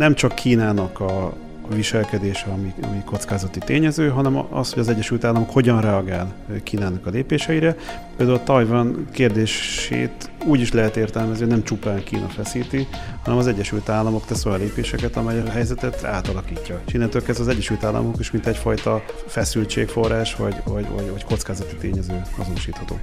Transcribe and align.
nem 0.00 0.14
csak 0.14 0.34
Kínának 0.34 1.00
a 1.00 1.32
viselkedése, 1.74 2.46
ami, 2.50 2.74
ami 2.82 3.02
kockázati 3.04 3.58
tényező, 3.58 4.08
hanem 4.08 4.46
az, 4.50 4.72
hogy 4.72 4.82
az 4.82 4.88
Egyesült 4.88 5.24
Államok 5.24 5.50
hogyan 5.50 5.80
reagál 5.80 6.34
Kínának 6.62 7.06
a 7.06 7.10
lépéseire. 7.10 7.76
Például 8.16 8.38
a 8.38 8.42
Tajvan 8.42 9.06
kérdését 9.12 10.30
úgy 10.44 10.60
is 10.60 10.72
lehet 10.72 10.96
értelmezni, 10.96 11.44
hogy 11.44 11.52
nem 11.52 11.64
csupán 11.64 12.04
Kína 12.04 12.28
feszíti, 12.28 12.86
hanem 13.24 13.38
az 13.38 13.46
Egyesült 13.46 13.88
Államok 13.88 14.26
tesz 14.26 14.44
olyan 14.44 14.58
lépéseket, 14.58 15.16
amely 15.16 15.40
a 15.40 15.50
helyzetet 15.50 16.04
átalakítja. 16.04 16.80
És 16.86 16.92
innentől 16.92 17.22
kezdve 17.22 17.44
az 17.44 17.50
Egyesült 17.50 17.84
Államok 17.84 18.18
is 18.18 18.30
mint 18.30 18.46
egyfajta 18.46 19.04
feszültségforrás, 19.26 20.34
vagy, 20.36 20.56
vagy, 20.64 20.86
vagy, 20.88 21.10
vagy 21.10 21.24
kockázati 21.24 21.76
tényező 21.76 22.22
azonosítható. 22.38 22.98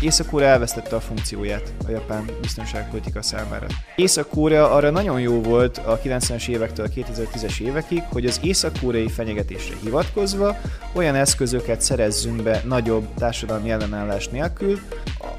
Észak-Korea 0.00 0.48
elvesztette 0.48 0.96
a 0.96 1.00
funkcióját 1.00 1.72
a 1.86 1.90
japán 1.90 2.30
biztonságpolitika 2.40 3.22
számára. 3.22 3.66
Észak-Korea 3.96 4.70
arra 4.70 4.90
nagyon 4.90 5.20
jó 5.20 5.40
volt 5.40 5.78
a 5.78 6.00
90-es 6.00 6.48
évektől 6.48 6.86
a 6.86 6.88
2010-es 6.88 7.60
évekig, 7.60 8.02
hogy 8.02 8.26
az 8.26 8.40
észak-koreai 8.42 9.08
fenyegetésre 9.08 9.76
hivatkozva 9.82 10.56
olyan 10.92 11.14
eszközöket 11.14 11.80
szerezzünk 11.80 12.42
be 12.42 12.62
nagyobb 12.66 13.14
társadalmi 13.14 13.70
ellenállás 13.70 14.28
nélkül, 14.28 14.78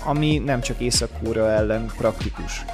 ami 0.05 0.37
nem 0.37 0.61
csak 0.61 0.79
Észak-Korea 0.79 1.49
ellen 1.49 1.91
praktikus. 1.97 2.65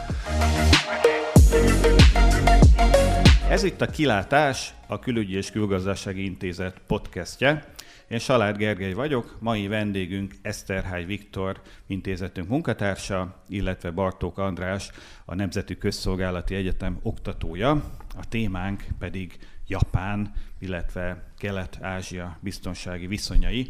Ez 3.49 3.63
itt 3.63 3.81
a 3.81 3.85
Kilátás, 3.85 4.73
a 4.88 4.99
Külügyi 4.99 5.35
és 5.35 5.52
Külgazdasági 5.52 6.23
Intézet 6.23 6.75
podcastje. 6.88 7.63
Én 8.09 8.19
Salád 8.19 8.57
Gergely 8.57 8.93
vagyok, 8.93 9.37
mai 9.39 9.67
vendégünk 9.67 10.33
Eszterhály 10.41 11.05
Viktor, 11.05 11.61
intézetünk 11.87 12.47
munkatársa, 12.47 13.43
illetve 13.47 13.91
Bartók 13.91 14.37
András, 14.37 14.91
a 15.25 15.35
Nemzeti 15.35 15.77
Közszolgálati 15.77 16.55
Egyetem 16.55 16.99
oktatója. 17.01 17.71
A 18.17 18.27
témánk 18.29 18.85
pedig 18.99 19.38
Japán, 19.67 20.33
illetve 20.59 21.31
Kelet-Ázsia 21.38 22.38
biztonsági 22.39 23.07
viszonyai. 23.07 23.67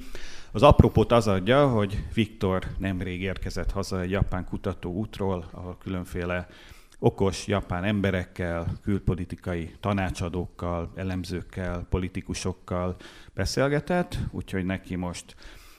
Az 0.51 0.63
apropót 0.63 1.11
az 1.11 1.27
adja, 1.27 1.67
hogy 1.67 2.03
Viktor 2.13 2.65
nemrég 2.77 3.21
érkezett 3.21 3.71
haza 3.71 4.01
egy 4.01 4.11
japán 4.11 4.45
kutató 4.45 4.93
útról, 4.93 5.49
ahol 5.51 5.77
különféle 5.77 6.47
okos 6.99 7.47
japán 7.47 7.83
emberekkel, 7.83 8.67
külpolitikai 8.81 9.71
tanácsadókkal, 9.79 10.91
elemzőkkel, 10.95 11.85
politikusokkal 11.89 12.95
beszélgetett, 13.39 14.17
úgyhogy 14.31 14.65
neki 14.65 14.95
most 14.95 15.35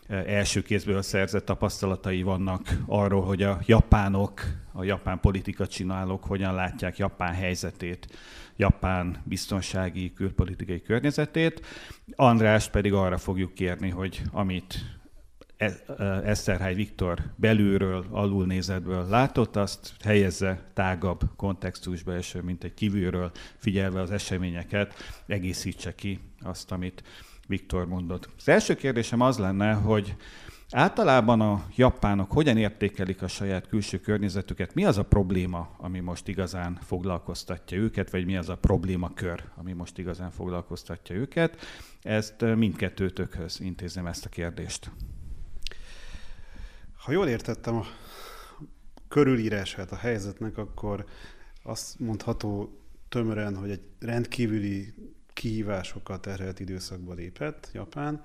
e, 0.08 0.14
első 0.14 0.62
kézből 0.62 1.02
szerzett 1.02 1.44
tapasztalatai 1.44 2.22
vannak 2.22 2.68
arról, 2.86 3.22
hogy 3.22 3.42
a 3.42 3.58
japánok, 3.66 4.40
a 4.72 4.84
japán 4.84 5.20
politika 5.20 5.66
csinálók 5.66 6.24
hogyan 6.24 6.54
látják 6.54 6.96
Japán 6.96 7.34
helyzetét, 7.34 8.06
Japán 8.56 9.22
biztonsági, 9.24 10.12
külpolitikai 10.12 10.82
környezetét. 10.82 11.66
András 12.16 12.68
pedig 12.68 12.92
arra 12.92 13.18
fogjuk 13.18 13.54
kérni, 13.54 13.88
hogy 13.88 14.22
amit 14.32 14.74
Eszterhály 16.24 16.74
Viktor 16.74 17.22
belülről, 17.36 18.06
alulnézetből 18.10 19.06
látott, 19.08 19.56
azt 19.56 19.94
helyezze 20.04 20.70
tágabb 20.74 21.20
kontextusba, 21.36 22.16
és 22.16 22.36
mint 22.42 22.64
egy 22.64 22.74
kívülről 22.74 23.30
figyelve 23.56 24.00
az 24.00 24.10
eseményeket, 24.10 24.94
egészítse 25.26 25.94
ki 25.94 26.20
azt, 26.42 26.72
amit 26.72 27.02
Viktor 27.50 27.86
mondott. 27.86 28.28
Az 28.38 28.48
első 28.48 28.74
kérdésem 28.74 29.20
az 29.20 29.38
lenne, 29.38 29.72
hogy 29.72 30.16
általában 30.70 31.40
a 31.40 31.64
japánok 31.76 32.32
hogyan 32.32 32.56
értékelik 32.56 33.22
a 33.22 33.28
saját 33.28 33.68
külső 33.68 34.00
környezetüket? 34.00 34.74
Mi 34.74 34.84
az 34.84 34.98
a 34.98 35.04
probléma, 35.04 35.74
ami 35.76 36.00
most 36.00 36.28
igazán 36.28 36.78
foglalkoztatja 36.82 37.78
őket, 37.78 38.10
vagy 38.10 38.24
mi 38.24 38.36
az 38.36 38.48
a 38.48 38.56
problémakör, 38.56 39.44
ami 39.56 39.72
most 39.72 39.98
igazán 39.98 40.30
foglalkoztatja 40.30 41.16
őket? 41.16 41.56
Ezt 42.02 42.40
mindkettőtökhöz 42.40 43.60
intézem 43.60 44.06
ezt 44.06 44.24
a 44.24 44.28
kérdést. 44.28 44.90
Ha 46.96 47.12
jól 47.12 47.28
értettem 47.28 47.76
a 47.76 47.84
körülírását 49.08 49.92
a 49.92 49.96
helyzetnek, 49.96 50.58
akkor 50.58 51.04
azt 51.62 51.98
mondható 51.98 52.78
tömören, 53.08 53.56
hogy 53.56 53.70
egy 53.70 53.82
rendkívüli 53.98 54.94
kihívásokat 55.40 56.20
terhelt 56.20 56.60
időszakba 56.60 57.14
lépett 57.14 57.70
Japán. 57.72 58.22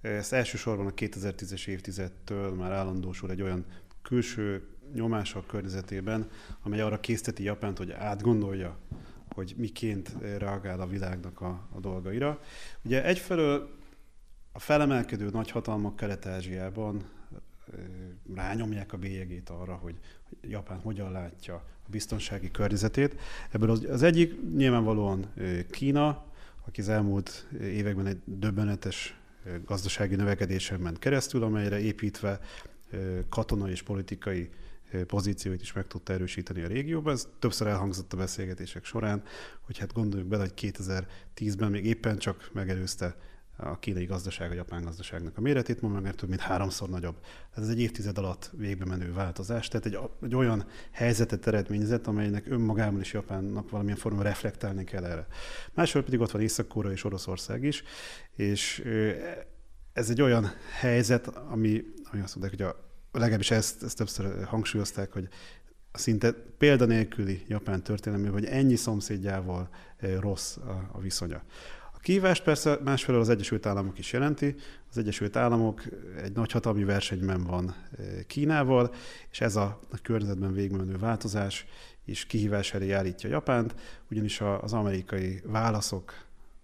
Ez 0.00 0.32
elsősorban 0.32 0.86
a 0.86 0.90
2010-es 0.90 1.66
évtizedtől 1.66 2.54
már 2.54 2.72
állandósul 2.72 3.30
egy 3.30 3.42
olyan 3.42 3.64
külső 4.02 4.68
nyomás 4.94 5.34
a 5.34 5.46
környezetében, 5.46 6.30
amely 6.62 6.80
arra 6.80 7.00
készteti 7.00 7.42
Japánt, 7.42 7.78
hogy 7.78 7.90
átgondolja, 7.90 8.78
hogy 9.34 9.54
miként 9.56 10.16
reagál 10.38 10.80
a 10.80 10.86
világnak 10.86 11.40
a, 11.40 11.68
a 11.72 11.80
dolgaira. 11.80 12.40
Ugye 12.84 13.04
egyfelől 13.04 13.78
a 14.52 14.58
felemelkedő 14.58 15.28
nagyhatalmak 15.32 15.96
Kelet-Ázsiában 15.96 17.08
rányomják 18.34 18.92
a 18.92 18.96
bélyegét 18.96 19.48
arra, 19.48 19.74
hogy 19.74 19.98
Japán 20.42 20.78
hogyan 20.78 21.12
látja 21.12 21.54
a 21.54 21.90
biztonsági 21.90 22.50
környezetét. 22.50 23.20
Ebből 23.50 23.70
az, 23.70 23.86
az 23.90 24.02
egyik 24.02 24.54
nyilvánvalóan 24.56 25.32
Kína, 25.70 26.28
aki 26.66 26.80
az 26.80 26.88
elmúlt 26.88 27.46
években 27.60 28.06
egy 28.06 28.20
döbbenetes 28.24 29.20
gazdasági 29.64 30.14
növekedésen 30.14 30.80
ment 30.80 30.98
keresztül, 30.98 31.42
amelyre 31.42 31.80
építve 31.80 32.40
katonai 33.28 33.70
és 33.70 33.82
politikai 33.82 34.50
pozícióit 35.06 35.60
is 35.60 35.72
meg 35.72 35.86
tudta 35.86 36.12
erősíteni 36.12 36.62
a 36.62 36.66
régióban. 36.66 37.12
Ez 37.12 37.28
többször 37.38 37.66
elhangzott 37.66 38.12
a 38.12 38.16
beszélgetések 38.16 38.84
során, 38.84 39.22
hogy 39.60 39.78
hát 39.78 39.92
gondoljuk 39.92 40.28
bele, 40.28 40.42
hogy 40.42 40.72
2010-ben 40.74 41.70
még 41.70 41.86
éppen 41.86 42.18
csak 42.18 42.50
megelőzte 42.52 43.16
a 43.60 43.78
kínai 43.78 44.04
gazdaság 44.04 44.50
a 44.50 44.54
japán 44.54 44.82
gazdaságnak 44.82 45.36
a 45.36 45.40
méretét, 45.40 45.80
ma 45.80 45.88
meg 45.88 46.14
több 46.14 46.28
mint 46.28 46.40
háromszor 46.40 46.88
nagyobb. 46.88 47.16
Ez 47.54 47.68
egy 47.68 47.80
évtized 47.80 48.18
alatt 48.18 48.50
végbe 48.56 48.84
menő 48.84 49.12
változás, 49.12 49.68
tehát 49.68 49.86
egy, 49.86 49.98
egy 50.22 50.34
olyan 50.34 50.66
helyzetet 50.90 51.46
eredményezett, 51.46 52.06
amelynek 52.06 52.46
önmagában 52.48 53.00
is 53.00 53.12
Japánnak 53.12 53.70
valamilyen 53.70 53.98
formában 53.98 54.26
reflektálni 54.26 54.84
kell 54.84 55.04
erre. 55.04 55.26
Másról 55.74 56.02
pedig 56.02 56.20
ott 56.20 56.30
van 56.30 56.42
észak 56.42 56.74
és 56.92 57.04
Oroszország 57.04 57.64
is, 57.64 57.82
és 58.36 58.84
ez 59.92 60.10
egy 60.10 60.22
olyan 60.22 60.50
helyzet, 60.78 61.26
ami, 61.26 61.84
ami 62.10 62.22
azt 62.22 62.36
mondják, 62.36 62.60
hogy 62.60 62.62
a, 62.62 62.90
legalábbis 63.12 63.50
ezt, 63.50 63.82
ezt 63.82 63.96
többször 63.96 64.44
hangsúlyozták, 64.44 65.12
hogy 65.12 65.28
szinte 65.92 66.32
példanélküli 66.58 67.44
japán 67.48 67.82
történelmű, 67.82 68.28
hogy 68.28 68.44
ennyi 68.44 68.76
szomszédjával 68.76 69.68
rossz 70.20 70.56
a, 70.56 70.90
a 70.92 71.00
viszonya. 71.00 71.42
A 72.00 72.02
kívást 72.02 72.42
persze 72.42 72.78
másfelől 72.84 73.20
az 73.20 73.28
Egyesült 73.28 73.66
Államok 73.66 73.98
is 73.98 74.12
jelenti. 74.12 74.54
Az 74.90 74.98
Egyesült 74.98 75.36
Államok 75.36 75.82
egy 76.22 76.32
nagy 76.32 76.52
hatalmi 76.52 76.84
versenyben 76.84 77.44
van 77.44 77.74
eh, 77.98 78.06
Kínával, 78.26 78.94
és 79.30 79.40
ez 79.40 79.56
a, 79.56 79.80
a 79.90 79.96
környezetben 80.02 80.52
végigmenő 80.52 80.96
változás 80.96 81.66
is 82.04 82.24
kihívás 82.26 82.74
elé 82.74 82.90
állítja 82.90 83.30
Japánt, 83.30 83.74
ugyanis 84.10 84.40
az 84.60 84.72
amerikai 84.72 85.42
válaszok 85.44 86.14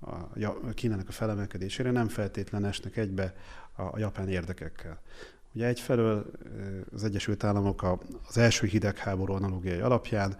a 0.00 0.72
Kínának 0.74 1.08
a 1.08 1.12
felemelkedésére 1.12 1.90
nem 1.90 2.08
feltétlen 2.08 2.64
esnek 2.64 2.96
egybe 2.96 3.34
a 3.76 3.98
japán 3.98 4.28
érdekekkel. 4.28 5.00
Ugye 5.52 5.66
egyfelől 5.66 6.30
eh, 6.44 6.66
az 6.92 7.04
Egyesült 7.04 7.44
Államok 7.44 7.98
az 8.28 8.38
első 8.38 8.66
hidegháború 8.66 9.32
analógiai 9.32 9.80
alapján 9.80 10.36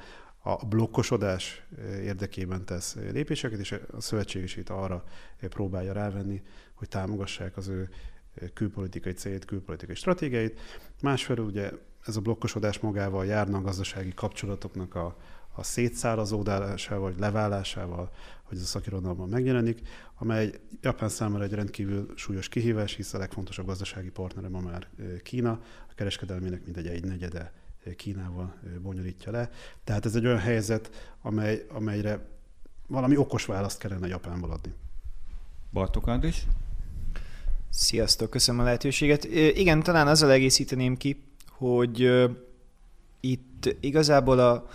a 0.46 0.66
blokkosodás 0.66 1.66
eh, 1.78 2.04
érdekében 2.04 2.64
tesz 2.64 2.96
lépéseket, 3.12 3.58
és 3.58 3.72
a 3.72 4.00
szövetségesít 4.00 4.70
arra 4.70 5.04
próbálja 5.40 5.92
rávenni, 5.92 6.42
hogy 6.74 6.88
támogassák 6.88 7.56
az 7.56 7.68
ő 7.68 7.88
eh, 8.34 8.48
külpolitikai 8.54 9.12
célt, 9.12 9.44
külpolitikai 9.44 9.94
stratégiáit. 9.94 10.60
Másfelől 11.02 11.46
ugye 11.46 11.70
ez 12.06 12.16
a 12.16 12.20
blokkosodás 12.20 12.78
magával 12.78 13.26
járna 13.26 13.58
a 13.58 13.60
gazdasági 13.60 14.14
kapcsolatoknak 14.14 14.94
a, 14.94 15.16
a 15.54 15.62
szétszárazódásával, 15.62 17.10
vagy 17.10 17.18
leválásával, 17.18 18.10
hogy 18.42 18.56
ez 18.56 18.62
a 18.62 18.66
szakirodalomban 18.66 19.28
megjelenik, 19.28 19.80
amely 20.14 20.52
Japán 20.80 21.08
számára 21.08 21.44
egy 21.44 21.52
rendkívül 21.52 22.12
súlyos 22.14 22.48
kihívás, 22.48 22.94
hisz 22.94 23.14
a 23.14 23.18
legfontosabb 23.18 23.66
gazdasági 23.66 24.10
partnere 24.10 24.48
ma 24.48 24.60
már 24.60 24.88
eh, 24.98 25.06
Kína, 25.22 25.60
a 25.88 25.94
kereskedelmének 25.94 26.64
mindegy 26.64 26.86
egy 26.86 27.04
negyede 27.04 27.52
Kínával 27.96 28.54
bonyolítja 28.82 29.32
le. 29.32 29.50
Tehát 29.84 30.04
ez 30.06 30.14
egy 30.14 30.26
olyan 30.26 30.38
helyzet, 30.38 31.14
amely, 31.22 31.66
amelyre 31.68 32.28
valami 32.86 33.16
okos 33.16 33.44
választ 33.44 33.78
kellene 33.78 34.06
Japánból 34.06 34.50
adni. 34.50 34.74
Bartok 35.72 36.06
Andris? 36.06 36.46
Sziasztok, 37.70 38.30
köszönöm 38.30 38.60
a 38.60 38.64
lehetőséget. 38.64 39.24
Igen, 39.54 39.82
talán 39.82 40.06
azzal 40.06 40.30
egészíteném 40.30 40.96
ki, 40.96 41.22
hogy 41.48 42.12
itt 43.20 43.76
igazából 43.80 44.38
a 44.38 44.68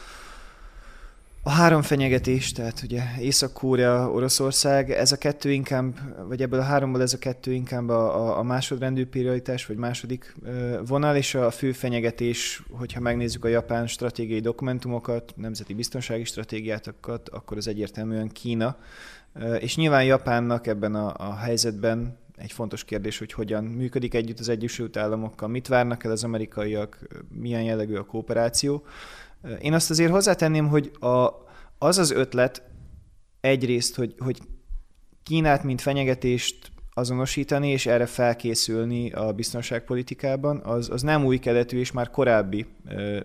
A 1.44 1.50
három 1.50 1.82
fenyegetés, 1.82 2.52
tehát 2.52 2.82
ugye 2.84 3.02
Észak-Korea, 3.20 4.12
Oroszország, 4.12 4.92
ez 4.92 5.12
a 5.12 5.18
kettő 5.18 5.52
inkább, 5.52 5.94
vagy 6.28 6.42
ebből 6.42 6.60
a 6.60 6.64
háromból 6.64 7.02
ez 7.02 7.14
a 7.14 7.18
kettő 7.18 7.54
inkább 7.54 7.90
a, 7.90 8.38
a 8.38 8.44
másodrendű 8.44 9.06
prioritás, 9.06 9.66
vagy 9.66 9.78
második 9.78 10.36
vonal, 10.86 11.16
és 11.16 11.36
a 11.36 11.52
fő 11.52 11.72
fenyegetés, 11.72 12.64
hogyha 12.72 13.00
megnézzük 13.00 13.46
a 13.46 13.48
japán 13.48 13.88
stratégiai 13.88 14.40
dokumentumokat, 14.40 15.34
nemzeti 15.36 15.74
biztonsági 15.74 16.24
stratégiátokat, 16.24 17.30
akkor 17.30 17.58
az 17.58 17.68
egyértelműen 17.68 18.28
Kína. 18.28 18.78
És 19.60 19.76
nyilván 19.76 20.04
Japánnak 20.04 20.68
ebben 20.68 20.96
a, 20.96 21.14
a 21.18 21.36
helyzetben 21.36 22.18
egy 22.36 22.52
fontos 22.52 22.84
kérdés, 22.84 23.18
hogy 23.18 23.34
hogyan 23.34 23.64
működik 23.64 24.14
együtt 24.14 24.40
az 24.40 24.50
Egyesült 24.50 24.98
Államokkal, 24.98 25.48
mit 25.48 25.68
várnak 25.68 26.04
el 26.04 26.12
az 26.12 26.24
amerikaiak, 26.24 27.00
milyen 27.30 27.64
jellegű 27.64 27.96
a 27.96 28.06
kooperáció. 28.06 28.84
Én 29.60 29.74
azt 29.74 29.90
azért 29.90 30.12
hozzátenném, 30.12 30.68
hogy 30.68 30.92
a, 31.00 31.30
az 31.78 31.98
az 31.98 32.12
ötlet 32.12 32.64
egyrészt, 33.40 33.96
hogy, 33.96 34.16
hogy 34.18 34.42
Kínát, 35.24 35.64
mint 35.64 35.82
fenyegetést 35.82 36.71
azonosítani 36.94 37.70
és 37.70 37.86
erre 37.86 38.06
felkészülni 38.06 39.12
a 39.12 39.32
biztonságpolitikában, 39.32 40.62
az, 40.64 40.90
az 40.90 41.02
nem 41.02 41.26
új 41.26 41.38
keletű 41.38 41.80
és 41.80 41.92
már 41.92 42.10
korábbi, 42.10 42.66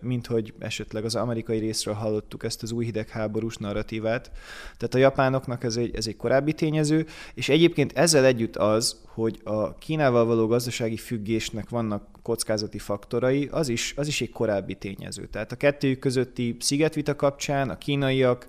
mint 0.01 0.27
hogy 0.27 0.55
esetleg 0.59 1.05
az 1.05 1.15
amerikai 1.15 1.59
részről 1.59 1.95
hallottuk 1.95 2.45
ezt 2.45 2.63
az 2.63 2.73
új 2.73 2.85
hidegháborús 2.85 3.57
narratívát. 3.57 4.31
Tehát 4.77 4.95
a 4.95 4.99
japánoknak 4.99 5.65
ez 5.65 5.77
egy, 5.77 5.97
ez 5.97 6.07
egy 6.07 6.17
korábbi 6.17 6.53
tényező, 6.53 7.07
és 7.35 7.49
egyébként 7.49 7.93
ezzel 7.93 8.25
együtt 8.25 8.57
az, 8.57 9.05
hogy 9.07 9.41
a 9.45 9.75
Kínával 9.75 10.25
való 10.25 10.47
gazdasági 10.47 10.97
függésnek 10.97 11.69
vannak 11.69 12.09
kockázati 12.23 12.79
faktorai, 12.79 13.49
az 13.51 13.69
is, 13.69 13.95
az 13.97 14.07
is 14.07 14.21
egy 14.21 14.31
korábbi 14.31 14.75
tényező. 14.75 15.27
Tehát 15.27 15.53
a 15.53 15.57
kettőjük 15.57 15.99
közötti 15.99 16.57
szigetvita 16.61 17.17
kapcsán 17.17 17.71
a 17.71 17.79
kínaiak 17.79 18.47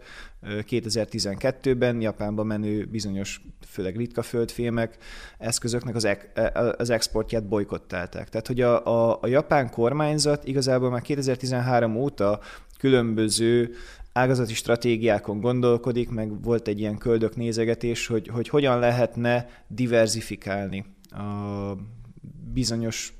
2012-ben 0.48 2.02
Japánba 2.02 2.44
menő 2.44 2.86
bizonyos, 2.86 3.42
főleg 3.68 3.96
ritka 3.96 4.22
földfémek 4.22 4.98
eszközöknek 5.38 5.96
az, 5.96 6.08
az 6.78 6.90
exportját 6.90 7.48
bolykottálták. 7.48 8.30
Tehát, 8.30 8.48
hogy 8.48 8.62
a, 8.62 8.86
a, 8.86 9.18
a 9.22 9.28
japán 9.28 9.70
kormányzat 9.70 10.46
igazából 10.46 10.90
már 10.90 11.02
2013 11.02 11.96
óta 11.96 12.40
különböző 12.80 13.76
ágazati 14.14 14.54
stratégiákon 14.54 15.40
gondolkodik, 15.40 16.10
meg 16.10 16.42
volt 16.44 16.68
egy 16.68 16.80
ilyen 16.80 16.98
köldök 16.98 17.36
nézegetés, 17.36 18.08
hogy, 18.08 18.28
hogy 18.28 18.50
hogyan 18.50 18.80
lehetne 18.80 19.50
diversifikálni 19.68 20.86
a 21.10 21.76
bizonyos 22.54 23.14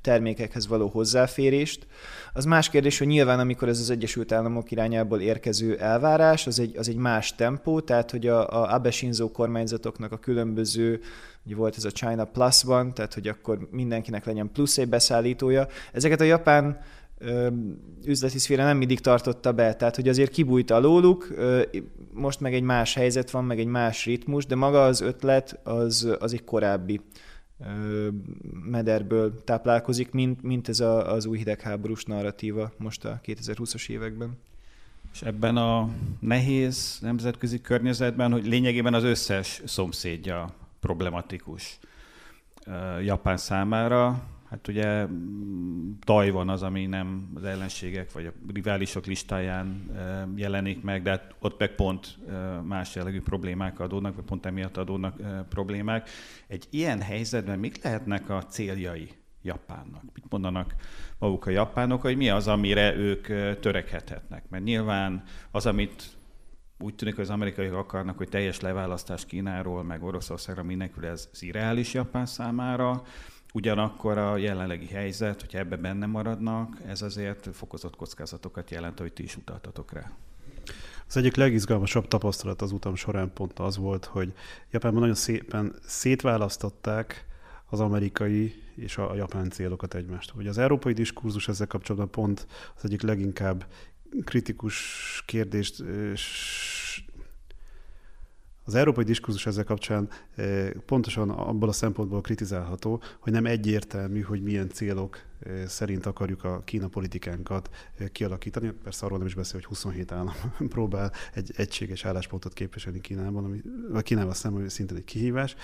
termékekhez 0.00 0.66
való 0.66 0.88
hozzáférést. 0.88 1.86
Az 2.32 2.44
más 2.44 2.68
kérdés, 2.68 2.98
hogy 2.98 3.06
nyilván 3.06 3.38
amikor 3.38 3.68
ez 3.68 3.80
az 3.80 3.90
Egyesült 3.90 4.32
Államok 4.32 4.70
irányából 4.70 5.20
érkező 5.20 5.76
elvárás, 5.76 6.46
az 6.46 6.60
egy, 6.60 6.76
az 6.76 6.88
egy 6.88 6.96
más 6.96 7.34
tempó, 7.34 7.80
tehát 7.80 8.10
hogy 8.10 8.26
a, 8.26 8.48
a 8.48 8.74
Abe 8.74 8.90
Shinzo 8.90 9.30
kormányzatoknak 9.30 10.12
a 10.12 10.18
különböző, 10.18 11.00
ugye 11.46 11.54
volt 11.54 11.76
ez 11.76 11.84
a 11.84 11.90
China 11.90 12.24
Plus-ban, 12.24 12.94
tehát 12.94 13.14
hogy 13.14 13.28
akkor 13.28 13.68
mindenkinek 13.70 14.24
legyen 14.24 14.50
plusz 14.52 14.78
egy 14.78 14.88
beszállítója. 14.88 15.66
Ezeket 15.92 16.20
a 16.20 16.24
japán 16.24 16.80
üzleti 18.04 18.38
szféra 18.38 18.64
nem 18.64 18.76
mindig 18.76 19.00
tartotta 19.00 19.52
be, 19.52 19.74
tehát 19.74 19.96
hogy 19.96 20.08
azért 20.08 20.30
kibújt 20.30 20.70
alóluk, 20.70 21.34
most 22.12 22.40
meg 22.40 22.54
egy 22.54 22.62
más 22.62 22.94
helyzet 22.94 23.30
van, 23.30 23.44
meg 23.44 23.58
egy 23.58 23.66
más 23.66 24.04
ritmus, 24.04 24.46
de 24.46 24.54
maga 24.54 24.84
az 24.84 25.00
ötlet 25.00 25.60
az, 25.62 26.16
az 26.18 26.32
egy 26.32 26.44
korábbi 26.44 27.00
mederből 28.64 29.44
táplálkozik, 29.44 30.10
mint, 30.10 30.42
mint 30.42 30.68
ez 30.68 30.80
a, 30.80 31.12
az 31.12 31.26
új 31.26 31.38
hidegháborús 31.38 32.04
narratíva 32.04 32.72
most 32.76 33.04
a 33.04 33.20
2020-as 33.24 33.88
években. 33.88 34.38
És 35.12 35.22
ebben 35.22 35.56
a 35.56 35.88
nehéz 36.18 36.98
nemzetközi 37.00 37.60
környezetben, 37.60 38.32
hogy 38.32 38.46
lényegében 38.46 38.94
az 38.94 39.02
összes 39.02 39.62
szomszédja 39.64 40.54
problematikus 40.80 41.78
Japán 43.04 43.36
számára, 43.36 44.22
Hát 44.50 44.68
ugye 44.68 45.06
mm, 45.06 45.90
Tajvan 46.00 46.48
az, 46.48 46.62
ami 46.62 46.86
nem 46.86 47.30
az 47.34 47.44
ellenségek 47.44 48.12
vagy 48.12 48.26
a 48.26 48.32
riválisok 48.52 49.06
listáján 49.06 49.90
jelenik 50.36 50.82
meg, 50.82 51.02
de 51.02 51.10
hát 51.10 51.34
ott 51.38 51.58
meg 51.58 51.74
pont 51.74 52.18
más 52.62 52.94
jellegű 52.94 53.20
problémák 53.20 53.80
adódnak, 53.80 54.14
vagy 54.14 54.24
pont 54.24 54.46
emiatt 54.46 54.76
adódnak 54.76 55.46
problémák. 55.48 56.08
Egy 56.46 56.66
ilyen 56.70 57.00
helyzetben 57.00 57.58
mik 57.58 57.82
lehetnek 57.82 58.30
a 58.30 58.44
céljai 58.44 59.08
Japánnak? 59.42 60.02
Mit 60.14 60.24
mondanak 60.28 60.74
maguk 61.18 61.46
a 61.46 61.50
japánok, 61.50 62.00
hogy 62.00 62.16
mi 62.16 62.30
az, 62.30 62.48
amire 62.48 62.94
ők 62.94 63.26
törekedhetnek? 63.60 64.44
Mert 64.48 64.64
nyilván 64.64 65.22
az, 65.50 65.66
amit 65.66 66.04
úgy 66.78 66.94
tűnik, 66.94 67.14
hogy 67.14 67.24
az 67.24 67.30
amerikaiak 67.30 67.74
akarnak, 67.74 68.16
hogy 68.16 68.28
teljes 68.28 68.60
leválasztás 68.60 69.26
Kínáról, 69.26 69.82
meg 69.82 70.02
Oroszországra 70.02 70.62
mindenkül 70.62 71.06
ez 71.06 71.28
az 71.32 71.42
irreális 71.42 71.94
Japán 71.94 72.26
számára, 72.26 73.02
Ugyanakkor 73.52 74.18
a 74.18 74.36
jelenlegi 74.36 74.86
helyzet, 74.86 75.40
hogyha 75.40 75.58
ebbe 75.58 75.76
benne 75.76 76.06
maradnak, 76.06 76.80
ez 76.86 77.02
azért 77.02 77.48
fokozott 77.52 77.96
kockázatokat 77.96 78.70
jelent, 78.70 78.98
hogy 78.98 79.12
ti 79.12 79.22
is 79.22 79.36
utaltatok 79.36 79.92
rá. 79.92 80.10
Az 81.08 81.16
egyik 81.16 81.36
legizgalmasabb 81.36 82.08
tapasztalat 82.08 82.62
az 82.62 82.72
utam 82.72 82.94
során 82.94 83.32
pont 83.32 83.58
az 83.58 83.76
volt, 83.76 84.04
hogy 84.04 84.32
Japánban 84.70 85.00
nagyon 85.00 85.16
szépen 85.16 85.74
szétválasztották 85.86 87.26
az 87.66 87.80
amerikai 87.80 88.54
és 88.74 88.96
a 88.96 89.14
japán 89.14 89.50
célokat 89.50 89.94
egymást. 89.94 90.32
Ugye 90.36 90.48
az 90.48 90.58
európai 90.58 90.92
diskurzus 90.92 91.48
ezzel 91.48 91.66
kapcsolatban 91.66 92.10
pont 92.10 92.46
az 92.76 92.84
egyik 92.84 93.02
leginkább 93.02 93.66
kritikus 94.24 94.84
kérdést 95.26 95.82
az 98.70 98.76
európai 98.76 99.04
diskurzus 99.04 99.46
ezzel 99.46 99.64
kapcsán 99.64 100.08
eh, 100.34 100.70
pontosan 100.86 101.30
abból 101.30 101.68
a 101.68 101.72
szempontból 101.72 102.20
kritizálható, 102.20 103.02
hogy 103.18 103.32
nem 103.32 103.46
egyértelmű, 103.46 104.20
hogy 104.20 104.42
milyen 104.42 104.68
célok 104.68 105.18
eh, 105.40 105.66
szerint 105.66 106.06
akarjuk 106.06 106.44
a 106.44 106.62
Kína 106.64 106.88
politikánkat 106.88 107.70
eh, 107.98 108.08
kialakítani. 108.08 108.72
Persze 108.82 109.06
arról 109.06 109.18
nem 109.18 109.26
is 109.26 109.34
beszél, 109.34 109.52
hogy 109.54 109.64
27 109.64 110.12
állam 110.12 110.34
próbál 110.74 111.12
egy 111.34 111.52
egységes 111.56 112.04
álláspontot 112.04 112.52
képviselni 112.52 113.00
Kínában, 113.00 113.44
ami 113.44 113.62
vagy 113.90 114.02
Kínával 114.02 114.34
szemben 114.34 114.68
szintén 114.68 114.96
egy 114.96 115.04
kihívás, 115.04 115.54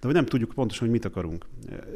de 0.00 0.06
hogy 0.06 0.14
nem 0.14 0.26
tudjuk 0.26 0.52
pontosan, 0.52 0.82
hogy 0.82 0.92
mit 0.96 1.04
akarunk. 1.04 1.46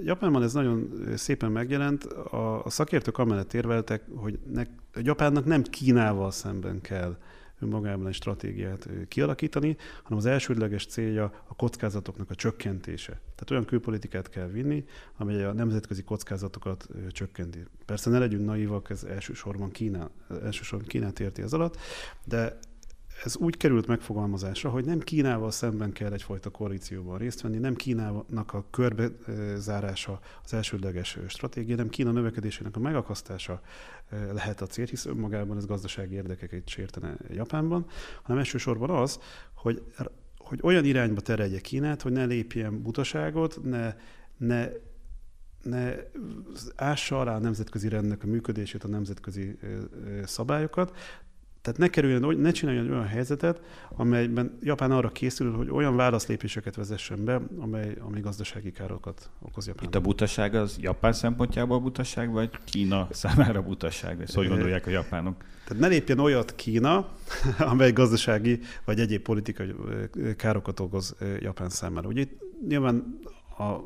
Japánban 0.05 0.43
ez 0.43 0.53
nagyon 0.53 0.91
szépen 1.17 1.53
megjelent. 1.53 2.05
A, 2.05 2.65
a 2.65 2.71
szakértők 2.71 3.19
amellett 3.19 3.55
érveltek, 3.55 4.03
hogy 4.15 4.39
ne, 4.53 4.63
Japánnak 4.95 5.45
nem 5.45 5.63
Kínával 5.63 6.31
szemben 6.31 6.81
kell 6.81 7.17
önmagában 7.61 8.07
egy 8.07 8.15
stratégiát 8.15 8.89
kialakítani, 9.09 9.77
hanem 10.03 10.19
az 10.19 10.27
elsődleges 10.27 10.87
célja 10.87 11.45
a 11.47 11.55
kockázatoknak 11.55 12.31
a 12.31 12.35
csökkentése. 12.35 13.13
Tehát 13.13 13.51
olyan 13.51 13.65
külpolitikát 13.65 14.29
kell 14.29 14.47
vinni, 14.47 14.85
amely 15.17 15.45
a 15.45 15.53
nemzetközi 15.53 16.03
kockázatokat 16.03 16.89
csökkenti. 17.11 17.65
Persze 17.85 18.11
ne 18.11 18.19
legyünk 18.19 18.45
naívak, 18.45 18.91
ez 18.91 19.05
elsősorban 19.05 19.71
Kína, 19.71 20.11
elsősorban 20.43 20.89
Kínát 20.89 21.21
érti 21.21 21.43
az 21.43 21.53
alatt, 21.53 21.77
de 22.25 22.59
ez 23.25 23.37
úgy 23.37 23.57
került 23.57 23.87
megfogalmazásra, 23.87 24.71
hogy 24.71 24.85
nem 24.85 24.99
Kínával 24.99 25.51
szemben 25.51 25.93
kell 25.93 26.13
egyfajta 26.13 26.51
koalícióban 26.51 27.19
részt 27.19 27.41
venni, 27.41 27.59
nem 27.59 27.75
Kínának 27.75 28.53
a 28.53 28.65
körbezárása 28.71 30.21
az 30.45 30.55
elsődleges 30.55 31.19
stratégia, 31.29 31.77
nem 31.77 31.89
Kína 31.89 32.11
növekedésének 32.11 32.77
a 32.77 32.81
megakasztása 32.81 33.61
lehet 34.33 34.61
a 34.61 34.67
cél, 34.67 34.85
hisz 34.85 35.07
önmagában 35.07 35.57
ez 35.57 35.67
gazdasági 35.67 36.15
érdekeket 36.15 36.69
sértene 36.69 37.17
Japánban, 37.31 37.87
hanem 38.23 38.39
elsősorban 38.39 38.91
az, 38.91 39.19
hogy, 39.55 39.83
hogy 40.39 40.59
olyan 40.63 40.85
irányba 40.85 41.21
terelje 41.21 41.61
Kínát, 41.61 42.03
hogy 42.03 42.13
ne 42.13 42.25
lépjen 42.25 42.83
butaságot, 42.83 43.61
ne, 43.63 43.95
ne 44.37 44.69
ne 45.63 45.95
ássa 46.77 47.21
alá 47.21 47.35
a 47.35 47.39
nemzetközi 47.39 47.89
rendnek 47.89 48.23
a 48.23 48.27
működését, 48.27 48.85
a 48.85 48.89
nemzetközi 48.89 49.59
szabályokat, 50.25 50.97
tehát 51.67 51.81
ne 51.81 51.89
kerüljön, 51.89 52.39
ne 52.39 52.51
csináljon 52.51 52.91
olyan 52.91 53.07
helyzetet, 53.07 53.61
amelyben 53.97 54.59
Japán 54.63 54.91
arra 54.91 55.09
készül, 55.09 55.53
hogy 55.53 55.71
olyan 55.71 55.97
válaszlépéseket 55.97 56.75
vezessen 56.75 57.25
be, 57.25 57.41
amely, 57.59 57.97
amely 58.01 58.21
gazdasági 58.21 58.73
károkat 58.73 59.31
okoz 59.41 59.67
Japán. 59.67 59.85
Itt 59.85 59.95
a 59.95 60.01
butaság 60.01 60.55
az 60.55 60.77
Japán 60.81 61.13
szempontjából 61.13 61.81
butaság, 61.81 62.31
vagy 62.31 62.51
Kína 62.65 63.09
számára 63.11 63.63
butaság? 63.63 64.21
Ezt 64.23 64.35
hogy 64.35 64.49
gondolják 64.49 64.87
a 64.87 64.91
japánok? 64.91 65.45
Tehát 65.65 65.83
ne 65.83 65.89
lépjen 65.89 66.19
olyat 66.19 66.55
Kína, 66.55 67.09
amely 67.59 67.93
gazdasági 67.93 68.61
vagy 68.85 69.01
egyéb 69.01 69.23
politikai 69.23 69.75
károkat 70.37 70.81
okoz 70.81 71.17
Japán 71.41 71.69
számára. 71.69 72.09
Ugye 72.09 72.21
itt 72.21 72.41
nyilván 72.69 73.19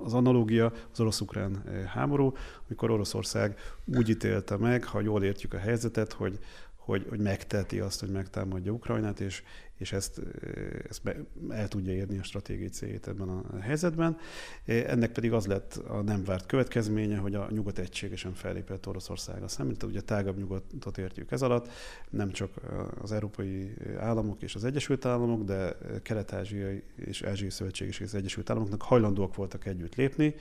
az 0.04 0.14
analógia 0.14 0.72
az 0.92 1.00
orosz-ukrán 1.00 1.62
háború, 1.86 2.32
amikor 2.66 2.90
Oroszország 2.90 3.58
úgy 3.84 4.08
ítélte 4.08 4.56
meg, 4.56 4.84
ha 4.84 5.00
jól 5.00 5.22
értjük 5.22 5.54
a 5.54 5.58
helyzetet, 5.58 6.12
hogy 6.12 6.38
hogy, 6.80 7.06
hogy 7.08 7.20
megteheti 7.20 7.80
azt, 7.80 8.00
hogy 8.00 8.10
megtámadja 8.10 8.72
Ukrajnát, 8.72 9.20
és, 9.20 9.42
és 9.80 9.92
ezt, 9.92 10.20
ezt 10.88 11.02
be, 11.02 11.16
el 11.48 11.68
tudja 11.68 11.92
érni 11.92 12.18
a 12.18 12.22
stratégiai 12.22 12.68
céljét 12.68 13.08
ebben 13.08 13.28
a 13.28 13.60
helyzetben. 13.60 14.16
Ennek 14.64 15.12
pedig 15.12 15.32
az 15.32 15.46
lett 15.46 15.74
a 15.74 16.02
nem 16.02 16.24
várt 16.24 16.46
következménye, 16.46 17.16
hogy 17.16 17.34
a 17.34 17.48
nyugat 17.50 17.78
egységesen 17.78 18.34
fellépett 18.34 18.86
Oroszországa 18.86 19.48
szemben, 19.48 19.76
tehát 19.76 19.94
ugye 19.94 20.04
tágabb 20.04 20.38
nyugatot 20.38 20.98
értjük 20.98 21.30
ez 21.30 21.42
alatt, 21.42 21.68
nem 22.10 22.30
csak 22.30 22.50
az 23.00 23.12
európai 23.12 23.74
államok 23.98 24.42
és 24.42 24.54
az 24.54 24.64
Egyesült 24.64 25.04
Államok, 25.04 25.44
de 25.44 25.76
kelet-ázsiai 26.02 26.82
és 26.96 27.22
ázsiai 27.22 27.50
szövetség 27.50 27.88
és 27.88 28.00
az 28.00 28.14
Egyesült 28.14 28.50
Államoknak 28.50 28.82
hajlandóak 28.82 29.34
voltak 29.34 29.66
együtt 29.66 29.94
lépni, 29.94 30.34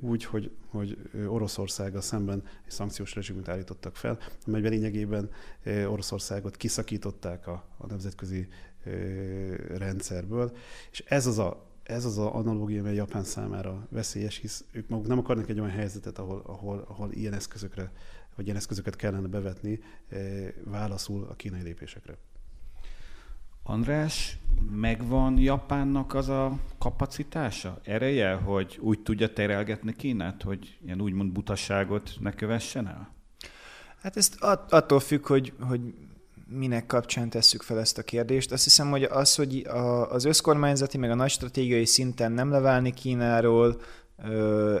úgy, 0.00 0.24
hogy, 0.24 0.50
hogy 0.68 0.98
Oroszországgal 1.26 2.00
szemben 2.00 2.42
egy 2.64 2.70
szankciós 2.70 3.14
rezsimét 3.14 3.48
állítottak 3.48 3.96
fel, 3.96 4.18
amelyben 4.46 4.70
lényegében 4.70 5.30
Oroszországot 5.86 6.56
kiszakították 6.56 7.46
a, 7.46 7.64
a 7.76 7.86
nemzetközi 7.86 8.48
rendszerből, 9.76 10.56
és 10.90 11.04
ez 11.06 11.26
az 11.26 11.38
a 11.38 11.68
ez 11.82 12.04
az 12.04 12.18
a 12.18 12.34
analógia, 12.34 12.80
amely 12.80 12.94
Japán 12.94 13.24
számára 13.24 13.86
veszélyes, 13.88 14.36
hisz 14.36 14.64
ők 14.72 14.88
maguk 14.88 15.06
nem 15.06 15.18
akarnak 15.18 15.48
egy 15.48 15.60
olyan 15.60 15.72
helyzetet, 15.72 16.18
ahol, 16.18 16.42
ahol, 16.46 16.84
ahol 16.88 17.12
ilyen 17.12 17.32
eszközökre, 17.32 17.92
vagy 18.34 18.44
ilyen 18.44 18.56
eszközöket 18.56 18.96
kellene 18.96 19.26
bevetni 19.26 19.80
válaszul 20.64 21.26
a 21.30 21.34
kínai 21.34 21.62
lépésekre. 21.62 22.16
András, 23.62 24.38
megvan 24.70 25.38
Japánnak 25.38 26.14
az 26.14 26.28
a 26.28 26.58
kapacitása, 26.78 27.80
ereje, 27.82 28.34
hogy 28.34 28.78
úgy 28.80 29.00
tudja 29.02 29.32
terelgetni 29.32 29.92
Kínát, 29.96 30.42
hogy 30.42 30.78
ilyen 30.84 31.00
úgymond 31.00 31.32
butaságot 31.32 32.16
ne 32.20 32.32
kövessen 32.32 32.88
el? 32.88 33.14
Hát 34.02 34.16
ezt 34.16 34.42
attól 34.70 35.00
függ, 35.00 35.26
hogy, 35.26 35.52
hogy 35.60 35.94
minek 36.52 36.86
kapcsán 36.86 37.30
tesszük 37.30 37.62
fel 37.62 37.78
ezt 37.78 37.98
a 37.98 38.02
kérdést. 38.02 38.52
Azt 38.52 38.64
hiszem, 38.64 38.90
hogy 38.90 39.02
az, 39.02 39.34
hogy 39.34 39.66
az 40.08 40.24
összkormányzati 40.24 40.98
meg 40.98 41.10
a 41.10 41.14
nagy 41.14 41.30
stratégiai 41.30 41.84
szinten 41.84 42.32
nem 42.32 42.50
leválni 42.50 42.92
Kínáról, 42.92 43.80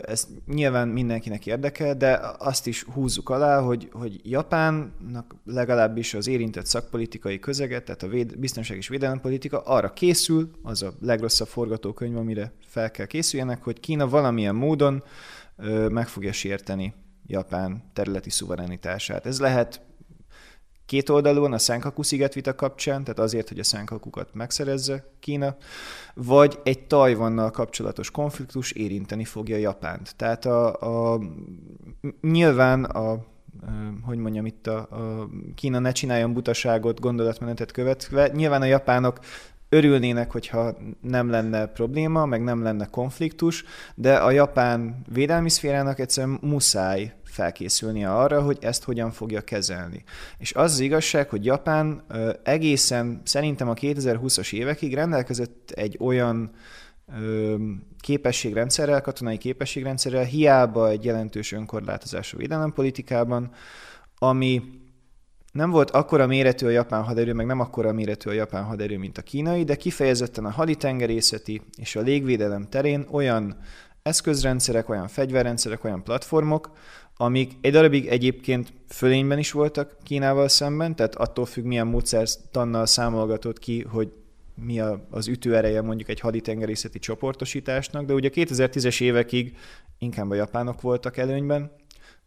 ez 0.02 0.26
nyilván 0.46 0.88
mindenkinek 0.88 1.46
érdekel, 1.46 1.96
de 1.96 2.20
azt 2.38 2.66
is 2.66 2.82
húzzuk 2.82 3.28
alá, 3.28 3.60
hogy, 3.60 3.88
hogy 3.92 4.20
Japánnak 4.22 5.34
legalábbis 5.44 6.14
az 6.14 6.26
érintett 6.28 6.66
szakpolitikai 6.66 7.38
közeget, 7.38 7.84
tehát 7.84 8.02
a 8.02 8.08
véd, 8.08 8.38
biztonság 8.38 8.76
és 8.76 8.88
védelempolitika 8.88 9.60
arra 9.60 9.92
készül, 9.92 10.50
az 10.62 10.82
a 10.82 10.92
legrosszabb 11.00 11.48
forgatókönyv, 11.48 12.16
amire 12.16 12.52
fel 12.66 12.90
kell 12.90 13.06
készüljenek, 13.06 13.62
hogy 13.62 13.80
Kína 13.80 14.08
valamilyen 14.08 14.54
módon 14.54 15.02
meg 15.90 16.08
fogja 16.08 16.32
sérteni 16.32 16.94
Japán 17.26 17.82
területi 17.92 18.30
szuverenitását. 18.30 19.26
Ez 19.26 19.40
lehet 19.40 19.80
két 20.90 21.08
oldalon 21.08 21.52
a 21.52 21.58
Senkaku 21.58 22.02
szigetvita 22.02 22.54
kapcsán, 22.54 23.04
tehát 23.04 23.18
azért, 23.18 23.48
hogy 23.48 23.58
a 23.58 23.62
Senkakukat 23.62 24.28
megszerezze 24.32 25.04
Kína, 25.20 25.56
vagy 26.14 26.58
egy 26.62 26.86
Tajvannal 26.86 27.50
kapcsolatos 27.50 28.10
konfliktus 28.10 28.72
érinteni 28.72 29.24
fogja 29.24 29.56
Japánt. 29.56 30.16
Tehát 30.16 30.44
a, 30.44 31.12
a, 31.12 31.20
nyilván 32.20 32.84
a 32.84 33.24
hogy 34.02 34.18
mondjam 34.18 34.46
itt 34.46 34.66
a, 34.66 34.78
a 34.78 35.28
Kína 35.54 35.78
ne 35.78 35.92
csináljon 35.92 36.32
butaságot, 36.32 37.00
gondolatmenetet 37.00 37.72
követve. 37.72 38.30
Nyilván 38.32 38.62
a 38.62 38.64
japánok 38.64 39.18
örülnének, 39.68 40.30
hogyha 40.30 40.76
nem 41.00 41.30
lenne 41.30 41.66
probléma, 41.66 42.26
meg 42.26 42.42
nem 42.42 42.62
lenne 42.62 42.86
konfliktus, 42.86 43.64
de 43.94 44.14
a 44.14 44.30
japán 44.30 45.02
védelmi 45.12 45.48
szférának 45.50 45.98
egyszerűen 45.98 46.38
muszáj 46.42 47.12
felkészülnie 47.30 48.12
arra, 48.12 48.42
hogy 48.42 48.58
ezt 48.60 48.84
hogyan 48.84 49.10
fogja 49.10 49.40
kezelni. 49.40 50.04
És 50.38 50.52
az 50.54 50.72
az 50.72 50.80
igazság, 50.80 51.28
hogy 51.28 51.44
Japán 51.44 52.02
egészen 52.42 53.20
szerintem 53.24 53.68
a 53.68 53.74
2020-as 53.74 54.52
évekig 54.52 54.94
rendelkezett 54.94 55.70
egy 55.70 55.96
olyan 56.00 56.50
képességrendszerrel, 58.00 59.00
katonai 59.00 59.36
képességrendszerrel, 59.36 60.24
hiába 60.24 60.88
egy 60.88 61.04
jelentős 61.04 61.52
önkorlátozás 61.52 62.34
a 62.34 62.36
védelempolitikában, 62.36 63.50
ami 64.18 64.62
nem 65.52 65.70
volt 65.70 65.90
akkora 65.90 66.26
méretű 66.26 66.66
a 66.66 66.70
japán 66.70 67.02
haderő, 67.02 67.32
meg 67.32 67.46
nem 67.46 67.60
akkora 67.60 67.92
méretű 67.92 68.30
a 68.30 68.32
japán 68.32 68.64
haderő, 68.64 68.98
mint 68.98 69.18
a 69.18 69.22
kínai, 69.22 69.64
de 69.64 69.74
kifejezetten 69.74 70.44
a 70.44 70.50
haditengerészeti 70.50 71.62
és 71.76 71.96
a 71.96 72.00
légvédelem 72.00 72.68
terén 72.68 73.06
olyan 73.10 73.56
eszközrendszerek, 74.10 74.88
olyan 74.88 75.08
fegyverrendszerek, 75.08 75.84
olyan 75.84 76.02
platformok, 76.02 76.70
amik 77.16 77.52
egy 77.60 77.72
darabig 77.72 78.06
egyébként 78.06 78.72
fölényben 78.88 79.38
is 79.38 79.52
voltak 79.52 79.96
Kínával 80.02 80.48
szemben, 80.48 80.96
tehát 80.96 81.14
attól 81.14 81.46
függ, 81.46 81.64
milyen 81.64 81.86
módszertannal 81.86 82.86
számolgatott 82.86 83.58
ki, 83.58 83.82
hogy 83.82 84.12
mi 84.54 84.80
az 85.10 85.28
ütőereje 85.28 85.82
mondjuk 85.82 86.08
egy 86.08 86.20
haditengerészeti 86.20 86.98
csoportosításnak, 86.98 88.04
de 88.04 88.12
ugye 88.12 88.28
a 88.28 88.36
2010-es 88.36 89.00
évekig 89.00 89.56
inkább 89.98 90.30
a 90.30 90.34
japánok 90.34 90.80
voltak 90.80 91.16
előnyben, 91.16 91.70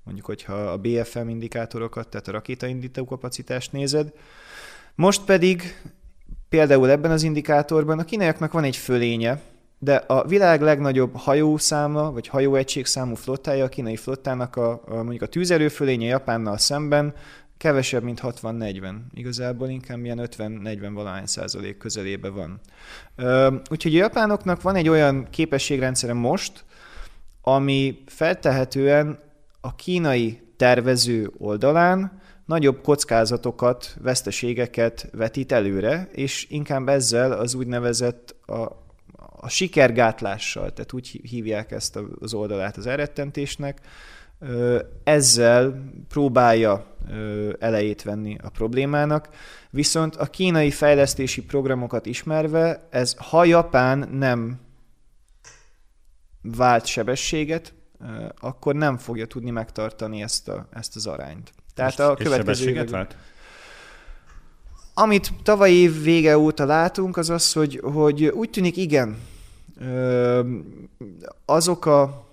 mondjuk, 0.04 0.26
hogyha 0.26 0.54
a 0.54 0.78
BFM 0.78 1.28
indikátorokat, 1.28 2.08
tehát 2.08 2.28
a 2.28 2.32
rakétaindító 2.32 3.06
kapacitást 3.06 3.72
nézed. 3.72 4.14
Most 4.96 5.24
pedig 5.26 5.62
például 6.50 6.90
ebben 6.90 7.12
az 7.12 7.24
indikátorban 7.24 8.00
a 8.00 8.06
kínaiaknak 8.06 8.52
van 8.52 8.64
egy 8.64 8.76
fölénye, 8.76 9.42
de 9.84 9.96
a 9.96 10.28
világ 10.28 10.62
legnagyobb 10.62 11.16
hajószáma, 11.16 12.12
vagy 12.12 12.28
hajóegységszámú 12.28 13.16
flottája, 13.16 13.64
a 13.64 13.70
kínai 13.70 13.96
flottának 13.96 14.56
a, 14.56 14.82
a 14.86 14.96
mondjuk 14.96 15.22
a 15.22 15.26
tűzerőfölénye 15.26 16.06
Japánnal 16.06 16.58
szemben 16.58 17.14
kevesebb, 17.58 18.04
mint 18.04 18.20
60-40. 18.24 18.94
Igazából 19.14 19.70
inkább 19.70 20.04
ilyen 20.04 20.30
50-40 20.38 20.92
valahány 20.94 21.26
százalék 21.26 21.78
közelébe 21.78 22.30
van. 22.30 22.60
Úgyhogy 23.70 23.96
a 23.96 24.00
japánoknak 24.00 24.62
van 24.62 24.76
egy 24.76 24.90
olyan 24.90 25.28
képességrendszere 25.30 26.14
most, 26.14 26.66
ami 27.42 28.04
feltehetően 28.06 29.20
a 29.62 29.76
kínai 29.76 30.42
tervező 30.58 31.32
oldalán 31.38 32.22
nagyobb 32.46 32.82
kockázatokat, 32.82 33.96
veszteségeket 34.02 35.10
vetít 35.12 35.52
előre, 35.52 36.08
és 36.12 36.48
inkább 36.50 36.90
ezzel 36.90 37.32
az 37.32 37.54
úgynevezett 37.54 38.36
a 38.48 38.83
a 39.44 39.50
sikergátlással, 39.50 40.74
tehát 40.74 40.94
úgy 40.94 41.20
hívják 41.30 41.72
ezt 41.72 42.00
az 42.20 42.34
oldalát 42.34 42.78
az 42.78 42.88
elrettentésnek, 42.88 43.80
ezzel 45.04 45.84
próbálja 46.10 46.86
elejét 47.60 48.04
venni 48.04 48.38
a 48.44 48.50
problémának, 48.50 49.30
viszont 49.70 50.16
a 50.16 50.26
kínai 50.26 50.72
fejlesztési 50.72 51.42
programokat 51.44 52.06
ismerve, 52.06 52.88
ez 52.90 53.16
ha 53.18 53.44
Japán 53.44 54.10
nem 54.12 54.60
vált 56.42 56.86
sebességet, 56.86 57.74
akkor 58.40 58.76
nem 58.76 58.98
fogja 58.98 59.26
tudni 59.26 59.50
megtartani 59.50 60.22
ezt, 60.22 60.48
a, 60.48 60.68
ezt 60.74 60.96
az 60.96 61.08
arányt. 61.08 61.52
Tehát 61.74 62.00
a 62.00 62.16
következő 62.16 62.64
sebességet 62.64 62.90
vált? 62.90 63.16
Amit 64.94 65.32
tavaly 65.44 65.72
év 65.72 66.02
vége 66.02 66.38
óta 66.38 66.66
látunk, 66.66 67.18
az 67.18 67.30
az, 67.30 67.54
hogy, 67.54 67.80
hogy 67.84 68.26
úgy 68.26 68.50
tűnik 68.50 68.78
igen, 68.78 69.18
azok 71.46 71.86
a, 71.86 72.28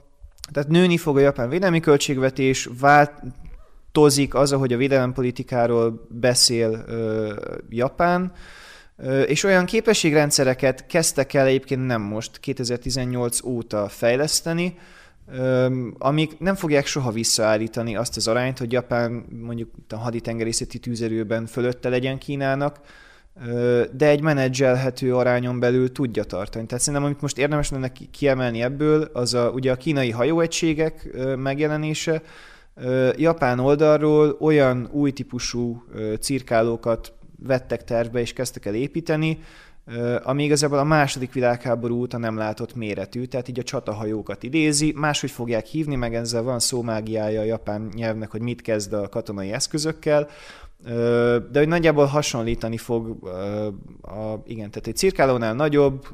tehát 0.52 0.68
nőni 0.68 0.96
fog 0.96 1.16
a 1.16 1.20
japán 1.20 1.48
védelmi 1.48 1.80
költségvetés, 1.80 2.68
változik 2.80 4.34
az, 4.34 4.52
ahogy 4.52 4.72
a 4.72 4.76
védelempolitikáról 4.76 6.06
beszél 6.08 6.84
Japán, 7.68 8.32
és 9.26 9.44
olyan 9.44 9.64
képességrendszereket 9.64 10.86
kezdtek 10.86 11.34
el 11.34 11.46
egyébként 11.46 11.86
nem 11.86 12.02
most, 12.02 12.40
2018 12.40 13.44
óta 13.44 13.88
fejleszteni, 13.88 14.78
amik 15.98 16.38
nem 16.38 16.54
fogják 16.54 16.86
soha 16.86 17.10
visszaállítani 17.10 17.96
azt 17.96 18.16
az 18.16 18.28
arányt, 18.28 18.58
hogy 18.58 18.72
Japán 18.72 19.24
mondjuk 19.40 19.70
a 19.88 19.96
haditengerészeti 19.96 20.78
tűzerőben 20.78 21.46
fölötte 21.46 21.88
legyen 21.88 22.18
Kínának, 22.18 22.80
de 23.92 24.06
egy 24.06 24.22
menedzselhető 24.22 25.16
arányon 25.16 25.60
belül 25.60 25.92
tudja 25.92 26.24
tartani. 26.24 26.66
Tehát 26.66 26.82
szerintem, 26.82 27.08
amit 27.08 27.20
most 27.20 27.38
érdemes 27.38 27.70
lenne 27.70 27.92
kiemelni 28.10 28.62
ebből, 28.62 29.10
az 29.12 29.34
a, 29.34 29.50
ugye 29.50 29.72
a 29.72 29.76
kínai 29.76 30.10
hajóegységek 30.10 31.16
megjelenése, 31.36 32.22
Japán 33.16 33.58
oldalról 33.58 34.36
olyan 34.40 34.88
új 34.92 35.10
típusú 35.10 35.84
cirkálókat 36.20 37.12
vettek 37.42 37.84
tervbe 37.84 38.20
és 38.20 38.32
kezdtek 38.32 38.66
el 38.66 38.74
építeni, 38.74 39.38
ami 40.22 40.44
igazából 40.44 40.78
a 40.78 40.84
második 40.84 41.32
világháború 41.32 41.96
óta 41.96 42.18
nem 42.18 42.36
látott 42.36 42.74
méretű, 42.74 43.24
tehát 43.24 43.48
így 43.48 43.58
a 43.58 43.62
csatahajókat 43.62 44.42
idézi, 44.42 44.92
máshogy 44.96 45.30
fogják 45.30 45.66
hívni, 45.66 45.96
meg 45.96 46.14
ezzel 46.14 46.42
van 46.42 46.58
szómágiája 46.58 47.40
a 47.40 47.44
japán 47.44 47.90
nyelvnek, 47.94 48.30
hogy 48.30 48.40
mit 48.42 48.62
kezd 48.62 48.92
a 48.92 49.08
katonai 49.08 49.52
eszközökkel, 49.52 50.28
de 51.50 51.58
hogy 51.58 51.68
nagyjából 51.68 52.04
hasonlítani 52.04 52.76
fog, 52.76 53.28
a, 54.02 54.42
igen, 54.44 54.70
tehát 54.70 54.86
egy 54.86 54.96
cirkálónál 54.96 55.54
nagyobb, 55.54 56.06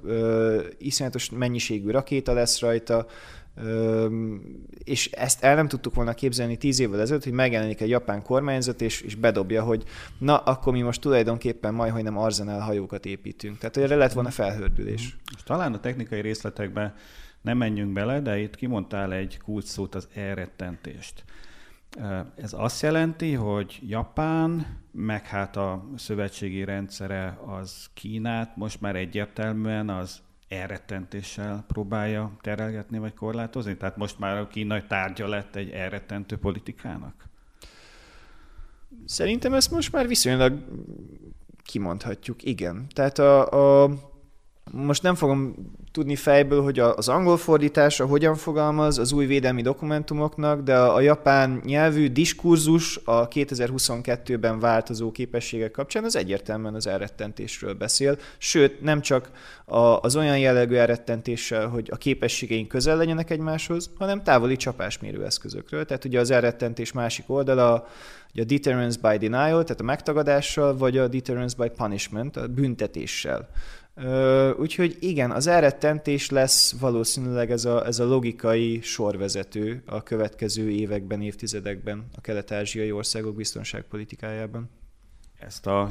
iszonyatos 0.78 1.30
mennyiségű 1.30 1.90
rakéta 1.90 2.32
lesz 2.32 2.60
rajta, 2.60 3.06
és 4.84 5.10
ezt 5.10 5.44
el 5.44 5.54
nem 5.54 5.68
tudtuk 5.68 5.94
volna 5.94 6.14
képzelni 6.14 6.56
tíz 6.56 6.80
évvel 6.80 7.00
ezelőtt, 7.00 7.24
hogy 7.24 7.32
megjelenik 7.32 7.80
egy 7.80 7.88
japán 7.88 8.22
kormányzat, 8.22 8.80
és, 8.80 9.00
és 9.00 9.14
bedobja, 9.14 9.62
hogy 9.62 9.84
na, 10.18 10.36
akkor 10.36 10.72
mi 10.72 10.82
most 10.82 11.00
tulajdonképpen 11.00 11.74
majd, 11.74 11.92
hogy 11.92 12.02
nem 12.02 12.18
arzenál 12.18 12.60
hajókat 12.60 13.06
építünk. 13.06 13.58
Tehát 13.58 13.76
erre 13.76 13.96
lett 13.96 14.12
volna 14.12 14.30
felhördülés. 14.30 15.16
Most 15.32 15.44
talán 15.44 15.72
a 15.72 15.80
technikai 15.80 16.20
részletekbe 16.20 16.94
nem 17.42 17.56
menjünk 17.56 17.92
bele, 17.92 18.20
de 18.20 18.38
itt 18.38 18.56
kimondtál 18.56 19.12
egy 19.12 19.38
kulcs 19.44 19.70
az 19.90 20.08
elrettentést. 20.14 21.24
Ez 22.36 22.52
azt 22.52 22.82
jelenti, 22.82 23.32
hogy 23.32 23.78
Japán, 23.82 24.66
meg 24.92 25.26
hát 25.26 25.56
a 25.56 25.88
szövetségi 25.96 26.64
rendszere 26.64 27.38
az 27.46 27.90
Kínát 27.94 28.56
most 28.56 28.80
már 28.80 28.96
egyértelműen 28.96 29.88
az 29.88 30.20
elrettentéssel 30.48 31.64
próbálja 31.66 32.36
terelgetni 32.40 32.98
vagy 32.98 33.14
korlátozni? 33.14 33.76
Tehát 33.76 33.96
most 33.96 34.18
már 34.18 34.36
a 34.36 34.46
kínai 34.46 34.82
tárgya 34.88 35.28
lett 35.28 35.56
egy 35.56 35.70
elrettentő 35.70 36.36
politikának? 36.36 37.28
Szerintem 39.04 39.54
ezt 39.54 39.70
most 39.70 39.92
már 39.92 40.08
viszonylag 40.08 40.64
kimondhatjuk, 41.62 42.42
igen. 42.42 42.86
Tehát 42.94 43.18
a, 43.18 43.82
a 43.82 43.90
most 44.72 45.02
nem 45.02 45.14
fogom 45.14 45.54
tudni 45.92 46.16
fejből, 46.16 46.62
hogy 46.62 46.78
az 46.78 47.08
angol 47.08 47.36
fordítása 47.36 48.06
hogyan 48.06 48.34
fogalmaz 48.34 48.98
az 48.98 49.12
új 49.12 49.26
védelmi 49.26 49.62
dokumentumoknak, 49.62 50.62
de 50.62 50.78
a 50.78 51.00
japán 51.00 51.60
nyelvű 51.64 52.08
diskurzus 52.08 53.00
a 53.04 53.28
2022-ben 53.28 54.58
változó 54.58 55.10
képességek 55.10 55.70
kapcsán 55.70 56.04
az 56.04 56.16
egyértelműen 56.16 56.74
az 56.74 56.86
elrettentésről 56.86 57.74
beszél, 57.74 58.18
sőt 58.38 58.80
nem 58.80 59.00
csak 59.00 59.30
az 60.00 60.16
olyan 60.16 60.38
jellegű 60.38 60.74
elrettentéssel, 60.74 61.68
hogy 61.68 61.88
a 61.92 61.96
képességeink 61.96 62.68
közel 62.68 62.96
legyenek 62.96 63.30
egymáshoz, 63.30 63.90
hanem 63.98 64.22
távoli 64.22 64.56
csapásmérő 64.56 65.24
eszközökről. 65.24 65.84
Tehát 65.84 66.04
ugye 66.04 66.20
az 66.20 66.30
elrettentés 66.30 66.92
másik 66.92 67.24
oldala 67.30 67.86
a 68.38 68.44
deterrence 68.44 68.98
by 69.02 69.28
denial, 69.28 69.62
tehát 69.62 69.80
a 69.80 69.84
megtagadással, 69.84 70.76
vagy 70.76 70.98
a 70.98 71.08
deterrence 71.08 71.56
by 71.62 71.68
punishment, 71.76 72.36
a 72.36 72.46
büntetéssel 72.46 73.48
Úgyhogy 74.58 74.96
igen, 75.00 75.30
az 75.30 75.46
elrettentés 75.46 76.30
lesz 76.30 76.78
valószínűleg 76.78 77.50
ez 77.50 77.64
a, 77.64 77.86
ez 77.86 77.98
a 77.98 78.04
logikai 78.04 78.80
sorvezető 78.80 79.82
a 79.86 80.02
következő 80.02 80.70
években, 80.70 81.22
évtizedekben 81.22 82.08
a 82.16 82.20
kelet-ázsiai 82.20 82.92
országok 82.92 83.34
biztonságpolitikájában. 83.34 84.70
Ezt 85.38 85.66
a 85.66 85.88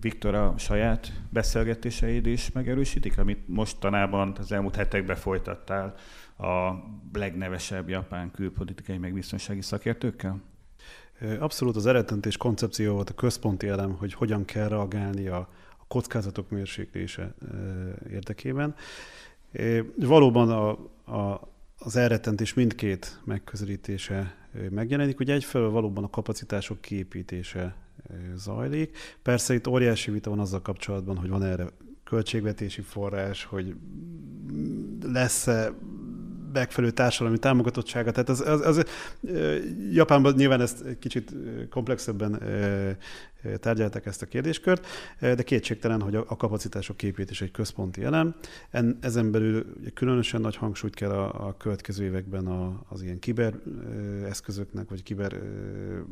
Viktor 0.00 0.34
a 0.34 0.54
saját 0.58 1.12
beszélgetéseid 1.30 2.26
is 2.26 2.52
megerősítik, 2.52 3.18
amit 3.18 3.48
mostanában 3.48 4.36
az 4.38 4.52
elmúlt 4.52 4.76
hetekben 4.76 5.16
folytattál 5.16 5.94
a 6.38 6.72
legnevesebb 7.12 7.88
japán 7.88 8.30
külpolitikai 8.30 8.98
meg 8.98 9.12
biztonsági 9.12 9.62
szakértőkkel? 9.62 10.40
Abszolút 11.38 11.76
az 11.76 11.86
eredtentés 11.86 12.36
koncepció 12.36 12.94
volt 12.94 13.10
a 13.10 13.14
központi 13.14 13.68
elem, 13.68 13.92
hogy 13.92 14.14
hogyan 14.14 14.44
kell 14.44 14.68
reagálni 14.68 15.26
a 15.28 15.48
kockázatok 15.92 16.50
mérséklése 16.50 17.34
érdekében. 18.10 18.74
Valóban 19.96 20.50
a, 20.50 20.70
a, 21.16 21.48
az 21.78 21.96
elrettentés 21.96 22.54
mindkét 22.54 23.20
megközelítése 23.24 24.34
megjelenik. 24.70 25.20
Ugye 25.20 25.34
egyfelől 25.34 25.70
valóban 25.70 26.04
a 26.04 26.10
kapacitások 26.10 26.80
kiépítése 26.80 27.76
zajlik. 28.34 28.96
Persze 29.22 29.54
itt 29.54 29.66
óriási 29.66 30.10
vita 30.10 30.30
van 30.30 30.38
azzal 30.38 30.62
kapcsolatban, 30.62 31.16
hogy 31.16 31.28
van 31.28 31.42
erre 31.42 31.66
költségvetési 32.04 32.80
forrás, 32.80 33.44
hogy 33.44 33.74
lesz-e 35.02 35.72
megfelelő 36.52 36.92
társadalmi 36.92 37.38
támogatottsága. 37.38 38.10
Tehát 38.10 38.28
az, 38.28 38.40
az, 38.40 38.60
az, 38.60 38.84
Japánban 39.90 40.34
nyilván 40.36 40.60
ezt 40.60 40.84
kicsit 40.98 41.34
komplexebben 41.70 42.42
tárgyalták 43.60 44.06
ezt 44.06 44.22
a 44.22 44.26
kérdéskört, 44.26 44.86
de 45.20 45.42
kétségtelen, 45.42 46.00
hogy 46.00 46.14
a 46.14 46.36
kapacitások 46.36 46.96
képítés 46.96 47.40
egy 47.40 47.50
központi 47.50 48.02
elem. 48.02 48.34
En, 48.70 48.98
ezen 49.00 49.30
belül 49.30 49.66
különösen 49.94 50.40
nagy 50.40 50.56
hangsúlyt 50.56 50.94
kell 50.94 51.10
a, 51.10 51.46
a 51.46 51.56
következő 51.56 52.04
években 52.04 52.46
a, 52.46 52.82
az 52.88 53.02
ilyen 53.02 53.18
kiber 53.18 53.54
eszközöknek, 54.24 54.88
vagy 54.88 55.02
kiber 55.02 55.40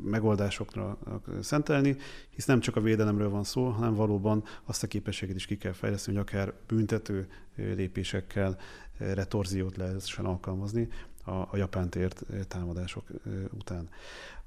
megoldásokra 0.05 0.99
szentelni, 1.41 1.97
hisz 2.31 2.47
nem 2.47 2.61
csak 2.61 2.77
a 2.77 2.81
védelemről 2.81 3.31
van 3.31 3.45
szó, 3.45 3.69
hanem 3.69 3.95
valóban 3.95 4.45
azt 4.65 4.83
a 4.83 4.87
képességet 4.87 5.37
is 5.37 5.47
ki 5.47 5.57
kell 5.57 5.73
fejleszteni, 5.73 6.17
hogy 6.17 6.27
akár 6.29 6.53
büntető 6.67 7.29
lépésekkel 7.55 8.59
retorziót 8.99 9.77
lehessen 9.77 10.25
alkalmazni 10.25 10.89
a, 11.25 11.31
a 11.31 11.57
japán 11.57 11.91
tért 11.91 12.23
támadások 12.49 13.05
után. 13.53 13.89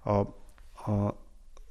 A, 0.04 0.12
a, 0.92 1.23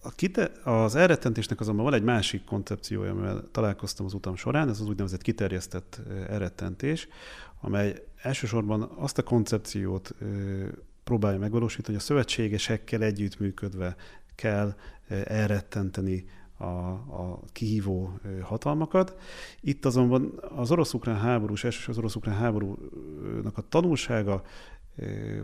a 0.02 0.10
kite, 0.10 0.52
az 0.64 0.94
elrettentésnek 0.94 1.60
azonban 1.60 1.84
van 1.84 1.94
egy 1.94 2.02
másik 2.02 2.44
koncepciója, 2.44 3.10
amivel 3.10 3.48
találkoztam 3.52 4.06
az 4.06 4.14
utam 4.14 4.36
során, 4.36 4.68
ez 4.68 4.80
az 4.80 4.88
úgynevezett 4.88 5.22
kiterjesztett 5.22 6.00
elrettentés, 6.28 7.08
amely 7.60 8.06
elsősorban 8.22 8.82
azt 8.82 9.18
a 9.18 9.22
koncepciót 9.22 10.14
próbálja 11.04 11.38
megvalósítani, 11.38 11.86
hogy 11.86 12.02
a 12.02 12.06
szövetségesekkel 12.06 13.02
együttműködve 13.02 13.96
kell 14.34 14.74
elrettenteni 15.24 16.24
a, 16.56 16.64
a 16.64 17.40
kihívó 17.52 18.18
hatalmakat. 18.42 19.16
Itt 19.60 19.84
azonban 19.84 20.40
az 20.56 20.70
orosz-ukrán 20.70 21.18
háború, 21.18 21.54
és 21.62 21.88
az 21.88 21.98
orosz-ukrán 21.98 22.36
háborúnak 22.36 23.58
a 23.58 23.68
tanulsága 23.68 24.42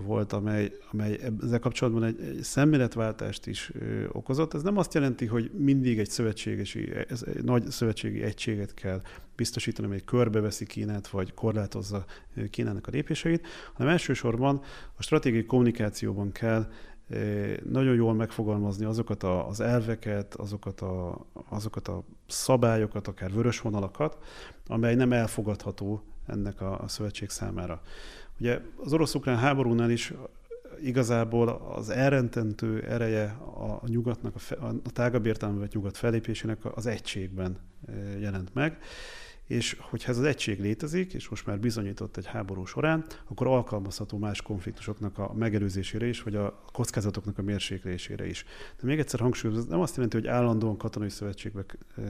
volt, 0.04 0.32
amely, 0.32 0.72
amely 0.92 1.20
ezzel 1.42 1.58
kapcsolatban 1.58 2.04
egy, 2.04 2.20
egy 2.20 2.42
szemléletváltást 2.42 3.46
is 3.46 3.72
okozott. 4.12 4.54
Ez 4.54 4.62
nem 4.62 4.76
azt 4.76 4.94
jelenti, 4.94 5.26
hogy 5.26 5.50
mindig 5.54 5.98
egy 5.98 6.10
szövetségesi, 6.10 6.92
ez 7.08 7.22
egy 7.26 7.44
nagy 7.44 7.70
szövetségi 7.70 8.22
egységet 8.22 8.74
kell 8.74 9.02
biztosítani, 9.36 9.86
amely 9.86 10.02
körbeveszi 10.04 10.66
Kínát, 10.66 11.08
vagy 11.08 11.34
korlátozza 11.34 12.04
Kínának 12.50 12.86
a 12.86 12.90
lépéseit, 12.90 13.46
hanem 13.72 13.92
elsősorban 13.92 14.60
a 14.96 15.02
stratégiai 15.02 15.44
kommunikációban 15.44 16.32
kell 16.32 16.66
nagyon 17.70 17.94
jól 17.94 18.14
megfogalmazni 18.14 18.84
azokat 18.84 19.22
az 19.22 19.60
elveket, 19.60 20.34
azokat 20.34 20.80
a, 20.80 21.26
azokat 21.48 21.88
a 21.88 22.04
szabályokat, 22.26 23.08
akár 23.08 23.32
vörös 23.32 23.60
vonalakat, 23.60 24.18
amely 24.66 24.94
nem 24.94 25.12
elfogadható 25.12 26.02
ennek 26.26 26.60
a, 26.60 26.80
a 26.80 26.88
szövetség 26.88 27.28
számára. 27.28 27.82
Ugye 28.40 28.60
az 28.76 28.92
orosz-ukrán 28.92 29.38
háborúnál 29.38 29.90
is 29.90 30.12
igazából 30.82 31.48
az 31.48 31.90
elrententő 31.90 32.82
ereje 32.82 33.24
a 33.54 33.80
nyugatnak, 33.86 34.34
a, 34.34 34.38
fe, 34.38 34.54
a 34.56 34.90
tágabb 34.92 35.26
értelmevet 35.26 35.72
nyugat 35.72 35.96
felépésének 35.96 36.76
az 36.76 36.86
egységben 36.86 37.58
jelent 38.20 38.54
meg 38.54 38.78
és 39.48 39.76
hogyha 39.80 40.10
ez 40.10 40.18
az 40.18 40.24
egység 40.24 40.60
létezik, 40.60 41.14
és 41.14 41.28
most 41.28 41.46
már 41.46 41.58
bizonyított 41.58 42.16
egy 42.16 42.26
háború 42.26 42.64
során, 42.64 43.04
akkor 43.24 43.46
alkalmazható 43.46 44.18
más 44.18 44.42
konfliktusoknak 44.42 45.18
a 45.18 45.32
megelőzésére 45.34 46.06
is, 46.06 46.22
vagy 46.22 46.34
a 46.34 46.62
kockázatoknak 46.72 47.38
a 47.38 47.42
mérséklésére 47.42 48.26
is. 48.26 48.44
De 48.80 48.86
még 48.86 48.98
egyszer 48.98 49.20
hangsúlyozom, 49.20 49.62
ez 49.62 49.68
nem 49.68 49.80
azt 49.80 49.94
jelenti, 49.94 50.16
hogy 50.16 50.26
állandóan 50.26 50.76
katonai 50.76 51.08
szövetségbe 51.08 51.64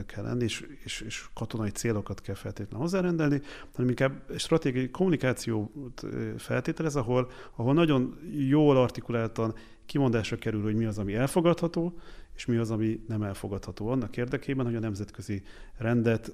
kell 0.05 0.23
lenni, 0.23 0.43
és, 0.43 0.67
és, 0.83 1.01
és 1.01 1.25
katonai 1.33 1.69
célokat 1.69 2.21
kell 2.21 2.35
feltétlenül 2.35 2.79
hozzárendelni, 2.79 3.41
hanem 3.73 3.89
inkább 3.89 4.31
stratégiai 4.37 4.89
kommunikációt 4.89 6.05
feltételez, 6.37 6.95
ahol, 6.95 7.31
ahol 7.55 7.73
nagyon 7.73 8.19
jól 8.47 8.77
artikuláltan 8.77 9.55
kimondásra 9.85 10.37
kerül, 10.37 10.61
hogy 10.61 10.75
mi 10.75 10.85
az, 10.85 10.97
ami 10.97 11.15
elfogadható, 11.15 11.99
és 12.35 12.45
mi 12.45 12.55
az, 12.55 12.71
ami 12.71 13.03
nem 13.07 13.23
elfogadható. 13.23 13.87
Annak 13.87 14.17
érdekében, 14.17 14.65
hogy 14.65 14.75
a 14.75 14.79
nemzetközi 14.79 15.43
rendet 15.77 16.33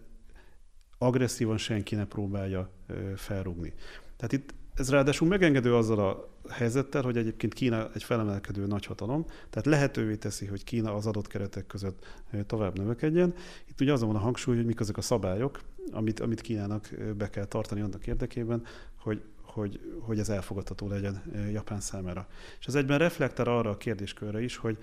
agresszívan 0.97 1.58
senki 1.58 1.95
ne 1.95 2.05
próbálja 2.05 2.69
felrúgni. 3.15 3.73
Tehát 4.15 4.31
itt 4.34 4.53
ez 4.75 4.89
ráadásul 4.89 5.27
megengedő 5.27 5.75
azzal 5.75 5.99
a 5.99 6.29
helyzettel, 6.49 7.01
hogy 7.01 7.17
egyébként 7.17 7.53
Kína 7.53 7.89
egy 7.93 8.03
felemelkedő 8.03 8.65
nagyhatalom, 8.65 9.25
tehát 9.25 9.65
lehetővé 9.65 10.15
teszi, 10.15 10.45
hogy 10.45 10.63
Kína 10.63 10.93
az 10.95 11.05
adott 11.05 11.27
keretek 11.27 11.67
között 11.67 12.05
tovább 12.45 12.77
növekedjen. 12.77 13.34
Itt 13.67 13.81
ugye 13.81 13.93
azon 13.93 14.08
van 14.08 14.17
a 14.17 14.23
hangsúly, 14.23 14.55
hogy 14.55 14.65
mik 14.65 14.79
azok 14.79 14.97
a 14.97 15.01
szabályok, 15.01 15.62
amit, 15.91 16.19
amit 16.19 16.41
Kínának 16.41 16.89
be 17.17 17.29
kell 17.29 17.45
tartani 17.45 17.81
annak 17.81 18.08
érdekében, 18.08 18.63
hogy, 18.95 19.21
hogy, 19.41 19.79
hogy 19.99 20.19
ez 20.19 20.29
elfogadható 20.29 20.88
legyen 20.88 21.21
Japán 21.51 21.79
számára. 21.79 22.27
És 22.60 22.65
ez 22.65 22.75
egyben 22.75 22.97
reflektál 22.97 23.47
arra 23.47 23.69
a 23.69 23.77
kérdéskörre 23.77 24.43
is, 24.43 24.58
hogy 24.58 24.77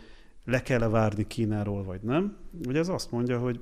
le 0.45 0.63
kell-e 0.63 0.89
várni 0.89 1.27
Kínáról, 1.27 1.85
vagy 1.85 2.01
nem. 2.03 2.37
Ugye 2.67 2.79
ez 2.79 2.89
azt 2.89 3.11
mondja, 3.11 3.39
hogy 3.39 3.61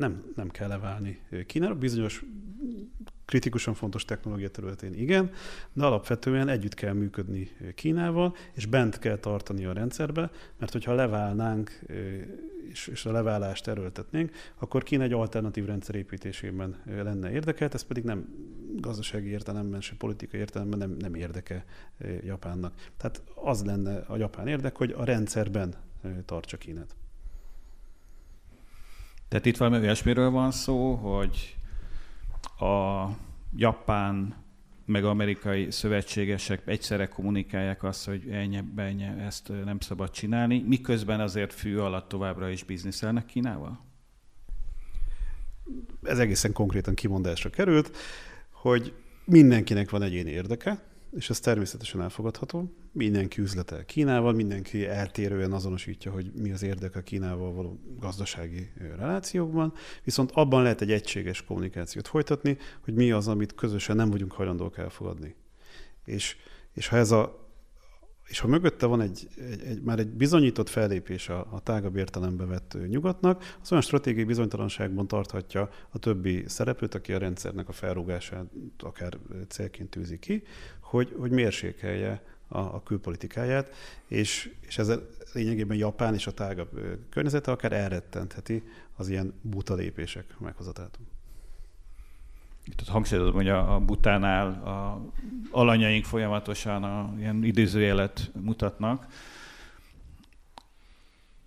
nem, 0.00 0.32
nem 0.36 0.48
kell 0.48 0.68
leválni 0.68 1.20
Kínára. 1.46 1.74
Bizonyos 1.74 2.24
kritikusan 3.24 3.74
fontos 3.74 4.04
technológia 4.04 4.50
területén 4.50 4.94
igen, 4.94 5.30
de 5.72 5.84
alapvetően 5.84 6.48
együtt 6.48 6.74
kell 6.74 6.92
működni 6.92 7.50
Kínával, 7.74 8.34
és 8.52 8.66
bent 8.66 8.98
kell 8.98 9.16
tartani 9.16 9.64
a 9.64 9.72
rendszerbe, 9.72 10.30
mert 10.58 10.72
hogyha 10.72 10.94
leválnánk, 10.94 11.80
és, 12.70 12.86
és 12.86 13.04
a 13.04 13.12
leválást 13.12 13.68
erőltetnénk, 13.68 14.32
akkor 14.58 14.82
Kína 14.82 15.02
egy 15.02 15.12
alternatív 15.12 15.64
rendszer 15.64 15.94
építésében 15.94 16.76
lenne 16.84 17.30
érdekelt, 17.30 17.74
ez 17.74 17.82
pedig 17.82 18.04
nem 18.04 18.28
gazdasági 18.76 19.28
értelemben, 19.28 19.80
se 19.80 19.94
politikai 19.98 20.40
értelemben 20.40 20.78
nem, 20.78 20.96
nem 20.98 21.14
érdeke 21.14 21.64
Japánnak. 22.24 22.74
Tehát 22.96 23.22
az 23.34 23.64
lenne 23.64 23.98
a 23.98 24.16
japán 24.16 24.46
érdek, 24.46 24.76
hogy 24.76 24.94
a 24.96 25.04
rendszerben 25.04 25.74
tartsa 26.24 26.56
Kínát. 26.56 26.94
Tehát 29.30 29.46
itt 29.46 29.56
valami 29.56 29.78
olyasmiről 29.78 30.30
van 30.30 30.50
szó, 30.50 30.94
hogy 30.94 31.56
a 32.58 33.06
japán 33.56 34.34
meg 34.84 35.04
amerikai 35.04 35.70
szövetségesek 35.70 36.62
egyszerre 36.64 37.06
kommunikálják 37.06 37.82
azt, 37.82 38.06
hogy 38.06 38.28
ennyi, 38.30 38.62
ennyi, 38.76 39.04
ezt 39.04 39.52
nem 39.64 39.80
szabad 39.80 40.10
csinálni, 40.10 40.64
miközben 40.66 41.20
azért 41.20 41.52
fű 41.52 41.76
alatt 41.76 42.08
továbbra 42.08 42.48
is 42.48 42.62
bizniszelnek 42.62 43.26
Kínával? 43.26 43.80
Ez 46.02 46.18
egészen 46.18 46.52
konkrétan 46.52 46.94
kimondásra 46.94 47.50
került, 47.50 47.96
hogy 48.50 48.94
mindenkinek 49.24 49.90
van 49.90 50.02
egyéni 50.02 50.30
érdeke, 50.30 50.82
és 51.16 51.30
ez 51.30 51.40
természetesen 51.40 52.02
elfogadható. 52.02 52.74
Mindenki 52.92 53.40
üzletel 53.40 53.84
Kínával, 53.84 54.32
mindenki 54.32 54.86
eltérően 54.86 55.52
azonosítja, 55.52 56.12
hogy 56.12 56.32
mi 56.34 56.50
az 56.50 56.62
érdeke 56.62 56.98
a 56.98 57.02
Kínával 57.02 57.52
való 57.52 57.80
gazdasági 57.98 58.72
relációkban, 58.96 59.72
viszont 60.04 60.30
abban 60.30 60.62
lehet 60.62 60.80
egy 60.80 60.92
egységes 60.92 61.44
kommunikációt 61.44 62.08
folytatni, 62.08 62.58
hogy 62.80 62.94
mi 62.94 63.10
az, 63.10 63.28
amit 63.28 63.54
közösen 63.54 63.96
nem 63.96 64.10
vagyunk 64.10 64.32
hajlandók 64.32 64.78
elfogadni. 64.78 65.34
És, 66.04 66.36
és 66.72 66.88
ha 66.88 66.96
ez 66.96 67.10
a 67.10 67.48
és 68.30 68.38
ha 68.38 68.48
mögötte 68.48 68.86
van 68.86 69.00
egy, 69.00 69.28
egy, 69.50 69.62
egy 69.62 69.82
már 69.82 69.98
egy 69.98 70.08
bizonyított 70.08 70.68
fellépés 70.68 71.28
a, 71.28 71.46
a 71.50 71.60
tágabb 71.60 71.96
értelembe 71.96 72.44
vett 72.44 72.76
nyugatnak, 72.88 73.56
az 73.62 73.70
olyan 73.70 73.82
stratégiai 73.82 74.24
bizonytalanságban 74.24 75.06
tarthatja 75.06 75.68
a 75.90 75.98
többi 75.98 76.44
szereplőt, 76.46 76.94
aki 76.94 77.12
a 77.12 77.18
rendszernek 77.18 77.68
a 77.68 77.72
felrúgását 77.72 78.44
akár 78.78 79.18
célként 79.48 79.90
tűzi 79.90 80.18
ki, 80.18 80.42
hogy, 80.90 81.16
hogy 81.18 81.30
mérsékelje 81.30 82.22
a, 82.48 82.58
a 82.58 82.82
külpolitikáját, 82.82 83.74
és, 84.06 84.54
és 84.60 84.78
ezzel 84.78 85.06
lényegében 85.32 85.76
Japán 85.76 86.14
és 86.14 86.26
a 86.26 86.32
tágabb 86.32 86.70
környezete 87.10 87.50
akár 87.50 87.72
elrettentheti 87.72 88.62
az 88.96 89.08
ilyen 89.08 89.34
buta 89.42 89.74
lépések 89.74 90.38
meghozatát. 90.38 90.98
Itt 92.64 92.88
hangsúlyozom, 92.88 93.34
hogy 93.34 93.48
a, 93.48 93.74
a 93.74 93.80
butánál 93.80 94.46
a 94.48 95.04
alanyaink 95.50 96.04
folyamatosan 96.04 96.84
a, 96.84 97.14
ilyen 97.18 97.44
idézőjelet 97.44 98.30
mutatnak. 98.40 99.06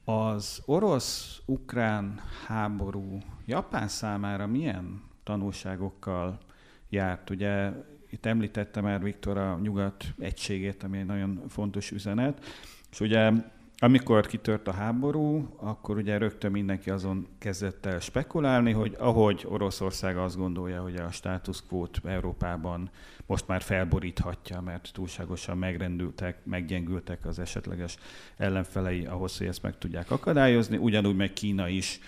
Az 0.04 0.62
orosz-ukrán 0.66 2.22
háború 2.48 3.18
Japán 3.46 3.88
számára 3.88 4.48
milyen 4.48 5.04
tanulságokkal 5.24 6.38
járt? 6.90 7.30
Ugye 7.30 7.72
itt 8.14 8.26
említette 8.26 8.82
már 8.82 9.04
Viktor 9.04 9.38
a 9.38 9.60
nyugat 9.62 10.06
egységét, 10.20 10.84
ami 10.84 10.98
egy 10.98 11.06
nagyon 11.06 11.42
fontos 11.48 11.92
üzenet, 11.92 12.46
és 12.92 13.00
ugye 13.00 13.32
amikor 13.78 14.26
kitört 14.26 14.68
a 14.68 14.72
háború, 14.72 15.56
akkor 15.58 15.98
ugye 15.98 16.18
rögtön 16.18 16.52
mindenki 16.52 16.90
azon 16.90 17.28
kezdett 17.38 17.86
el 17.86 18.00
spekulálni, 18.00 18.72
hogy 18.72 18.96
ahogy 19.00 19.46
Oroszország 19.50 20.18
azt 20.18 20.38
gondolja, 20.38 20.82
hogy 20.82 20.96
a 20.96 21.12
status 21.12 21.64
quo 21.68 21.86
Európában 22.04 22.90
most 23.26 23.48
már 23.48 23.62
felboríthatja, 23.62 24.62
mert 24.62 24.90
túlságosan 24.94 25.58
megrendültek, 25.58 26.46
meggyengültek 26.46 27.26
az 27.26 27.40
esetleges 27.40 27.98
ellenfelei 28.38 29.06
ahhoz, 29.06 29.38
hogy 29.38 29.48
ezt 29.48 29.62
meg 29.62 29.78
tudják 29.78 30.12
akadályozni, 30.12 30.78
ugyanúgy 30.78 31.16
meg 31.16 31.34
Kína 31.34 31.68
is 31.68 32.00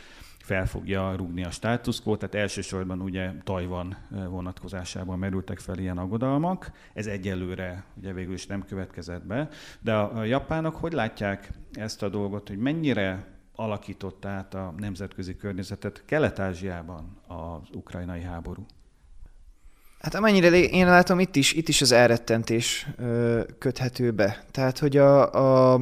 fel 0.46 0.66
fogja 0.66 1.16
rúgni 1.16 1.44
a 1.44 1.52
státuszkót, 1.52 2.20
tehát 2.20 2.36
elsősorban 2.36 3.02
ugye 3.02 3.32
Tajvan 3.44 3.98
vonatkozásában 4.10 5.20
merültek 5.20 5.60
fel 5.60 5.78
ilyen 5.78 5.98
aggodalmak. 5.98 6.72
Ez 6.94 7.08
egyelőre 7.08 7.84
ugye 7.98 8.14
végül 8.14 8.34
is 8.34 8.46
nem 8.46 8.66
következett 8.66 9.26
be, 9.26 9.50
de 9.80 9.94
a 9.94 10.24
japánok 10.24 10.76
hogy 10.76 10.94
látják 10.94 11.52
ezt 11.74 12.04
a 12.04 12.10
dolgot, 12.10 12.48
hogy 12.48 12.58
mennyire 12.58 13.28
alakított 13.56 14.26
át 14.26 14.54
a 14.54 14.74
nemzetközi 14.78 15.36
környezetet 15.36 16.04
Kelet-Ázsiában 16.06 17.18
az 17.28 17.70
ukrajnai 17.74 18.22
háború? 18.22 18.66
Hát 20.06 20.16
amennyire 20.16 20.58
én 20.58 20.86
látom, 20.86 21.20
itt 21.20 21.36
is, 21.36 21.54
itt 21.54 21.68
is 21.68 21.82
az 21.82 21.92
elrettentés 21.92 22.88
köthető 23.58 24.12
be. 24.12 24.44
Tehát, 24.52 24.80
hogy 24.80 24.98
a, 24.98 25.34
a, 25.34 25.82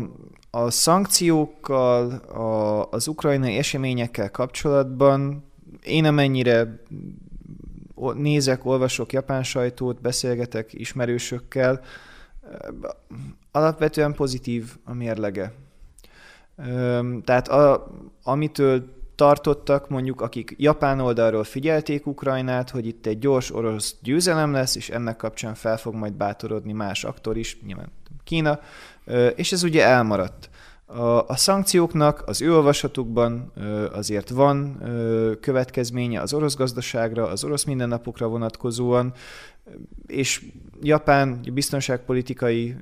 a 0.52 0.72
szankciókkal, 0.72 2.12
a, 2.12 2.90
az 2.92 3.08
ukrajnai 3.08 3.58
eseményekkel 3.58 4.32
kapcsolatban 4.32 5.44
én 5.84 6.06
amennyire 6.06 6.84
nézek, 8.14 8.66
olvasok 8.66 9.14
japán 9.14 9.44
sajtót, 9.44 10.02
beszélgetek 10.02 10.74
ismerősökkel, 10.74 11.82
alapvetően 13.52 14.14
pozitív 14.14 14.76
a 14.84 14.94
mérlege. 14.94 15.54
Tehát 17.24 17.48
a, 17.48 17.88
amitől 18.24 19.03
tartottak, 19.15 19.89
mondjuk 19.89 20.21
akik 20.21 20.56
japán 20.58 20.99
oldalról 20.99 21.43
figyelték 21.43 22.08
Ukrajnát, 22.08 22.69
hogy 22.69 22.86
itt 22.88 23.06
egy 23.06 23.19
gyors 23.19 23.54
orosz 23.54 23.95
győzelem 24.02 24.52
lesz, 24.52 24.76
és 24.76 24.89
ennek 24.89 25.15
kapcsán 25.15 25.54
fel 25.56 25.78
fog 25.78 25.93
majd 25.93 26.13
bátorodni 26.13 26.73
más 26.73 27.04
aktor 27.04 27.38
is, 27.38 27.58
nyilván 27.65 27.91
Kína, 28.23 28.60
és 29.36 29.52
ez 29.52 29.63
ugye 29.63 29.86
elmaradt. 29.86 30.49
A, 30.86 31.28
a 31.28 31.36
szankcióknak 31.36 32.23
az 32.26 32.41
ő 32.41 32.54
olvasatukban 32.54 33.54
azért 33.93 34.30
van 34.30 34.84
következménye 35.41 36.21
az 36.21 36.34
orosz 36.34 36.56
gazdaságra, 36.56 37.28
az 37.28 37.43
orosz 37.43 37.63
mindennapokra 37.63 38.28
vonatkozóan, 38.28 39.13
és 40.08 40.45
Japán 40.82 41.39
biztonságpolitikai 41.54 42.76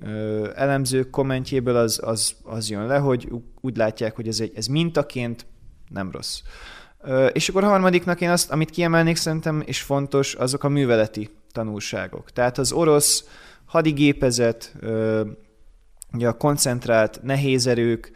elemzők 0.56 1.10
kommentjéből 1.10 1.76
az, 1.76 2.00
az, 2.04 2.36
az 2.44 2.70
jön 2.70 2.86
le, 2.86 2.98
hogy 2.98 3.28
úgy 3.62 3.78
látják, 3.78 4.16
hogy 4.16 4.28
ez, 4.28 4.40
egy, 4.40 4.52
ez 4.56 4.66
mintaként 4.66 5.46
nem 5.94 6.12
rossz. 6.12 6.42
És 7.34 7.50
akkor 7.50 7.64
harmadiknak 7.64 8.22
én 8.22 8.30
azt, 8.30 8.52
amit 8.52 8.70
kiemelnék 8.70 9.16
szerintem, 9.16 9.64
és 9.66 9.82
fontos, 9.82 10.34
azok 10.34 10.64
a 10.64 10.70
műveleti 10.70 11.30
tanulságok. 11.52 12.32
Tehát 12.32 12.58
az 12.58 12.72
orosz 12.72 13.26
hadigépezet, 13.66 14.76
ugye 16.14 16.28
a 16.28 16.38
koncentrált 16.38 17.20
nehéz 17.24 17.68
erők 17.68 18.12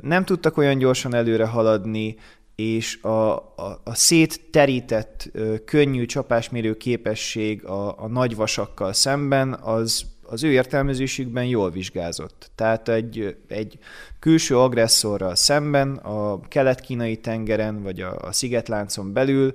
nem 0.00 0.24
tudtak 0.24 0.56
olyan 0.56 0.78
gyorsan 0.78 1.14
előre 1.14 1.46
haladni, 1.46 2.16
és 2.54 3.02
a, 3.02 3.32
a, 3.36 3.80
a 3.84 3.94
szétterített, 3.94 5.30
könnyű 5.64 6.06
csapásmérő 6.06 6.76
képesség 6.76 7.64
a, 7.64 8.02
a 8.02 8.08
nagy 8.08 8.36
vasakkal 8.36 8.92
szemben, 8.92 9.52
az 9.52 10.04
az 10.26 10.44
ő 10.44 10.50
értelmezésükben 10.50 11.44
jól 11.44 11.70
vizsgázott. 11.70 12.50
Tehát 12.54 12.88
egy, 12.88 13.36
egy 13.48 13.78
külső 14.18 14.58
agresszorral 14.58 15.34
szemben 15.34 15.96
a 15.96 16.40
kelet-kínai 16.40 17.16
tengeren, 17.16 17.82
vagy 17.82 18.00
a, 18.00 18.16
a 18.16 18.32
szigetláncon 18.32 19.12
belül 19.12 19.54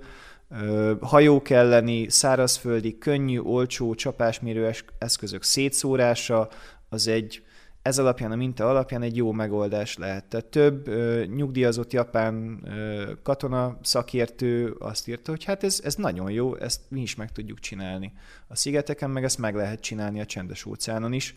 hajók 1.02 1.50
elleni, 1.50 2.10
szárazföldi, 2.10 2.98
könnyű, 2.98 3.40
olcsó 3.40 3.96
csapásmérő 3.96 4.72
eszközök 4.98 5.44
szétszórása 5.44 6.50
az 6.90 7.08
egy 7.08 7.44
ez 7.90 8.00
alapján, 8.00 8.32
a 8.32 8.36
minta 8.36 8.70
alapján 8.70 9.02
egy 9.02 9.16
jó 9.16 9.32
megoldás 9.32 9.98
lehet. 9.98 10.26
Tehát 10.26 10.46
több 10.46 10.88
ö, 10.88 11.24
nyugdíjazott 11.26 11.94
japán 11.94 12.62
ö, 12.66 13.12
katona 13.24 13.78
szakértő 13.82 14.76
azt 14.80 15.08
írta, 15.08 15.32
hogy 15.32 15.44
hát 15.44 15.64
ez, 15.64 15.82
ez 15.84 15.96
nagyon 15.96 16.32
jó, 16.32 16.56
ezt 16.56 16.82
mi 16.88 17.02
is 17.02 17.16
meg 17.16 17.32
tudjuk 17.32 17.60
csinálni. 17.60 18.14
A 18.48 18.56
szigeteken 18.56 19.10
meg 19.10 19.24
ezt 19.24 19.38
meg 19.38 19.56
lehet 19.56 19.80
csinálni 19.80 20.20
a 20.20 20.26
csendes 20.26 20.66
óceánon 20.66 21.14
is. 21.14 21.36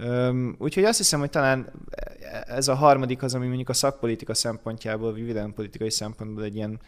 Üm, 0.00 0.56
úgyhogy 0.58 0.84
azt 0.84 0.98
hiszem, 0.98 1.20
hogy 1.20 1.30
talán 1.30 1.72
ez 2.46 2.68
a 2.68 2.74
harmadik 2.74 3.22
az, 3.22 3.34
ami 3.34 3.46
mondjuk 3.46 3.68
a 3.68 3.72
szakpolitika 3.72 4.34
szempontjából, 4.34 5.12
vagy 5.12 5.52
politikai 5.54 5.90
szempontból 5.90 6.44
egy 6.44 6.54
ilyen 6.54 6.80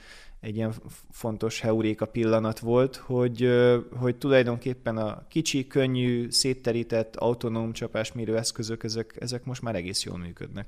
egy 0.44 0.56
ilyen 0.56 0.72
fontos 1.10 1.60
heuréka 1.60 2.06
pillanat 2.06 2.58
volt, 2.58 2.96
hogy, 2.96 3.48
hogy 3.96 4.16
tulajdonképpen 4.16 4.96
a 4.96 5.26
kicsi, 5.28 5.66
könnyű, 5.66 6.30
szétterített, 6.30 7.16
autonóm 7.16 7.72
csapásmérő 7.72 8.36
eszközök, 8.36 8.84
ezek, 8.84 9.16
ezek 9.20 9.44
most 9.44 9.62
már 9.62 9.74
egész 9.74 10.04
jól 10.04 10.18
működnek. 10.18 10.66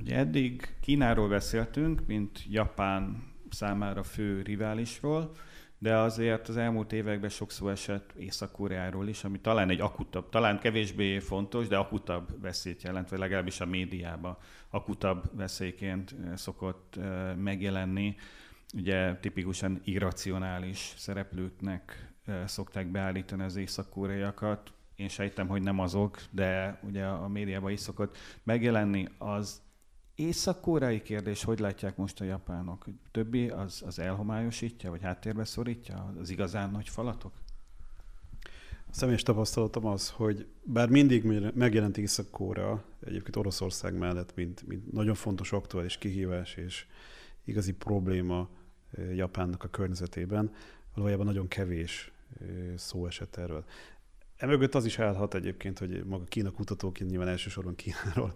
Ugye 0.00 0.16
eddig 0.16 0.68
Kínáról 0.80 1.28
beszéltünk, 1.28 2.02
mint 2.06 2.44
Japán 2.48 3.22
számára 3.50 4.02
fő 4.02 4.42
riválisról, 4.42 5.32
de 5.78 5.96
azért 5.96 6.48
az 6.48 6.56
elmúlt 6.56 6.92
években 6.92 7.30
sokszor 7.30 7.70
esett 7.70 8.12
Észak-Koreáról 8.12 9.08
is, 9.08 9.24
ami 9.24 9.40
talán 9.40 9.70
egy 9.70 9.80
akutabb, 9.80 10.28
talán 10.28 10.58
kevésbé 10.58 11.18
fontos, 11.18 11.68
de 11.68 11.76
akutabb 11.76 12.40
veszélyt 12.40 12.82
jelent, 12.82 13.08
vagy 13.08 13.18
legalábbis 13.18 13.60
a 13.60 13.66
médiában 13.66 14.36
akutabb 14.70 15.36
veszélyként 15.36 16.14
szokott 16.34 16.98
megjelenni 17.36 18.16
ugye 18.74 19.16
tipikusan 19.16 19.80
irracionális 19.84 20.94
szereplőknek 20.96 22.12
szokták 22.44 22.86
beállítani 22.86 23.42
az 23.42 23.56
észak-koreaiakat. 23.56 24.72
Én 24.96 25.08
sejtem, 25.08 25.48
hogy 25.48 25.62
nem 25.62 25.78
azok, 25.78 26.22
de 26.30 26.80
ugye 26.82 27.04
a 27.04 27.28
médiában 27.28 27.70
is 27.70 27.80
szokott 27.80 28.16
megjelenni. 28.42 29.08
Az 29.18 29.62
észak-koreai 30.16 31.02
kérdés, 31.02 31.44
hogy 31.44 31.58
látják 31.58 31.96
most 31.96 32.20
a 32.20 32.24
japánok? 32.24 32.86
Többi 33.10 33.48
az, 33.48 33.82
az 33.86 33.98
elhomályosítja, 33.98 34.90
vagy 34.90 35.02
háttérbe 35.02 35.44
szorítja 35.44 36.14
az 36.20 36.30
igazán 36.30 36.70
nagy 36.70 36.88
falatok? 36.88 37.32
A 38.88 38.92
személyes 38.92 39.22
tapasztalatom 39.22 39.86
az, 39.86 40.10
hogy 40.10 40.46
bár 40.62 40.88
mindig 40.88 41.24
megjelent 41.54 41.98
Észak-Korea, 41.98 42.84
egyébként 43.06 43.36
Oroszország 43.36 43.98
mellett, 43.98 44.34
mint, 44.34 44.66
mint 44.66 44.92
nagyon 44.92 45.14
fontos 45.14 45.52
aktuális 45.52 45.98
kihívás 45.98 46.54
és 46.54 46.86
igazi 47.44 47.72
probléma 47.72 48.48
Japánnak 49.14 49.64
a 49.64 49.68
környezetében, 49.68 50.52
valójában 50.94 51.26
nagyon 51.26 51.48
kevés 51.48 52.12
szó 52.76 53.06
esett 53.06 53.36
erről. 53.36 53.64
Emögött 54.36 54.74
az 54.74 54.84
is 54.84 54.98
állhat 54.98 55.34
egyébként, 55.34 55.78
hogy 55.78 56.04
maga 56.04 56.24
Kína 56.24 56.50
kutatóként 56.50 57.10
nyilván 57.10 57.28
elsősorban 57.28 57.74
Kínáról 57.74 58.34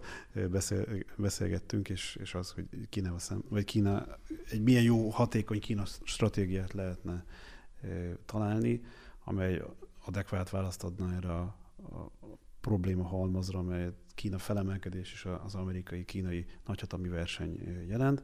beszél, 0.49 0.85
beszélgettünk, 1.15 1.89
és, 1.89 2.17
és 2.21 2.33
az, 2.33 2.51
hogy 2.51 2.65
Kína, 2.89 3.19
szem, 3.19 3.43
vagy 3.49 3.63
Kína 3.63 4.17
egy 4.49 4.61
milyen 4.61 4.83
jó, 4.83 5.09
hatékony 5.09 5.59
Kína 5.59 5.83
stratégiát 6.03 6.73
lehetne 6.73 7.25
találni, 8.25 8.81
amely 9.23 9.61
adekvát 10.05 10.49
választ 10.49 10.83
adna 10.83 11.13
erre 11.13 11.33
a, 11.33 11.55
a 11.77 12.11
probléma 12.61 13.03
halmazra, 13.03 13.59
amelyet 13.59 13.95
Kína 14.15 14.37
felemelkedés 14.37 15.13
és 15.13 15.27
az 15.43 15.55
amerikai-kínai 15.55 16.45
nagyhatalmi 16.65 17.07
verseny 17.07 17.85
jelent. 17.87 18.23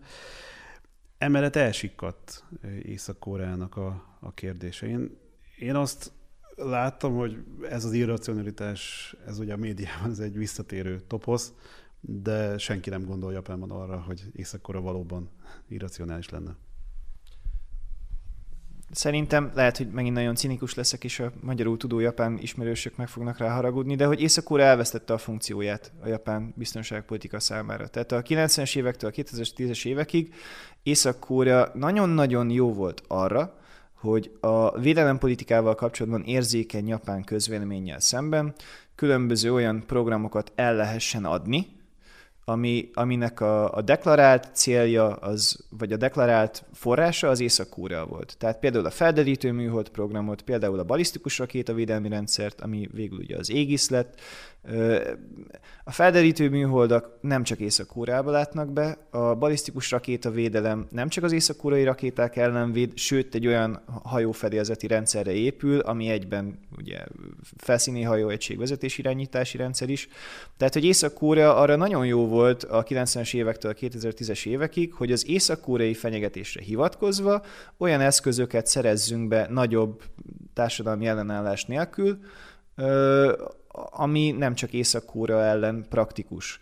Emellett 1.17 1.55
elsikkadt 1.55 2.43
Észak-Koreának 2.81 3.75
a, 3.75 4.17
a 4.19 4.33
kérdése. 4.33 4.87
Én, 4.87 5.17
én 5.57 5.75
azt 5.75 6.11
láttam, 6.57 7.15
hogy 7.15 7.43
ez 7.69 7.85
az 7.85 7.93
irracionalitás, 7.93 9.15
ez 9.27 9.39
ugye 9.39 9.53
a 9.53 9.57
médiában 9.57 10.11
ez 10.11 10.19
egy 10.19 10.37
visszatérő 10.37 10.99
toposz, 10.99 11.53
de 11.99 12.57
senki 12.57 12.89
nem 12.89 13.05
gondol 13.05 13.33
Japánban 13.33 13.71
arra, 13.71 14.01
hogy 14.01 14.23
észak 14.35 14.67
valóban 14.67 15.29
irracionális 15.67 16.29
lenne. 16.29 16.55
Szerintem 18.91 19.51
lehet, 19.53 19.77
hogy 19.77 19.91
megint 19.91 20.15
nagyon 20.15 20.35
cinikus 20.35 20.73
leszek, 20.73 21.03
és 21.03 21.19
a 21.19 21.31
magyarul 21.41 21.77
tudó 21.77 21.99
japán 21.99 22.37
ismerősök 22.37 22.95
meg 22.95 23.07
fognak 23.07 23.37
rá 23.37 23.53
haragudni, 23.53 23.95
de 23.95 24.05
hogy 24.05 24.21
észak 24.21 24.59
elvesztette 24.59 25.13
a 25.13 25.17
funkcióját 25.17 25.91
a 25.99 26.07
japán 26.07 26.53
biztonságpolitika 26.55 27.39
számára. 27.39 27.87
Tehát 27.87 28.11
a 28.11 28.21
90-es 28.21 28.77
évektől 28.77 29.09
a 29.09 29.13
2010-es 29.13 29.85
évekig 29.85 30.33
észak 30.83 31.29
nagyon-nagyon 31.73 32.49
jó 32.49 32.73
volt 32.73 33.03
arra, 33.07 33.59
hogy 33.99 34.31
a 34.39 34.79
védelempolitikával 34.79 35.75
kapcsolatban 35.75 36.23
érzékeny 36.23 36.87
japán 36.87 37.23
közvéleménnyel 37.23 37.99
szemben 37.99 38.53
különböző 38.95 39.53
olyan 39.53 39.83
programokat 39.87 40.51
el 40.55 40.75
lehessen 40.75 41.25
adni, 41.25 41.67
ami, 42.49 42.89
aminek 42.93 43.41
a, 43.41 43.73
a 43.73 43.81
deklarált 43.81 44.49
célja, 44.53 45.07
az, 45.07 45.65
vagy 45.69 45.91
a 45.91 45.97
deklarált 45.97 46.63
forrása 46.73 47.29
az 47.29 47.39
észak 47.39 47.75
volt. 47.75 48.35
Tehát 48.37 48.59
például 48.59 48.85
a 48.85 48.89
felderítő 48.89 49.51
műhold 49.51 49.89
programot, 49.89 50.41
például 50.41 50.79
a 50.79 50.83
balisztikus 50.83 51.37
rakétavédelmi 51.37 52.09
rendszert, 52.09 52.61
ami 52.61 52.89
végül 52.93 53.17
ugye 53.17 53.37
az 53.37 53.51
égis 53.51 53.89
lett, 53.89 54.19
a 55.83 55.91
felderítő 55.91 56.49
műholdak 56.49 57.17
nem 57.21 57.43
csak 57.43 57.59
észak 57.59 57.95
látnak 58.31 58.73
be, 58.73 58.97
a 59.09 59.35
balisztikus 59.35 59.91
rakétavédelem 59.91 60.87
nem 60.91 61.07
csak 61.09 61.23
az 61.23 61.31
észak 61.31 61.63
rakéták 61.63 62.35
ellen 62.35 62.71
véd, 62.71 62.97
sőt 62.97 63.35
egy 63.35 63.47
olyan 63.47 63.83
hajófedélzeti 64.03 64.87
rendszerre 64.87 65.31
épül, 65.31 65.79
ami 65.79 66.09
egyben 66.09 66.59
ugye 66.77 66.97
felszíni 67.57 68.01
hajóegység 68.01 68.57
vezetés 68.57 68.97
irányítási 68.97 69.57
rendszer 69.57 69.89
is. 69.89 70.07
Tehát, 70.57 70.73
hogy 70.73 70.85
észak 70.85 71.13
arra 71.55 71.75
nagyon 71.75 72.05
jó 72.05 72.27
volt 72.27 72.63
a 72.63 72.83
90-es 72.83 73.35
évektől 73.35 73.71
a 73.71 73.75
2010-es 73.75 74.45
évekig, 74.45 74.93
hogy 74.93 75.11
az 75.11 75.29
észak 75.29 75.67
fenyegetésre 75.93 76.61
hivatkozva 76.61 77.41
olyan 77.77 78.01
eszközöket 78.01 78.67
szerezzünk 78.67 79.27
be 79.27 79.47
nagyobb 79.49 80.03
társadalmi 80.53 81.05
ellenállás 81.05 81.65
nélkül, 81.65 82.19
ami 83.89 84.31
nem 84.31 84.55
csak 84.55 84.73
észak 84.73 85.29
ellen 85.29 85.85
praktikus. 85.89 86.59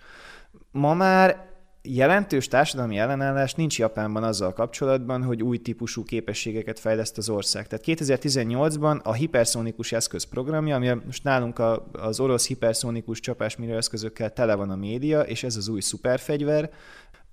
Ma 0.71 0.93
már 0.93 1.53
jelentős 1.87 2.47
társadalmi 2.47 2.97
ellenállás 2.97 3.53
nincs 3.53 3.79
Japánban 3.79 4.23
azzal 4.23 4.53
kapcsolatban, 4.53 5.23
hogy 5.23 5.43
új 5.43 5.57
típusú 5.57 6.03
képességeket 6.03 6.79
fejleszt 6.79 7.17
az 7.17 7.29
ország. 7.29 7.67
Tehát 7.67 7.85
2018-ban 7.87 9.01
a 9.03 9.13
hiperszónikus 9.13 9.91
eszköz 9.91 10.23
programja, 10.23 10.75
ami 10.75 10.91
most 11.05 11.23
nálunk 11.23 11.59
a, 11.59 11.87
az 11.91 12.19
orosz 12.19 12.47
hiperszónikus 12.47 13.19
csapásmérő 13.19 13.75
eszközökkel 13.75 14.33
tele 14.33 14.55
van 14.55 14.69
a 14.69 14.75
média, 14.75 15.21
és 15.21 15.43
ez 15.43 15.55
az 15.55 15.67
új 15.67 15.81
szuperfegyver, 15.81 16.69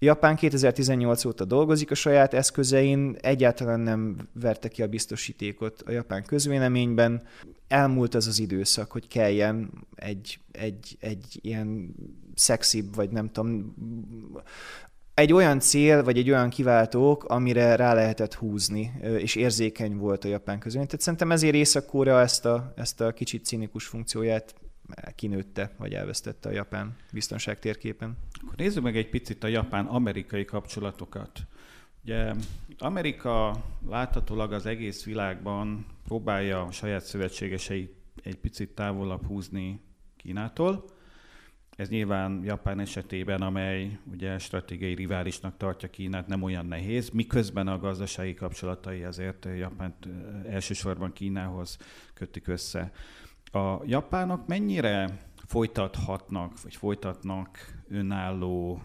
Japán 0.05 0.37
2018 0.37 1.25
óta 1.25 1.45
dolgozik 1.45 1.91
a 1.91 1.95
saját 1.95 2.35
eszközein, 2.35 3.17
egyáltalán 3.21 3.81
nem 3.81 4.29
verte 4.33 4.69
ki 4.69 4.83
a 4.83 4.87
biztosítékot 4.87 5.83
a 5.87 5.91
japán 5.91 6.25
közvéleményben. 6.25 7.23
Elmúlt 7.69 8.15
az 8.15 8.27
az 8.27 8.38
időszak, 8.38 8.93
hogy 8.93 9.09
kelljen 9.09 9.71
egy, 9.95 10.38
egy, 10.53 10.97
egy 11.01 11.38
ilyen 11.41 11.95
szexibb, 12.35 12.95
vagy 12.95 13.11
nem 13.11 13.31
tudom, 13.31 13.75
egy 15.15 15.33
olyan 15.33 15.61
cél, 15.61 16.05
vagy 16.05 16.19
egy 16.19 16.31
olyan 16.31 16.51
kiváltók, 16.51 17.25
amire 17.25 17.77
rá 17.77 17.95
lehetett 17.95 18.35
húzni, 18.35 18.93
és 19.19 19.35
érzékeny 19.35 19.97
volt 19.97 20.25
a 20.25 20.29
japán 20.29 20.59
közvélemény. 20.59 20.88
Tehát 20.88 21.05
szerintem 21.05 21.33
ezért 21.33 21.55
észak 21.55 22.07
ezt 22.07 22.45
a, 22.45 22.73
ezt 22.77 23.01
a 23.01 23.12
kicsit 23.12 23.45
cinikus 23.45 23.87
funkcióját 23.87 24.55
kinőtte, 25.15 25.73
vagy 25.77 25.95
elvesztette 25.95 26.49
a 26.49 26.53
japán 26.53 26.97
biztonság 27.13 27.59
térképen. 27.59 28.17
Akkor 28.43 28.57
nézzük 28.57 28.83
meg 28.83 28.97
egy 28.97 29.09
picit 29.09 29.45
a 29.45 29.47
japán-amerikai 29.47 30.45
kapcsolatokat. 30.45 31.47
Ugye 32.05 32.35
Amerika 32.79 33.65
láthatólag 33.89 34.53
az 34.53 34.67
egész 34.67 35.05
világban 35.05 35.87
próbálja 36.05 36.63
a 36.63 36.71
saját 36.71 37.05
szövetségeseit 37.05 37.95
egy 38.23 38.37
picit 38.37 38.71
távolabb 38.71 39.27
húzni 39.27 39.81
Kínától. 40.17 40.85
Ez 41.77 41.89
nyilván 41.89 42.43
Japán 42.45 42.81
esetében, 42.81 43.43
amely 43.43 43.99
ugye 44.13 44.39
stratégiai 44.39 44.95
riválisnak 44.95 45.57
tartja 45.57 45.91
Kínát, 45.91 46.27
nem 46.27 46.43
olyan 46.43 46.67
nehéz, 46.67 47.11
miközben 47.11 47.69
a 47.69 47.79
gazdasági 47.79 48.35
kapcsolatai 48.35 49.03
azért 49.03 49.47
Japánt 49.57 50.09
elsősorban 50.49 51.13
Kínához 51.13 51.79
kötik 52.15 52.49
össze. 52.49 52.93
A 53.53 53.81
japánok 53.85 54.47
mennyire 54.47 55.19
folytathatnak, 55.47 56.62
vagy 56.62 56.77
folytatnak 56.77 57.83
önálló 57.88 58.83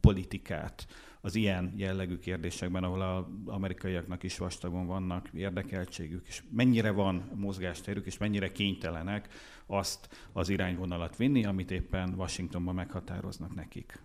politikát 0.00 0.86
az 1.20 1.34
ilyen 1.34 1.72
jellegű 1.76 2.18
kérdésekben, 2.18 2.84
ahol 2.84 3.02
az 3.02 3.24
amerikaiaknak 3.44 4.22
is 4.22 4.38
vastagon 4.38 4.86
vannak 4.86 5.28
érdekeltségük, 5.32 6.26
és 6.26 6.42
mennyire 6.50 6.90
van 6.90 7.30
mozgásterük, 7.34 8.06
és 8.06 8.18
mennyire 8.18 8.52
kénytelenek 8.52 9.28
azt 9.66 10.28
az 10.32 10.48
irányvonalat 10.48 11.16
vinni, 11.16 11.44
amit 11.44 11.70
éppen 11.70 12.14
Washingtonban 12.16 12.74
meghatároznak 12.74 13.54
nekik. 13.54 14.02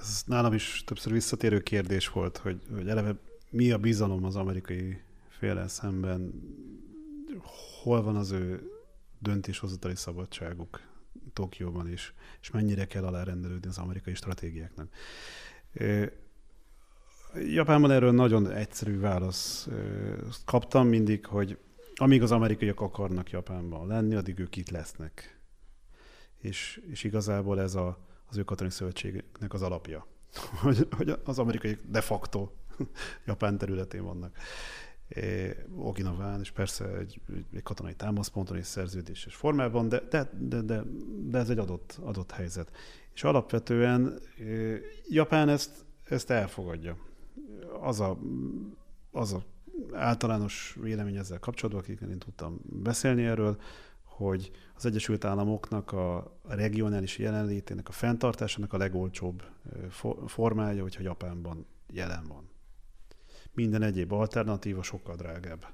Ez 0.00 0.22
nálam 0.26 0.52
is 0.52 0.82
többször 0.86 1.12
visszatérő 1.12 1.60
kérdés 1.60 2.08
volt, 2.08 2.36
hogy, 2.36 2.62
hogy 2.74 2.88
eleve 2.88 3.14
mi 3.50 3.70
a 3.70 3.78
bizalom 3.78 4.24
az 4.24 4.36
amerikai 4.36 5.00
féle 5.28 5.68
szemben, 5.68 6.32
hol 7.82 8.02
van 8.02 8.16
az 8.16 8.30
ő 8.30 8.70
döntéshozatali 9.18 9.94
szabadságuk 9.94 10.80
Tokióban 11.32 11.88
is, 11.88 12.14
és 12.40 12.50
mennyire 12.50 12.84
kell 12.86 13.04
alárendelődni 13.04 13.68
az 13.68 13.78
amerikai 13.78 14.14
stratégiáknak. 14.14 14.88
Japánban 17.34 17.90
erről 17.90 18.12
nagyon 18.12 18.50
egyszerű 18.50 18.98
válasz 18.98 19.68
kaptam 20.44 20.88
mindig, 20.88 21.26
hogy 21.26 21.58
amíg 21.94 22.22
az 22.22 22.32
amerikaiak 22.32 22.80
akarnak 22.80 23.30
Japánban 23.30 23.86
lenni, 23.86 24.14
addig 24.14 24.38
ők 24.38 24.56
itt 24.56 24.70
lesznek. 24.70 25.40
És, 26.38 26.82
és 26.90 27.04
igazából 27.04 27.60
ez 27.60 27.74
a, 27.74 27.98
az 28.28 28.36
ő 28.36 28.42
katonai 28.42 28.72
szövetségnek 28.72 29.52
az 29.52 29.62
alapja, 29.62 30.06
hogy, 30.62 30.88
hogy 30.90 31.18
az 31.24 31.38
amerikai 31.38 31.78
de 31.86 32.00
facto 32.00 32.50
Japán 33.26 33.58
területén 33.58 34.04
vannak. 34.04 34.36
Okinaván, 35.76 36.40
és 36.40 36.50
persze 36.50 36.96
egy, 36.98 37.20
egy 37.54 37.62
katonai 37.62 37.94
támaszponton 37.94 38.56
és 38.56 38.66
szerződéses 38.66 39.34
formában, 39.34 39.88
de, 39.88 40.00
de, 40.10 40.30
de, 40.38 40.60
de, 40.60 40.82
de 41.22 41.38
ez 41.38 41.50
egy 41.50 41.58
adott, 41.58 41.98
adott 42.02 42.30
helyzet. 42.30 42.70
És 43.14 43.24
alapvetően 43.24 44.18
Japán 45.08 45.48
ezt, 45.48 45.84
ezt 46.08 46.30
elfogadja. 46.30 46.96
Az 47.80 48.00
a, 48.00 48.18
az 49.10 49.32
a 49.32 49.44
általános 49.92 50.76
vélemény 50.80 51.16
ezzel 51.16 51.38
kapcsolatban, 51.38 51.82
akikkel 51.82 52.10
én 52.10 52.18
tudtam 52.18 52.60
beszélni 52.64 53.24
erről, 53.24 53.60
hogy 54.02 54.50
az 54.74 54.86
Egyesült 54.86 55.24
Államoknak 55.24 55.92
a 55.92 56.36
regionális 56.48 57.18
jelenlétének 57.18 57.88
a 57.88 57.92
fenntartásának 57.92 58.72
a 58.72 58.76
legolcsóbb 58.76 59.42
formája, 60.26 60.82
hogyha 60.82 61.02
Japánban 61.02 61.66
jelen 61.88 62.24
van 62.28 62.49
minden 63.54 63.82
egyéb 63.82 64.12
alternatíva 64.12 64.82
sokkal 64.82 65.16
drágább. 65.16 65.66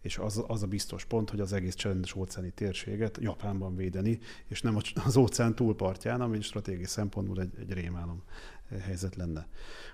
És 0.00 0.18
az, 0.18 0.44
az 0.46 0.62
a 0.62 0.66
biztos 0.66 1.04
pont, 1.04 1.30
hogy 1.30 1.40
az 1.40 1.52
egész 1.52 1.74
csendes 1.74 2.14
óceáni 2.14 2.50
térséget 2.50 3.18
Japánban 3.20 3.76
védeni, 3.76 4.18
és 4.46 4.62
nem 4.62 4.78
az 5.04 5.16
óceán 5.16 5.54
túlpartján, 5.54 6.20
ami 6.20 6.40
stratégiai 6.40 6.84
szempontból 6.84 7.40
egy, 7.40 7.52
egy 7.58 7.72
rémálom 7.72 8.22
eh, 8.68 8.80
helyzet 8.80 9.16
lenne. 9.16 9.48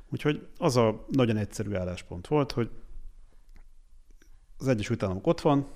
Úgyhogy 0.09 0.49
az 0.59 0.77
a 0.77 1.05
nagyon 1.09 1.37
egyszerű 1.37 1.75
álláspont 1.75 2.27
volt, 2.27 2.53
hogy 2.53 2.71
az 4.59 4.69
Egyesült 4.69 5.03
Államok 5.03 5.27
ott 5.27 5.41
van, 5.41 5.67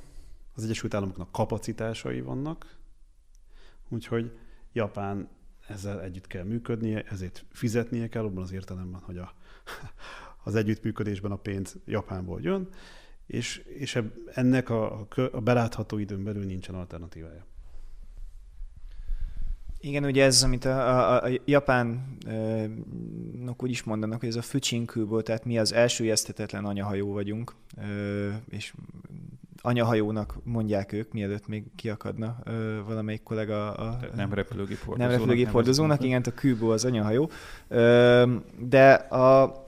az 0.55 0.65
Egyesült 0.65 0.95
Államoknak 0.95 1.33
kapacitásai 1.33 2.21
vannak, 2.21 2.77
úgyhogy 3.89 4.39
Japán 4.73 5.29
ezzel 5.69 6.03
együtt 6.03 6.27
kell 6.27 6.45
működnie, 6.45 7.03
ezért 7.03 7.45
fizetnie 7.51 8.09
kell, 8.09 8.25
abban 8.25 8.43
az 8.43 8.53
értelemben, 8.53 9.01
hogy 9.01 9.19
a, 9.19 9.35
az 10.43 10.55
együttműködésben 10.55 11.31
a 11.31 11.37
pénz 11.37 11.77
Japánból 11.87 12.41
jön, 12.43 12.69
és, 13.27 13.59
és 13.59 14.03
ennek 14.33 14.71
a, 14.71 15.07
a 15.33 15.41
belátható 15.41 15.99
időn 15.99 16.25
belül 16.25 16.45
nincsen 16.45 16.75
alternatívája. 16.75 17.45
Igen, 19.83 20.05
ugye 20.05 20.25
ez, 20.25 20.43
amit 20.43 20.65
a, 20.65 20.89
a, 20.89 21.25
a 21.25 21.29
japánok 21.45 22.03
úgy 23.63 23.71
is 23.71 23.83
mondanak, 23.83 24.21
hogy 24.21 24.29
ez 24.29 24.37
a 24.37 24.43
Fücsinkőből, 24.43 25.23
tehát 25.23 25.45
mi 25.45 25.59
az 25.59 25.73
elsőjeztetetlen 25.73 26.65
anyahajó 26.65 27.13
vagyunk, 27.13 27.55
és 28.49 28.75
anyahajónak 29.63 30.39
mondják 30.45 30.93
ők, 30.93 31.13
mielőtt 31.13 31.47
még 31.47 31.65
kiakadna 31.77 32.39
valamelyik 32.87 33.23
kollega 33.23 33.73
a... 33.73 33.99
nem 34.15 34.35
repülőgép 34.35 34.79
hordozónak. 34.79 35.11
Nem 35.11 35.19
repülőgép 35.19 35.49
hordozónak, 35.49 36.03
igen, 36.03 36.23
a 36.27 36.31
Kőbó 36.31 36.71
az 36.71 36.85
anyahajó. 36.85 37.31
De 38.59 38.93
a, 38.93 39.65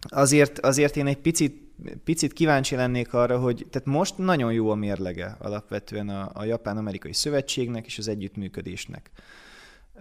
azért, 0.00 0.58
azért 0.58 0.96
én 0.96 1.06
egy 1.06 1.18
picit 1.18 1.68
picit 2.04 2.32
kíváncsi 2.32 2.74
lennék 2.74 3.14
arra, 3.14 3.38
hogy 3.38 3.66
tehát 3.70 3.88
most 3.88 4.18
nagyon 4.18 4.52
jó 4.52 4.70
a 4.70 4.74
mérlege 4.74 5.36
alapvetően 5.38 6.08
a, 6.08 6.30
a 6.32 6.44
Japán-Amerikai 6.44 7.12
Szövetségnek 7.12 7.86
és 7.86 7.98
az 7.98 8.08
együttműködésnek. 8.08 9.10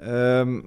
Öm, 0.01 0.65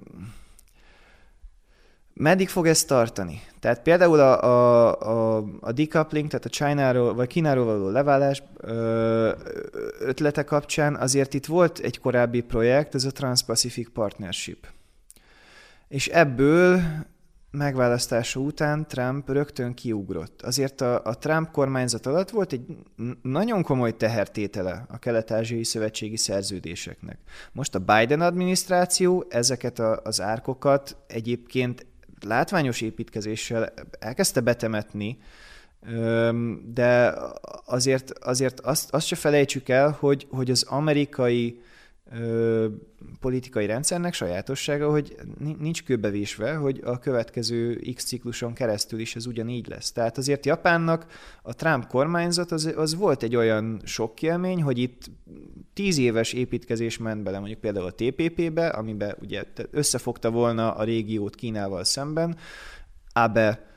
meddig 2.14 2.48
fog 2.48 2.66
ez 2.66 2.84
tartani? 2.84 3.42
Tehát 3.60 3.82
például 3.82 4.20
a, 4.20 4.42
a, 4.42 5.36
a, 5.38 5.44
a 5.60 5.72
decoupling, 5.72 6.28
tehát 6.28 6.44
a 6.44 6.48
China-ról, 6.48 7.14
vagy 7.14 7.28
Kínáról 7.28 7.64
való 7.64 7.88
leválás 7.88 8.42
ötlete 10.00 10.44
kapcsán 10.44 10.96
azért 10.96 11.34
itt 11.34 11.46
volt 11.46 11.78
egy 11.78 11.98
korábbi 11.98 12.40
projekt, 12.40 12.94
ez 12.94 13.04
a 13.04 13.10
Trans-Pacific 13.10 13.88
Partnership. 13.92 14.66
És 15.88 16.08
ebből 16.08 16.82
megválasztása 17.50 18.40
után 18.40 18.86
Trump 18.86 19.28
rögtön 19.28 19.74
kiugrott. 19.74 20.42
Azért 20.42 20.80
a, 20.80 21.04
a 21.04 21.18
Trump 21.18 21.50
kormányzat 21.50 22.06
alatt 22.06 22.30
volt 22.30 22.52
egy 22.52 22.66
nagyon 23.22 23.62
komoly 23.62 23.96
tehertétele 23.96 24.84
a 24.88 24.98
kelet-ázsiai 24.98 25.64
szövetségi 25.64 26.16
szerződéseknek. 26.16 27.18
Most 27.52 27.74
a 27.74 27.78
Biden 27.78 28.20
adminisztráció 28.20 29.24
ezeket 29.28 29.78
a, 29.78 30.00
az 30.04 30.20
árkokat 30.20 30.96
egyébként 31.06 31.86
látványos 32.20 32.80
építkezéssel 32.80 33.72
elkezdte 33.98 34.40
betemetni, 34.40 35.18
de 36.64 37.14
azért, 37.66 38.18
azért 38.18 38.60
azt, 38.60 38.94
azt 38.94 39.06
se 39.06 39.16
felejtsük 39.16 39.68
el, 39.68 39.96
hogy, 40.00 40.26
hogy 40.30 40.50
az 40.50 40.62
amerikai 40.62 41.60
ö, 42.10 42.66
politikai 43.20 43.66
rendszernek 43.66 44.14
sajátossága, 44.14 44.90
hogy 44.90 45.16
nincs 45.58 45.84
kőbevésve, 45.84 46.54
hogy 46.54 46.80
a 46.84 46.98
következő 46.98 47.82
X 47.94 48.04
cikluson 48.04 48.52
keresztül 48.54 49.00
is 49.00 49.16
ez 49.16 49.26
ugyanígy 49.26 49.68
lesz. 49.68 49.92
Tehát 49.92 50.18
azért 50.18 50.46
Japánnak 50.46 51.06
a 51.42 51.54
Trump 51.54 51.86
kormányzat 51.86 52.52
az, 52.52 52.72
az 52.76 52.94
volt 52.94 53.22
egy 53.22 53.36
olyan 53.36 53.80
sok 53.84 54.22
élmény, 54.22 54.62
hogy 54.62 54.78
itt 54.78 55.10
tíz 55.74 55.98
éves 55.98 56.32
építkezés 56.32 56.98
ment 56.98 57.22
bele 57.22 57.38
mondjuk 57.38 57.60
például 57.60 57.86
a 57.86 57.94
TPP-be, 57.94 58.68
amiben 58.68 59.16
ugye 59.20 59.42
összefogta 59.70 60.30
volna 60.30 60.74
a 60.74 60.84
régiót 60.84 61.34
Kínával 61.34 61.84
szemben, 61.84 62.36
Abe 63.12 63.69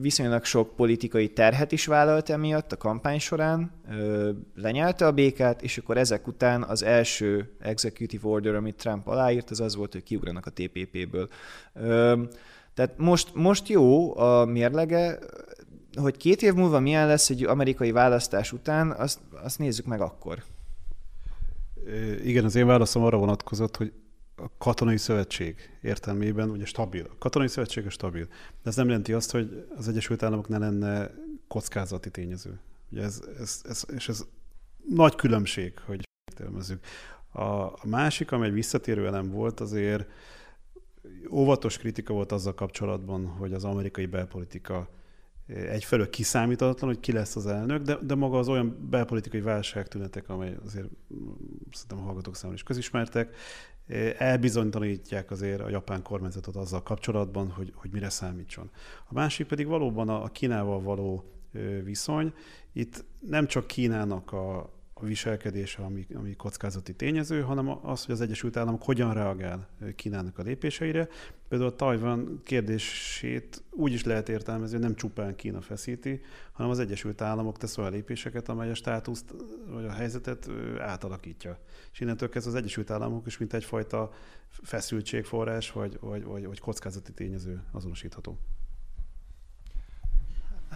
viszonylag 0.00 0.44
sok 0.44 0.76
politikai 0.76 1.32
terhet 1.32 1.72
is 1.72 1.86
vállalt 1.86 2.30
emiatt 2.30 2.72
a 2.72 2.76
kampány 2.76 3.18
során, 3.18 3.72
lenyelte 4.54 5.06
a 5.06 5.12
békát, 5.12 5.62
és 5.62 5.78
akkor 5.78 5.96
ezek 5.96 6.26
után 6.26 6.62
az 6.62 6.82
első 6.82 7.56
executive 7.60 8.28
order, 8.28 8.54
amit 8.54 8.76
Trump 8.76 9.06
aláírt, 9.06 9.50
az 9.50 9.60
az 9.60 9.76
volt, 9.76 9.92
hogy 9.92 10.02
kiugranak 10.02 10.46
a 10.46 10.50
TPP-ből. 10.50 11.28
Tehát 12.74 12.94
most, 12.96 13.34
most 13.34 13.68
jó 13.68 14.18
a 14.18 14.44
mérlege, 14.44 15.18
hogy 15.94 16.16
két 16.16 16.42
év 16.42 16.54
múlva 16.54 16.80
milyen 16.80 17.06
lesz 17.06 17.30
egy 17.30 17.44
amerikai 17.44 17.90
választás 17.90 18.52
után, 18.52 18.90
azt, 18.90 19.18
azt 19.42 19.58
nézzük 19.58 19.86
meg 19.86 20.00
akkor. 20.00 20.42
Igen, 22.24 22.44
az 22.44 22.54
én 22.54 22.66
válaszom 22.66 23.04
arra 23.04 23.16
vonatkozott, 23.16 23.76
hogy 23.76 23.92
a 24.36 24.46
katonai 24.58 24.96
szövetség 24.96 25.78
értelmében 25.82 26.50
ugye 26.50 26.64
stabil. 26.64 27.06
A 27.10 27.18
katonai 27.18 27.48
szövetség 27.48 27.86
a 27.86 27.90
stabil. 27.90 28.26
De 28.62 28.70
ez 28.70 28.76
nem 28.76 28.86
jelenti 28.86 29.12
azt, 29.12 29.30
hogy 29.30 29.66
az 29.76 29.88
Egyesült 29.88 30.22
Államok 30.22 30.48
ne 30.48 30.58
lenne 30.58 31.10
kockázati 31.48 32.10
tényező. 32.10 32.60
Ugye 32.90 33.02
ez, 33.02 33.22
ez, 33.38 33.60
ez, 33.68 33.84
és 33.94 34.08
ez 34.08 34.24
nagy 34.88 35.14
különbség, 35.14 35.78
hogy 35.78 36.02
értelmezzük. 36.30 36.84
A, 37.32 37.42
a 37.42 37.80
másik, 37.84 38.32
ami 38.32 38.46
egy 38.46 38.52
visszatérő 38.52 39.06
elem 39.06 39.30
volt, 39.30 39.60
azért 39.60 40.08
óvatos 41.30 41.78
kritika 41.78 42.12
volt 42.12 42.32
azzal 42.32 42.54
kapcsolatban, 42.54 43.26
hogy 43.26 43.52
az 43.52 43.64
amerikai 43.64 44.06
belpolitika 44.06 44.88
egyfelől 45.54 46.10
kiszámítatlan, 46.10 46.90
hogy 46.90 47.00
ki 47.00 47.12
lesz 47.12 47.36
az 47.36 47.46
elnök, 47.46 47.82
de, 47.82 47.98
de 48.02 48.14
maga 48.14 48.38
az 48.38 48.48
olyan 48.48 48.88
belpolitikai 48.90 49.40
válságtünetek, 49.40 50.28
amely 50.28 50.56
azért 50.64 50.88
szerintem 51.70 51.98
a 51.98 52.02
hallgatók 52.06 52.36
számára 52.36 52.54
is 52.54 52.62
közismertek, 52.62 53.34
elbizonytalanítják 54.18 55.30
azért 55.30 55.60
a 55.60 55.68
japán 55.68 56.02
kormányzatot 56.02 56.56
azzal 56.56 56.82
kapcsolatban, 56.82 57.48
hogy, 57.50 57.72
hogy 57.74 57.90
mire 57.90 58.10
számítson. 58.10 58.70
A 59.08 59.14
másik 59.14 59.46
pedig 59.46 59.66
valóban 59.66 60.08
a, 60.08 60.28
Kínával 60.28 60.80
való 60.80 61.24
viszony. 61.84 62.32
Itt 62.72 63.04
nem 63.20 63.46
csak 63.46 63.66
Kínának 63.66 64.32
a 64.32 64.72
viselkedése, 65.06 65.82
ami, 65.82 66.06
ami 66.14 66.36
kockázati 66.36 66.94
tényező, 66.94 67.40
hanem 67.40 67.86
az, 67.86 68.04
hogy 68.04 68.14
az 68.14 68.20
Egyesült 68.20 68.56
Államok 68.56 68.82
hogyan 68.82 69.14
reagál 69.14 69.68
Kínának 69.96 70.38
a 70.38 70.42
lépéseire. 70.42 71.08
Például 71.48 71.70
a 71.70 71.76
Tajvan 71.76 72.40
kérdését 72.44 73.62
úgy 73.70 73.92
is 73.92 74.04
lehet 74.04 74.28
értelmezni, 74.28 74.76
hogy 74.76 74.84
nem 74.84 74.94
csupán 74.94 75.36
Kína 75.36 75.60
feszíti, 75.60 76.20
hanem 76.52 76.70
az 76.70 76.78
Egyesült 76.78 77.20
Államok 77.20 77.58
tesz 77.58 77.78
olyan 77.78 77.92
lépéseket, 77.92 78.48
amely 78.48 78.70
a 78.70 78.74
státuszt 78.74 79.34
vagy 79.66 79.84
a 79.84 79.92
helyzetet 79.92 80.48
átalakítja. 80.78 81.58
És 81.92 82.00
innentől 82.00 82.28
kezdve 82.28 82.50
az 82.50 82.56
Egyesült 82.56 82.90
Államok 82.90 83.26
is 83.26 83.38
mint 83.38 83.52
egyfajta 83.52 84.12
feszültségforrás 84.48 85.72
vagy, 85.72 85.98
vagy, 86.00 86.24
vagy, 86.24 86.46
vagy 86.46 86.60
kockázati 86.60 87.12
tényező 87.12 87.62
azonosítható. 87.72 88.38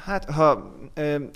Hát, 0.04 0.30
ha 0.30 0.74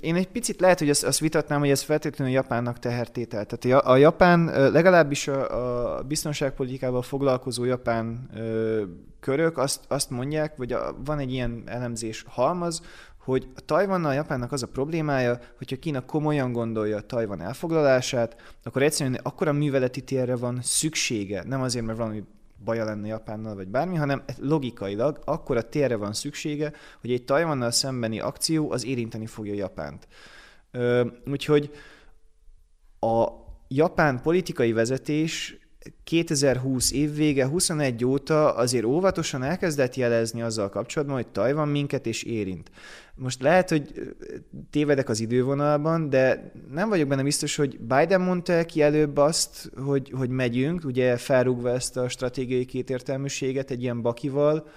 én 0.01 0.15
egy 0.15 0.27
picit 0.27 0.59
lehet, 0.59 0.79
hogy 0.79 0.89
azt, 0.89 1.03
azt 1.03 1.19
vitatnám, 1.19 1.59
hogy 1.59 1.69
ez 1.69 1.81
feltétlenül 1.81 2.33
Japánnak 2.33 2.79
tehertétel. 2.79 3.45
Tehát 3.45 3.85
a, 3.85 3.95
Japán, 3.95 4.71
legalábbis 4.71 5.27
a, 5.27 5.97
a 5.97 6.01
biztonságpolitikával 6.01 7.01
foglalkozó 7.01 7.63
japán 7.63 8.29
ö, 8.35 8.81
körök 9.19 9.57
azt, 9.57 9.79
azt 9.87 10.09
mondják, 10.09 10.57
vagy 10.57 10.71
a, 10.71 10.95
van 11.05 11.19
egy 11.19 11.31
ilyen 11.31 11.63
elemzés 11.65 12.25
halmaz, 12.27 12.81
hogy 13.23 13.47
a 13.55 13.61
Tajvannal 13.65 14.13
Japánnak 14.13 14.51
az 14.51 14.63
a 14.63 14.67
problémája, 14.67 15.39
hogyha 15.57 15.79
Kína 15.79 16.05
komolyan 16.05 16.51
gondolja 16.51 16.97
a 16.97 17.01
Tajvan 17.01 17.41
elfoglalását, 17.41 18.35
akkor 18.63 18.81
egyszerűen 18.81 19.19
akkora 19.23 19.51
műveleti 19.51 20.01
térre 20.01 20.35
van 20.35 20.59
szüksége, 20.61 21.43
nem 21.47 21.61
azért, 21.61 21.85
mert 21.85 21.97
valami 21.97 22.23
baja 22.63 22.85
lenne 22.85 23.07
Japánnal, 23.07 23.55
vagy 23.55 23.67
bármi, 23.67 23.95
hanem 23.95 24.23
logikailag 24.39 25.19
akkor 25.25 25.57
a 25.57 25.69
térre 25.69 25.95
van 25.95 26.13
szüksége, 26.13 26.73
hogy 27.01 27.11
egy 27.11 27.25
Tajvannal 27.25 27.71
szembeni 27.71 28.19
akció 28.19 28.71
az 28.71 28.85
érinteni 28.85 29.25
fogja 29.25 29.53
Japánt. 29.53 30.07
Ö, 30.71 31.05
úgyhogy 31.25 31.71
a 32.99 33.27
japán 33.67 34.21
politikai 34.21 34.71
vezetés 34.71 35.59
2020 36.03 36.91
év 36.91 37.15
vége, 37.15 37.47
21 37.47 38.05
óta 38.05 38.55
azért 38.55 38.85
óvatosan 38.85 39.43
elkezdett 39.43 39.95
jelezni 39.95 40.41
azzal 40.41 40.69
kapcsolatban, 40.69 41.15
hogy 41.15 41.27
Tajvan 41.27 41.67
minket 41.67 42.05
és 42.05 42.23
érint. 42.23 42.71
Most 43.21 43.41
lehet, 43.41 43.69
hogy 43.69 44.13
tévedek 44.69 45.09
az 45.09 45.19
idővonalban, 45.19 46.09
de 46.09 46.51
nem 46.71 46.89
vagyok 46.89 47.07
benne 47.07 47.23
biztos, 47.23 47.55
hogy 47.55 47.79
Biden 47.79 48.21
mondta 48.21 48.65
ki 48.65 48.81
előbb 48.81 49.17
azt, 49.17 49.71
hogy, 49.85 50.11
hogy 50.15 50.29
megyünk, 50.29 50.85
ugye 50.85 51.17
felrúgva 51.17 51.69
ezt 51.69 51.97
a 51.97 52.09
stratégiai 52.09 52.65
kétértelműséget 52.65 53.71
egy 53.71 53.81
ilyen 53.81 54.01
bakival, 54.01 54.67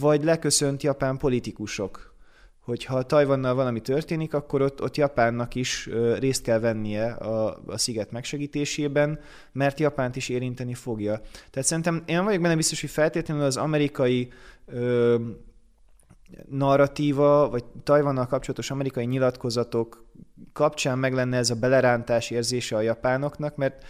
vagy 0.00 0.24
leköszönt 0.24 0.82
japán 0.82 1.16
politikusok 1.16 2.16
hogy 2.60 2.84
ha 2.84 3.02
Tajvannal 3.02 3.54
valami 3.54 3.80
történik, 3.80 4.34
akkor 4.34 4.62
ott, 4.62 4.82
ott 4.82 4.96
Japánnak 4.96 5.54
is 5.54 5.88
részt 6.18 6.42
kell 6.42 6.58
vennie 6.58 7.10
a, 7.10 7.62
a 7.66 7.78
sziget 7.78 8.10
megsegítésében, 8.10 9.20
mert 9.52 9.80
Japánt 9.80 10.16
is 10.16 10.28
érinteni 10.28 10.74
fogja. 10.74 11.20
Tehát 11.50 11.68
szerintem 11.68 12.02
én 12.06 12.24
vagyok 12.24 12.42
benne 12.42 12.56
biztos, 12.56 12.80
hogy 12.80 12.90
feltétlenül 12.90 13.44
az 13.44 13.56
amerikai 13.56 14.32
narratíva, 16.48 17.48
vagy 17.48 17.64
Tajvannal 17.82 18.26
kapcsolatos 18.26 18.70
amerikai 18.70 19.04
nyilatkozatok 19.04 20.04
kapcsán 20.52 20.98
meg 20.98 21.12
lenne 21.12 21.36
ez 21.36 21.50
a 21.50 21.54
belerántás 21.54 22.30
érzése 22.30 22.76
a 22.76 22.80
japánoknak, 22.80 23.56
mert 23.56 23.84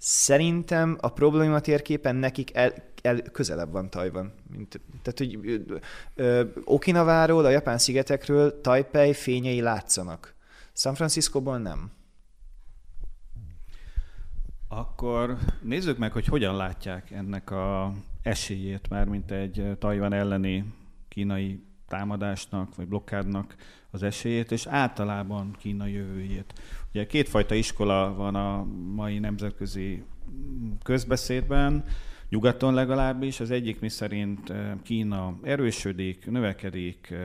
Szerintem 0.00 0.96
a 1.00 1.08
probléma 1.08 1.60
térképen 1.60 2.16
nekik 2.16 2.54
el, 2.54 2.72
el, 3.02 3.22
közelebb 3.22 3.72
van 3.72 3.90
Tajvan. 3.90 4.32
Mint, 4.50 4.80
tehát, 5.02 5.18
hogy 5.18 5.62
ö, 6.14 6.44
Okinaváról, 6.64 7.44
a 7.44 7.50
japán 7.50 7.78
szigetekről 7.78 8.60
Taipei 8.60 9.12
fényei 9.12 9.60
látszanak. 9.60 10.34
San 10.72 10.94
Franciscóból 10.94 11.58
nem. 11.58 11.90
Akkor 14.68 15.38
nézzük 15.62 15.98
meg, 15.98 16.12
hogy 16.12 16.26
hogyan 16.26 16.56
látják 16.56 17.10
ennek 17.10 17.50
a 17.50 17.92
esélyét, 18.22 18.88
már 18.88 19.06
mint 19.06 19.30
egy 19.30 19.76
Tajvan 19.78 20.12
elleni 20.12 20.74
kínai 21.08 21.62
támadásnak 21.88 22.74
vagy 22.74 22.88
blokkádnak 22.88 23.56
az 23.90 24.02
esélyét, 24.02 24.52
és 24.52 24.66
általában 24.66 25.56
Kína 25.58 25.86
jövőjét. 25.86 26.52
Ugye 26.90 27.06
kétfajta 27.06 27.54
iskola 27.54 28.14
van 28.14 28.34
a 28.34 28.64
mai 28.94 29.18
nemzetközi 29.18 30.04
közbeszédben, 30.82 31.84
nyugaton 32.28 32.74
legalábbis. 32.74 33.40
Az 33.40 33.50
egyik 33.50 33.80
mi 33.80 33.88
szerint 33.88 34.50
eh, 34.50 34.72
Kína 34.82 35.38
erősödik, 35.42 36.30
növekedik, 36.30 37.10
eh, 37.10 37.18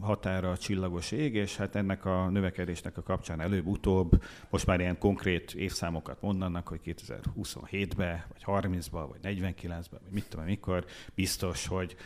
határa 0.00 0.50
a 0.50 0.56
csillagos 0.56 1.12
ég, 1.12 1.34
és 1.34 1.56
hát 1.56 1.74
ennek 1.74 2.04
a 2.04 2.28
növekedésnek 2.28 2.96
a 2.96 3.02
kapcsán 3.02 3.40
előbb-utóbb 3.40 4.22
most 4.50 4.66
már 4.66 4.80
ilyen 4.80 4.98
konkrét 4.98 5.54
évszámokat 5.54 6.22
mondanak, 6.22 6.68
hogy 6.68 6.80
2027-be, 6.84 8.26
vagy 8.32 8.42
30-ba, 8.46 9.08
vagy 9.08 9.36
49-be, 9.36 9.98
vagy 10.02 10.12
mit 10.12 10.28
tudom, 10.28 10.44
mikor 10.44 10.84
biztos, 11.14 11.66
hogy 11.66 11.96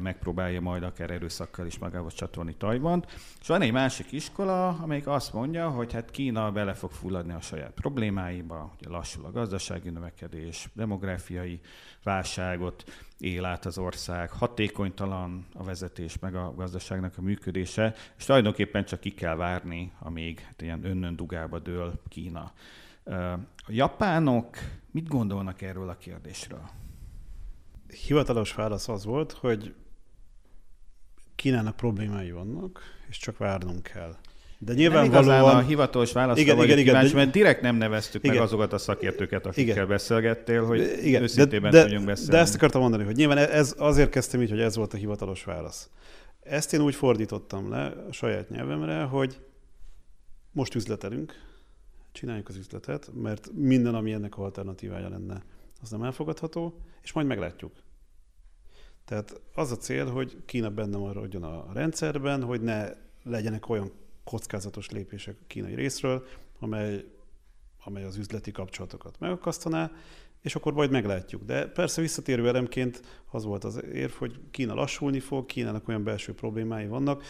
megpróbálja 0.00 0.60
majd 0.60 0.82
akár 0.82 1.10
erőszakkal 1.10 1.66
is 1.66 1.78
magához 1.78 2.14
csatolni 2.14 2.54
Tajvant. 2.54 3.06
És 3.40 3.46
van 3.46 3.62
egy 3.62 3.72
másik 3.72 4.12
iskola, 4.12 4.68
amelyik 4.68 5.06
azt 5.06 5.32
mondja, 5.32 5.68
hogy 5.70 5.92
hát 5.92 6.10
Kína 6.10 6.52
bele 6.52 6.74
fog 6.74 6.90
fulladni 6.90 7.32
a 7.32 7.40
saját 7.40 7.70
problémáiba, 7.70 8.74
ugye 8.78 8.88
lassul 8.88 9.24
a 9.24 9.30
gazdasági 9.30 9.90
növekedés, 9.90 10.68
demográfiai 10.72 11.60
válságot 12.02 12.84
él 13.18 13.44
át 13.44 13.64
az 13.64 13.78
ország, 13.78 14.30
hatékonytalan 14.30 15.46
a 15.54 15.64
vezetés, 15.64 16.18
meg 16.18 16.34
a 16.34 16.54
gazdaságnak 16.54 17.18
a 17.18 17.22
működése, 17.22 17.94
és 18.18 18.24
tulajdonképpen 18.24 18.84
csak 18.84 19.00
ki 19.00 19.10
kell 19.14 19.36
várni, 19.36 19.92
amíg 19.98 20.40
hát 20.40 20.62
ilyen 20.62 20.84
önnön 20.84 21.16
dugába 21.16 21.58
dől 21.58 22.00
Kína. 22.08 22.52
A 23.56 23.68
japánok 23.68 24.56
mit 24.90 25.08
gondolnak 25.08 25.62
erről 25.62 25.88
a 25.88 25.96
kérdésről? 25.96 26.70
Hivatalos 28.06 28.54
válasz 28.54 28.88
az 28.88 29.04
volt, 29.04 29.32
hogy 29.32 29.74
Kínának 31.34 31.76
problémái 31.76 32.30
vannak, 32.30 32.80
és 33.08 33.18
csak 33.18 33.38
várnunk 33.38 33.82
kell. 33.82 34.16
De 34.58 34.72
nyilvánvalóan... 34.72 35.54
Nem 35.54 35.56
a 35.56 35.60
hivatalos 35.60 36.12
válasz, 36.12 36.38
igen, 36.38 36.56
igen, 36.56 36.68
igen, 36.68 36.84
kíváncsi, 36.84 37.12
de... 37.12 37.16
mert 37.16 37.30
direkt 37.30 37.60
nem 37.60 37.76
neveztük 37.76 38.24
igen. 38.24 38.36
meg 38.36 38.44
azokat 38.44 38.72
a 38.72 38.78
szakértőket, 38.78 39.46
akikkel 39.46 39.74
igen. 39.74 39.88
beszélgettél, 39.88 40.64
hogy 40.64 40.98
igen. 41.02 41.22
őszintében 41.22 41.70
de, 41.70 41.76
de, 41.76 41.82
tudjunk 41.82 42.06
beszélni. 42.06 42.30
De 42.30 42.38
ezt 42.38 42.54
akartam 42.54 42.80
mondani, 42.80 43.04
hogy 43.04 43.16
nyilván 43.16 43.38
ez 43.38 43.74
azért 43.78 44.10
kezdtem 44.10 44.42
így, 44.42 44.50
hogy 44.50 44.60
ez 44.60 44.76
volt 44.76 44.94
a 44.94 44.96
hivatalos 44.96 45.44
válasz. 45.44 45.90
Ezt 46.40 46.72
én 46.72 46.80
úgy 46.80 46.94
fordítottam 46.94 47.70
le 47.70 47.86
a 48.08 48.12
saját 48.12 48.48
nyelvemre, 48.48 49.02
hogy 49.02 49.40
most 50.52 50.74
üzletelünk, 50.74 51.32
csináljuk 52.12 52.48
az 52.48 52.56
üzletet, 52.56 53.10
mert 53.14 53.50
minden, 53.54 53.94
ami 53.94 54.12
ennek 54.12 54.38
alternatívája 54.38 55.08
lenne, 55.08 55.42
az 55.86 55.92
nem 55.92 56.02
elfogadható, 56.02 56.80
és 57.02 57.12
majd 57.12 57.26
meglátjuk. 57.26 57.72
Tehát 59.04 59.40
az 59.54 59.70
a 59.70 59.76
cél, 59.76 60.10
hogy 60.10 60.36
Kína 60.44 60.70
benne 60.70 60.96
maradjon 60.96 61.42
a 61.42 61.72
rendszerben, 61.72 62.42
hogy 62.42 62.60
ne 62.60 62.90
legyenek 63.22 63.68
olyan 63.68 63.92
kockázatos 64.24 64.90
lépések 64.90 65.36
a 65.40 65.44
kínai 65.46 65.74
részről, 65.74 66.26
amely, 66.58 67.04
amely 67.84 68.04
az 68.04 68.16
üzleti 68.16 68.50
kapcsolatokat 68.50 69.18
megakasztaná, 69.18 69.90
és 70.40 70.54
akkor 70.54 70.72
majd 70.72 70.90
meglátjuk. 70.90 71.42
De 71.42 71.66
persze 71.66 72.00
visszatérő 72.00 72.48
elemként 72.48 73.02
az 73.30 73.44
volt 73.44 73.64
az 73.64 73.82
érv, 73.92 74.12
hogy 74.12 74.40
Kína 74.50 74.74
lassulni 74.74 75.20
fog, 75.20 75.46
Kínának 75.46 75.88
olyan 75.88 76.04
belső 76.04 76.34
problémái 76.34 76.86
vannak, 76.86 77.22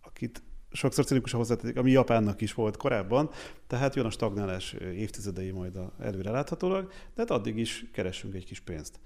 akit 0.00 0.42
sokszor 0.74 1.04
cinikusan 1.04 1.38
hozzátetik, 1.38 1.76
ami 1.76 1.90
Japánnak 1.90 2.40
is 2.40 2.54
volt 2.54 2.76
korábban, 2.76 3.30
tehát 3.66 3.94
jön 3.94 4.06
a 4.06 4.10
stagnálás 4.10 4.72
évtizedei 4.72 5.50
majd 5.50 5.78
előre 6.00 6.30
láthatólag, 6.30 6.86
de 6.86 6.94
hát 7.16 7.30
addig 7.30 7.58
is 7.58 7.84
keresünk 7.92 8.34
egy 8.34 8.44
kis 8.44 8.60
pénzt. 8.60 9.00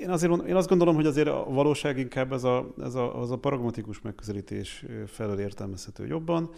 Én, 0.00 0.10
azért, 0.10 0.46
én 0.46 0.54
azt 0.54 0.68
gondolom, 0.68 0.94
hogy 0.94 1.06
azért 1.06 1.28
a 1.28 1.44
valóság 1.48 1.98
inkább 1.98 2.32
ez 2.32 2.44
a, 2.44 2.74
ez 2.78 2.94
a, 2.94 3.20
az 3.20 3.30
a 3.30 3.38
pragmatikus 3.38 4.00
megközelítés 4.00 4.84
felől 5.06 5.40
értelmezhető 5.40 6.06
jobban. 6.06 6.50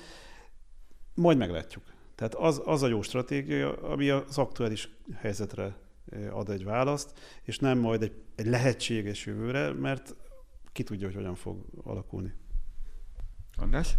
Majd 1.14 1.38
meglátjuk. 1.38 1.84
Tehát 2.14 2.34
az, 2.34 2.62
az 2.64 2.82
a 2.82 2.86
jó 2.86 3.02
stratégia, 3.02 3.76
ami 3.76 4.08
az 4.10 4.38
aktuális 4.38 4.88
helyzetre 5.14 5.76
ad 6.30 6.50
egy 6.50 6.64
választ, 6.64 7.18
és 7.42 7.58
nem 7.58 7.78
majd 7.78 8.02
egy, 8.02 8.12
egy 8.34 8.46
lehetséges 8.46 9.26
jövőre, 9.26 9.72
mert 9.72 10.14
ki 10.72 10.82
tudja, 10.82 11.06
hogy 11.06 11.16
hogyan 11.16 11.34
fog 11.34 11.64
alakulni. 11.82 12.32
András? 13.56 13.96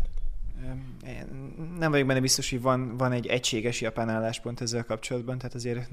Nem 1.78 1.92
vagyok 1.92 2.08
benne 2.08 2.20
biztos, 2.20 2.50
hogy 2.50 2.62
van, 2.62 2.98
van 2.98 3.12
egy 3.12 3.28
egységes 3.28 3.82
japán 3.82 4.10
álláspont 4.10 4.62
ezzel 4.62 4.84
kapcsolatban, 4.84 5.38
tehát 5.38 5.56
azért 5.56 5.90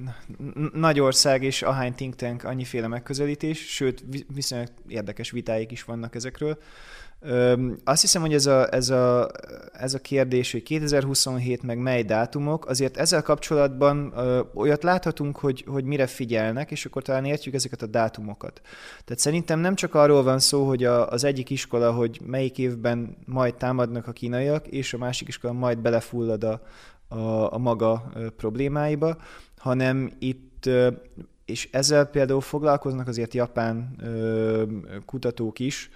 nagy 0.73 1.01
ország 1.01 1.43
és 1.43 1.63
ahány 1.63 1.95
think 1.95 2.15
tank 2.15 2.45
annyiféle 2.45 2.87
megközelítés, 2.87 3.59
sőt 3.75 4.05
viszonylag 4.35 4.69
érdekes 4.89 5.31
vitáik 5.31 5.71
is 5.71 5.85
vannak 5.85 6.15
ezekről. 6.15 6.59
Azt 7.85 8.01
hiszem, 8.01 8.21
hogy 8.21 8.35
ez 8.35 8.47
a, 8.47 8.73
ez, 8.73 8.91
a, 8.91 9.31
ez 9.73 9.95
a 9.95 9.99
kérdés, 9.99 10.53
hogy 10.53 10.63
2027 10.63 11.63
meg 11.63 11.79
mely 11.79 12.03
dátumok, 12.03 12.67
azért 12.67 12.97
ezzel 12.97 13.23
kapcsolatban 13.23 14.15
olyat 14.55 14.83
láthatunk, 14.83 15.37
hogy, 15.37 15.65
hogy 15.67 15.85
mire 15.85 16.07
figyelnek, 16.07 16.71
és 16.71 16.85
akkor 16.85 17.03
talán 17.03 17.25
értjük 17.25 17.55
ezeket 17.55 17.83
a 17.83 17.87
dátumokat. 17.87 18.61
Tehát 19.05 19.23
szerintem 19.23 19.59
nem 19.59 19.75
csak 19.75 19.95
arról 19.95 20.23
van 20.23 20.39
szó, 20.39 20.67
hogy 20.67 20.85
a, 20.85 21.09
az 21.09 21.25
egyik 21.25 21.51
iskola, 21.51 21.93
hogy 21.93 22.21
melyik 22.27 22.59
évben 22.59 23.17
majd 23.27 23.55
támadnak 23.55 24.07
a 24.07 24.13
kínaiak, 24.13 24.67
és 24.67 24.95
a 24.95 24.99
másik 24.99 25.29
iskola 25.29 25.53
majd 25.53 25.79
belefullad 25.79 26.45
a, 26.45 26.61
a, 27.09 27.53
a 27.53 27.59
maga 27.59 28.13
problémáiba, 28.37 29.17
hanem 29.57 30.11
itt 30.19 30.69
és 31.45 31.69
ezzel 31.73 32.05
például 32.05 32.41
foglalkoznak 32.41 33.09
azért 33.09 33.35
japán 33.35 33.95
ö, 34.03 34.63
kutatók 35.07 35.59
is, 35.59 35.91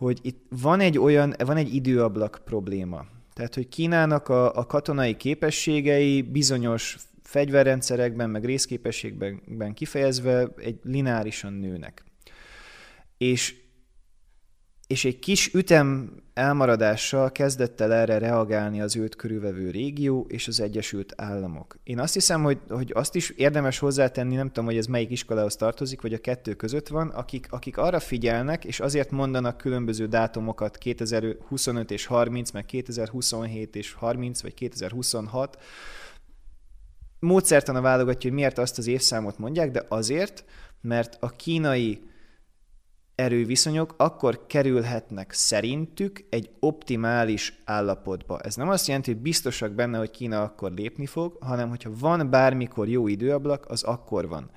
hogy 0.00 0.18
itt 0.22 0.42
van 0.48 0.80
egy 0.80 0.98
olyan, 0.98 1.34
van 1.38 1.56
egy 1.56 1.74
időablak 1.74 2.40
probléma. 2.44 3.06
Tehát, 3.32 3.54
hogy 3.54 3.68
Kínának 3.68 4.28
a, 4.28 4.56
a 4.56 4.66
katonai 4.66 5.16
képességei 5.16 6.22
bizonyos 6.22 6.96
fegyverrendszerekben, 7.22 8.30
meg 8.30 8.44
részképességben 8.44 9.74
kifejezve 9.74 10.48
egy 10.56 10.78
lineárisan 10.82 11.52
nőnek. 11.52 12.04
És 13.18 13.54
és 14.86 15.04
egy 15.04 15.18
kis 15.18 15.54
ütem 15.54 16.12
elmaradással 16.40 17.32
kezdett 17.32 17.80
el 17.80 17.92
erre 17.92 18.18
reagálni 18.18 18.80
az 18.80 18.96
őt 18.96 19.16
körülvevő 19.16 19.70
régió 19.70 20.26
és 20.28 20.48
az 20.48 20.60
Egyesült 20.60 21.12
Államok. 21.16 21.76
Én 21.82 21.98
azt 21.98 22.14
hiszem, 22.14 22.42
hogy, 22.42 22.58
hogy 22.68 22.90
azt 22.94 23.14
is 23.14 23.30
érdemes 23.30 23.78
hozzátenni, 23.78 24.34
nem 24.34 24.46
tudom, 24.46 24.64
hogy 24.64 24.76
ez 24.76 24.86
melyik 24.86 25.10
iskolához 25.10 25.56
tartozik, 25.56 26.00
vagy 26.00 26.14
a 26.14 26.18
kettő 26.18 26.54
között 26.54 26.88
van, 26.88 27.08
akik, 27.08 27.46
akik 27.50 27.76
arra 27.76 28.00
figyelnek, 28.00 28.64
és 28.64 28.80
azért 28.80 29.10
mondanak 29.10 29.56
különböző 29.56 30.06
dátumokat 30.06 30.78
2025 30.78 31.90
és 31.90 32.06
30, 32.06 32.50
meg 32.50 32.64
2027 32.64 33.76
és 33.76 33.92
30, 33.92 34.42
vagy 34.42 34.54
2026, 34.54 35.58
módszertana 37.18 37.80
válogatja, 37.80 38.30
hogy 38.30 38.38
miért 38.38 38.58
azt 38.58 38.78
az 38.78 38.86
évszámot 38.86 39.38
mondják, 39.38 39.70
de 39.70 39.84
azért, 39.88 40.44
mert 40.80 41.16
a 41.20 41.28
kínai 41.28 42.08
erőviszonyok 43.20 43.94
akkor 43.96 44.46
kerülhetnek 44.46 45.32
szerintük 45.32 46.24
egy 46.28 46.50
optimális 46.60 47.60
állapotba. 47.64 48.38
Ez 48.40 48.54
nem 48.54 48.68
azt 48.68 48.86
jelenti, 48.86 49.12
hogy 49.12 49.20
biztosak 49.20 49.72
benne, 49.72 49.98
hogy 49.98 50.10
Kína 50.10 50.42
akkor 50.42 50.72
lépni 50.72 51.06
fog, 51.06 51.36
hanem 51.40 51.68
hogyha 51.68 51.90
van 51.98 52.30
bármikor 52.30 52.88
jó 52.88 53.08
időablak, 53.08 53.66
az 53.68 53.82
akkor 53.82 54.28
van. 54.28 54.50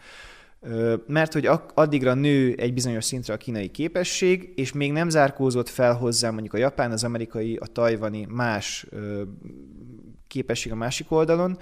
Mert 1.08 1.34
hogy 1.34 1.50
addigra 1.74 2.14
nő 2.14 2.56
egy 2.58 2.74
bizonyos 2.74 3.06
szintre 3.06 3.34
a 3.34 3.38
kínai 3.38 3.70
képesség, 3.70 4.54
és 4.56 4.72
még 4.72 4.92
nem 4.92 5.10
zárkózott 5.10 5.70
fel 5.70 5.94
hozzá 5.94 6.32
mondjuk 6.32 6.54
a 6.54 6.58
japán, 6.58 6.92
az 6.92 7.04
amerikai, 7.04 7.56
a 7.56 7.66
tajvani 7.66 8.26
más 8.30 8.88
képesség 10.28 10.72
a 10.72 10.76
másik 10.76 11.12
oldalon, 11.12 11.58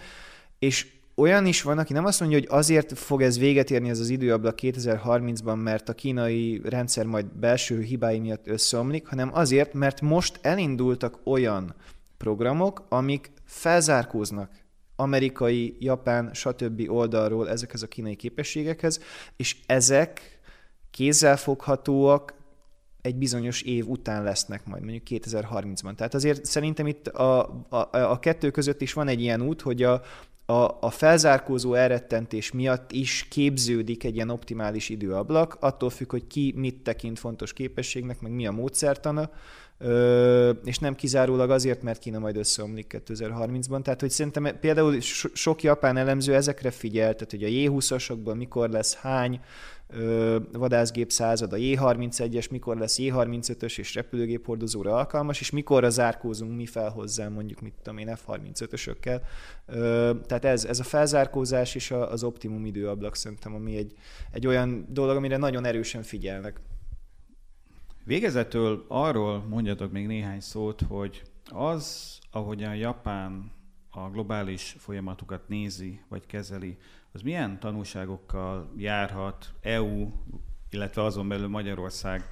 és 0.60 0.88
olyan 1.16 1.46
is 1.46 1.62
van, 1.62 1.78
aki 1.78 1.94
nem 1.94 2.06
azt 2.06 2.20
mondja, 2.20 2.38
hogy 2.38 2.48
azért 2.50 2.98
fog 2.98 3.22
ez 3.22 3.40
véget 3.40 3.72
érni 3.72 3.90
ez 3.90 4.00
az 4.00 4.10
időablak 4.10 4.58
2030-ban, 4.62 5.64
mert 5.64 5.90
a 5.90 5.94
kínai 5.94 6.62
rendszer 6.64 7.06
majd 7.06 7.26
belső 7.26 7.82
hibái 7.82 8.20
miatt 8.20 8.48
összeomlik, 8.48 9.08
hanem 9.08 9.30
azért, 9.34 9.74
mert 9.74 10.02
most 10.02 10.40
elindultak 10.42 11.20
olyan 11.24 11.76
programok, 12.18 12.86
amik 12.90 13.32
felzárkóznak 13.44 14.52
amerikai, 14.96 15.76
japán, 15.80 16.30
stb. 16.34 16.84
oldalról 16.88 17.50
ezekhez 17.50 17.82
a 17.82 17.88
kínai 17.88 18.16
képességekhez, 18.16 19.00
és 19.36 19.58
ezek 19.66 20.40
kézzelfoghatóak, 20.92 22.40
egy 23.02 23.16
bizonyos 23.16 23.62
év 23.62 23.88
után 23.88 24.24
lesznek 24.24 24.66
majd, 24.66 24.84
mondjuk 24.84 25.04
2030-ban. 25.10 25.96
Tehát 25.96 26.14
azért 26.14 26.46
szerintem 26.46 26.88
itt 26.88 27.08
a, 27.08 27.40
a, 27.70 27.88
a 27.92 28.20
kettő 28.20 28.52
között 28.52 28.82
is 28.82 28.94
van 28.94 29.08
egy 29.08 29.22
ilyen 29.22 29.42
út, 29.42 29.62
hogy 29.62 29.84
a, 29.84 30.02
a, 30.52 30.78
a 30.80 30.90
felzárkózó 30.90 31.74
elrettentés 31.74 32.52
miatt 32.52 32.92
is 32.92 33.26
képződik 33.30 34.04
egy 34.04 34.16
ilyen 34.16 34.30
optimális 34.30 34.90
időablak, 34.90 35.58
attól 35.60 35.90
függ, 35.90 36.12
hogy 36.12 36.28
ki 36.28 36.54
mit 36.56 36.76
tekint 36.84 37.20
fontos 37.20 37.54
képességnek, 37.54 38.22
meg 38.22 38.32
mi 38.32 38.48
a 38.48 38.52
módszertana, 38.52 39.30
és 40.64 40.78
nem 40.80 40.96
kizárólag 40.96 41.50
azért, 41.50 41.82
mert 41.82 42.00
Kína 42.00 42.20
majd 42.20 42.38
összeomlik 42.38 43.04
2030-ban. 43.08 43.82
Tehát, 43.82 44.02
hogy 44.02 44.10
szerintem 44.10 44.60
például 44.60 45.00
sok 45.34 45.64
japán 45.64 45.98
elemző 45.98 46.34
ezekre 46.36 46.72
figyel, 46.72 47.14
tehát 47.14 47.32
hogy 47.32 47.44
a 47.44 47.48
J20-asokban 47.48 48.36
mikor 48.36 48.70
lesz 48.70 48.96
hány 48.96 49.40
vadászgép 50.52 51.12
század, 51.12 51.54
a 51.54 51.58
J31-es 51.58 52.50
mikor 52.50 52.78
lesz 52.78 52.96
J35-ös 53.00 53.78
és 53.78 53.96
repülőgép 53.96 54.46
hordozóra 54.46 54.96
alkalmas, 54.96 55.40
és 55.40 55.50
mikor 55.50 55.92
zárkózunk 55.92 56.56
mi 56.56 56.66
fel 56.66 56.90
hozzá 56.90 57.28
mondjuk, 57.28 57.62
mit 57.62 57.74
tudom 57.84 57.98
én, 57.98 58.18
F35-ösökkel. 58.28 59.22
Tehát 60.26 60.46
ez, 60.46 60.66
ez 60.66 60.80
a 60.80 60.84
felzárkózás 60.84 61.76
és 61.76 61.92
az 61.92 62.24
optimum 62.24 62.66
időablak 62.66 63.16
szerintem, 63.16 63.54
ami 63.54 63.76
egy, 63.76 63.94
egy 64.32 64.48
olyan 64.48 64.86
dolog, 64.90 65.16
amire 65.16 65.38
nagyon 65.38 65.66
erősen 65.66 66.04
figyelnek. 66.04 66.60
Végezetül 68.04 68.86
arról 68.88 69.46
mondjatok 69.50 69.92
még 69.92 70.08
néhány 70.08 70.40
szót, 70.40 70.82
hogy 70.82 71.22
az, 71.50 72.18
ahogyan 72.32 72.76
Japán 72.76 73.52
a 73.90 74.10
globális 74.10 74.76
folyamatokat 74.80 75.48
nézi 75.48 76.02
vagy 76.10 76.26
kezeli, 76.26 76.78
az 77.14 77.22
milyen 77.22 77.60
tanulságokkal 77.60 78.72
járhat 78.78 79.54
EU, 79.62 80.12
illetve 80.70 81.04
azon 81.04 81.28
belül 81.28 81.48
Magyarország 81.48 82.28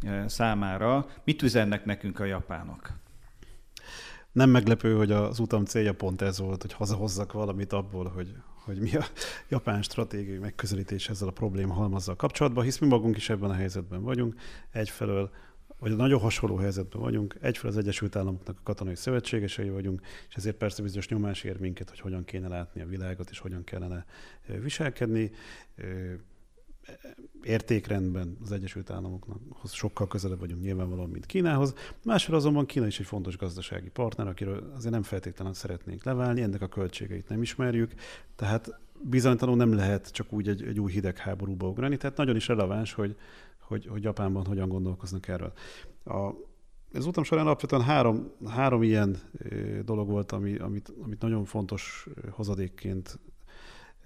eh, 0.00 0.28
számára? 0.28 1.06
Mit 1.24 1.42
üzennek 1.42 1.84
nekünk 1.84 2.20
a 2.20 2.24
japánok? 2.24 2.92
Nem 4.32 4.50
meglepő, 4.50 4.96
hogy 4.96 5.12
az 5.12 5.38
utam 5.38 5.64
célja 5.64 5.94
pont 5.94 6.22
ez 6.22 6.38
volt, 6.38 6.62
hogy 6.62 6.72
hazahozzak 6.72 7.32
valamit 7.32 7.72
abból, 7.72 8.08
hogy, 8.08 8.34
hogy 8.64 8.78
mi 8.78 8.96
a 8.96 9.04
japán 9.48 9.82
stratégiai 9.82 10.38
megközelítés 10.38 11.08
ezzel 11.08 11.28
a 11.28 11.32
probléma 11.32 11.74
halmazzal 11.74 12.16
kapcsolatban, 12.16 12.64
hisz 12.64 12.78
mi 12.78 12.86
magunk 12.86 13.16
is 13.16 13.30
ebben 13.30 13.50
a 13.50 13.54
helyzetben 13.54 14.02
vagyunk. 14.02 14.34
Egyfelől 14.70 15.30
vagy 15.80 15.96
nagyon 15.96 16.20
hasonló 16.20 16.56
helyzetben 16.56 17.00
vagyunk. 17.00 17.36
Egyfelől 17.40 17.70
az 17.70 17.78
Egyesült 17.78 18.16
Államoknak 18.16 18.56
a 18.58 18.62
katonai 18.62 18.94
szövetségesei 18.94 19.70
vagyunk, 19.70 20.00
és 20.28 20.34
ezért 20.34 20.56
persze 20.56 20.82
bizonyos 20.82 21.08
nyomás 21.08 21.44
ér 21.44 21.60
minket, 21.60 21.88
hogy 21.88 22.00
hogyan 22.00 22.24
kéne 22.24 22.48
látni 22.48 22.80
a 22.80 22.86
világot, 22.86 23.30
és 23.30 23.38
hogyan 23.38 23.64
kellene 23.64 24.04
viselkedni. 24.46 25.30
Értékrendben 27.42 28.36
az 28.42 28.52
Egyesült 28.52 28.90
Államoknak 28.90 29.38
sokkal 29.64 30.06
közelebb 30.06 30.38
vagyunk 30.38 30.62
nyilvánvalóan, 30.62 31.10
mint 31.10 31.26
Kínához. 31.26 31.74
Másról 32.04 32.36
azonban 32.36 32.66
Kína 32.66 32.86
is 32.86 33.00
egy 33.00 33.06
fontos 33.06 33.36
gazdasági 33.36 33.88
partner, 33.88 34.26
akiről 34.26 34.72
azért 34.76 34.92
nem 34.92 35.02
feltétlenül 35.02 35.54
szeretnénk 35.54 36.04
leválni, 36.04 36.42
ennek 36.42 36.62
a 36.62 36.68
költségeit 36.68 37.28
nem 37.28 37.42
ismerjük, 37.42 37.94
tehát 38.36 38.80
bizonytalanul 39.02 39.64
nem 39.64 39.74
lehet 39.74 40.12
csak 40.12 40.32
úgy 40.32 40.48
egy, 40.48 40.62
egy 40.62 40.80
új 40.80 40.92
hidegháborúba 40.92 41.68
ugrani, 41.68 41.96
tehát 41.96 42.16
nagyon 42.16 42.36
is 42.36 42.48
releváns, 42.48 42.92
hogy, 42.92 43.16
hogy, 43.70 43.86
hogy 43.86 44.02
Japánban 44.02 44.46
hogyan 44.46 44.68
gondolkoznak 44.68 45.28
erről. 45.28 45.52
A, 46.04 46.30
ez 46.92 47.06
utam 47.06 47.24
során 47.24 47.46
alapvetően 47.46 47.82
három, 47.82 48.30
három 48.46 48.82
ilyen 48.82 49.16
dolog 49.84 50.08
volt, 50.08 50.32
ami, 50.32 50.56
amit, 50.56 50.92
amit 51.02 51.20
nagyon 51.20 51.44
fontos 51.44 52.08
hozadékként 52.30 53.18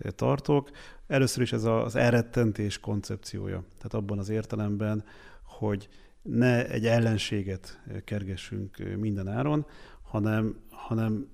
tartok. 0.08 0.70
Először 1.06 1.42
is 1.42 1.52
ez 1.52 1.64
az 1.64 1.96
elrettentés 1.96 2.78
koncepciója. 2.80 3.64
Tehát 3.76 3.94
abban 3.94 4.18
az 4.18 4.28
értelemben, 4.28 5.04
hogy 5.42 5.88
ne 6.22 6.68
egy 6.68 6.86
ellenséget 6.86 7.82
kergessünk 8.04 8.96
minden 8.98 9.28
áron, 9.28 9.66
hanem, 10.02 10.56
hanem 10.70 11.28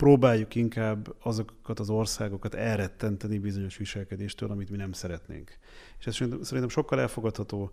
próbáljuk 0.00 0.54
inkább 0.54 1.14
azokat 1.22 1.78
az 1.80 1.90
országokat 1.90 2.54
elrettenteni 2.54 3.38
bizonyos 3.38 3.76
viselkedéstől, 3.76 4.50
amit 4.50 4.70
mi 4.70 4.76
nem 4.76 4.92
szeretnénk. 4.92 5.58
És 5.98 6.06
ez 6.06 6.14
szerintem 6.14 6.68
sokkal 6.68 7.00
elfogadható 7.00 7.70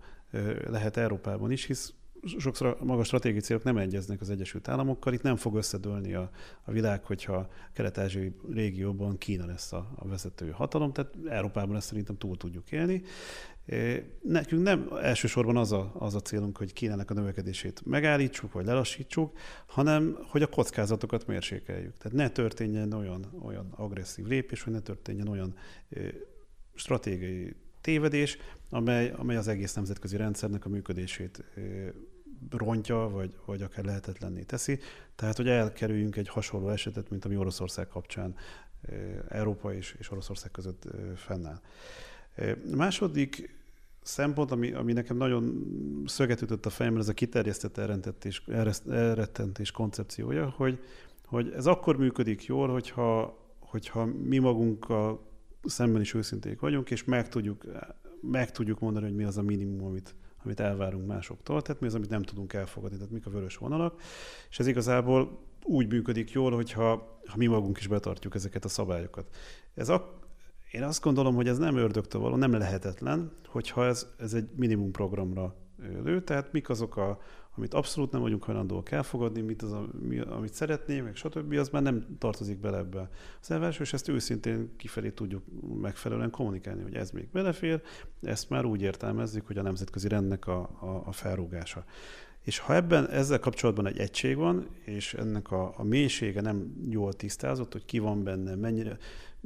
lehet 0.70 0.98
Európában 0.98 1.52
is, 1.52 1.66
hisz 1.66 1.94
sokszor 2.38 2.78
a 2.80 2.86
magas 2.86 3.08
stratégiai 3.08 3.42
célok 3.42 3.64
nem 3.64 3.78
egyeznek 3.78 4.22
az 4.22 4.30
Egyesült 4.30 4.68
Államokkal. 4.68 5.14
Itt 5.14 5.22
nem 5.22 5.36
fog 5.36 5.56
összedőlni 5.56 6.14
a, 6.14 6.30
a 6.64 6.72
világ, 6.72 7.04
hogyha 7.04 7.50
kelet-ázsiai 7.74 8.36
régióban 8.52 9.18
Kína 9.18 9.46
lesz 9.46 9.74
a, 9.74 9.92
a 9.96 10.08
vezető 10.08 10.50
hatalom, 10.50 10.94
tehát 10.94 11.14
Európában 11.30 11.76
ezt 11.76 11.88
szerintem 11.88 12.18
túl 12.18 12.38
tudjuk 12.38 12.72
élni. 12.72 13.04
Nekünk 14.22 14.64
nem 14.64 14.90
elsősorban 15.02 15.58
az 15.58 15.72
a, 15.72 15.92
az 16.00 16.16
a 16.16 16.20
célunk, 16.20 16.58
hogy 16.58 16.74
Kínának 16.74 17.12
a 17.12 17.14
növekedését 17.14 17.82
megállítsuk, 17.86 18.52
vagy 18.54 18.66
lelassítsuk, 18.66 19.38
hanem 19.66 20.18
hogy 20.28 20.42
a 20.42 20.48
kockázatokat 20.48 21.28
mérsékeljük. 21.28 21.98
Tehát 21.98 22.18
ne 22.18 22.30
történjen 22.30 22.94
olyan, 22.94 23.26
olyan 23.42 23.72
agresszív 23.76 24.26
lépés, 24.26 24.64
vagy 24.64 24.74
ne 24.74 24.80
történjen 24.80 25.28
olyan 25.28 25.56
stratégiai 26.76 27.56
tévedés, 27.82 28.38
amely, 28.70 29.14
amely 29.16 29.36
az 29.36 29.48
egész 29.48 29.74
nemzetközi 29.74 30.18
rendszernek 30.18 30.66
a 30.66 30.70
működését 30.70 31.44
rontja, 32.50 33.10
vagy, 33.10 33.36
vagy 33.46 33.62
akár 33.62 33.86
lehetetlenné 33.86 34.42
teszi. 34.42 34.80
Tehát, 35.16 35.38
hogy 35.38 35.48
elkerüljünk 35.48 36.16
egy 36.16 36.28
hasonló 36.28 36.70
esetet, 36.70 37.10
mint 37.10 37.26
ami 37.26 37.38
Oroszország 37.38 37.88
kapcsán 37.88 38.36
Európa 39.30 39.74
és, 39.74 39.96
és 40.00 40.12
Oroszország 40.12 40.52
között 40.52 40.88
fennáll. 41.16 41.62
Második 42.76 43.57
szempont, 44.08 44.52
ami, 44.52 44.72
ami 44.72 44.94
nekem 44.94 45.18
nagyon 45.18 45.64
szöget 46.06 46.42
ütött 46.42 46.66
a 46.66 46.70
fejemben, 46.70 47.02
ez 47.02 47.10
a 47.10 47.14
kiterjesztett 47.14 47.78
elrettentés, 47.78 48.44
elrettentés 48.90 49.72
koncepciója, 49.72 50.50
hogy, 50.50 50.80
hogy 51.26 51.52
ez 51.56 51.66
akkor 51.66 51.98
működik 51.98 52.46
jól, 52.46 52.68
hogyha, 52.68 53.40
hogyha 53.60 54.06
mi 54.06 54.38
magunkkal 54.38 55.26
szemben 55.64 56.02
is 56.02 56.14
őszinték 56.14 56.60
vagyunk, 56.60 56.92
és 56.92 57.04
meg 57.04 57.30
tudjuk, 57.30 57.66
meg 58.22 58.52
tudjuk 58.52 58.80
mondani, 58.80 59.06
hogy 59.06 59.16
mi 59.16 59.24
az 59.24 59.38
a 59.38 59.42
minimum, 59.42 59.86
amit, 59.86 60.16
amit 60.44 60.60
elvárunk 60.60 61.08
másoktól, 61.08 61.62
tehát 61.62 61.82
mi 61.82 61.88
az, 61.88 61.96
amit 61.96 62.10
nem 62.10 62.24
tudunk 62.24 62.54
elfogadni, 62.54 62.98
tehát 62.98 63.12
mik 63.12 63.26
a 63.26 63.30
vörös 63.30 63.58
vonalak, 63.58 64.02
és 64.50 64.60
ez 64.60 64.68
igazából 64.68 65.40
úgy 65.64 65.92
működik 65.92 66.32
jól, 66.32 66.52
hogyha 66.52 67.20
ha 67.26 67.38
mi 67.38 67.46
magunk 67.46 67.78
is 67.78 67.88
betartjuk 67.88 68.36
ezeket 68.36 68.66
a 68.66 68.68
szabályokat. 68.68 69.36
Ez 69.74 69.90
ak- 69.90 70.27
én 70.72 70.84
azt 70.84 71.02
gondolom, 71.02 71.36
hogy 71.36 71.48
ez 71.48 71.58
nem 71.58 71.78
ördögtől 71.78 72.22
való, 72.22 72.36
nem 72.36 72.52
lehetetlen, 72.52 73.32
hogyha 73.46 73.86
ez, 73.86 74.08
ez 74.18 74.34
egy 74.34 74.50
minimum 74.56 74.92
programra 74.92 75.56
lő, 76.04 76.24
tehát 76.24 76.52
mik 76.52 76.70
azok 76.70 76.98
a, 76.98 77.20
amit 77.56 77.74
abszolút 77.74 78.12
nem 78.12 78.22
vagyunk 78.22 78.44
hajlandóak 78.44 78.92
elfogadni, 78.92 79.42
mit 79.42 79.62
az, 79.62 79.72
a, 79.72 79.88
mi, 80.00 80.20
amit 80.20 80.54
szeretnénk, 80.54 81.04
meg 81.04 81.16
stb., 81.16 81.54
az 81.54 81.70
már 81.70 81.82
nem 81.82 82.18
tartozik 82.18 82.60
bele 82.60 82.78
ebbe 82.78 83.10
az 83.42 83.52
elvárásba, 83.52 83.84
és 83.84 83.94
ezt 83.94 84.08
őszintén 84.08 84.76
kifelé 84.78 85.10
tudjuk 85.10 85.44
megfelelően 85.82 86.30
kommunikálni, 86.30 86.82
hogy 86.82 86.96
ez 86.96 87.12
még 87.12 87.30
belefér, 87.32 87.82
ezt 88.22 88.50
már 88.50 88.66
úgy 88.66 88.82
értelmezzük, 88.82 89.48
hogy 89.48 89.58
a 89.58 89.62
nemzetközi 89.62 90.08
rendnek 90.08 90.48
a, 90.48 90.60
a, 90.60 91.04
a 91.06 91.12
felrúgása. 91.12 91.86
És 92.42 92.60
ha 92.60 92.76
ebben 92.76 93.10
ezzel 93.10 93.40
kapcsolatban 93.40 93.88
egy 93.88 93.98
egység 93.98 94.36
van, 94.36 94.68
és 94.86 95.14
ennek 95.14 95.52
a, 95.52 95.74
a 95.78 95.84
mélysége 95.84 96.42
nem 96.42 96.74
jól 96.90 97.14
tisztázott, 97.14 97.72
hogy 97.72 97.86
ki 97.86 98.00
van 98.00 98.24
benne, 98.24 98.56
mennyire 98.56 98.98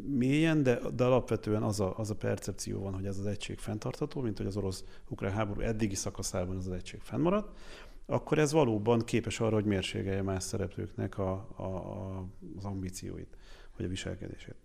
mélyen, 0.05 0.63
de, 0.63 0.79
de 0.95 1.03
alapvetően 1.03 1.63
az 1.63 1.79
a, 1.79 1.97
az 1.97 2.09
a 2.09 2.15
percepció 2.15 2.81
van, 2.81 2.93
hogy 2.93 3.05
ez 3.05 3.17
az 3.17 3.25
egység 3.25 3.59
fenntartható, 3.59 4.21
mint 4.21 4.37
hogy 4.37 4.45
az 4.45 4.57
orosz-ukrán 4.57 5.31
háború 5.31 5.61
eddigi 5.61 5.95
szakaszában 5.95 6.55
az 6.55 6.67
az 6.67 6.73
egység 6.73 6.99
fennmaradt, 6.99 7.57
akkor 8.05 8.37
ez 8.37 8.51
valóban 8.51 8.99
képes 8.99 9.39
arra, 9.39 9.53
hogy 9.53 9.65
mérségelje 9.65 10.21
más 10.21 10.43
szereplőknek 10.43 11.17
a, 11.17 11.47
a, 11.55 11.63
a, 11.63 12.25
az 12.57 12.65
ambícióit, 12.65 13.37
vagy 13.77 13.85
a 13.85 13.89
viselkedését. 13.89 14.55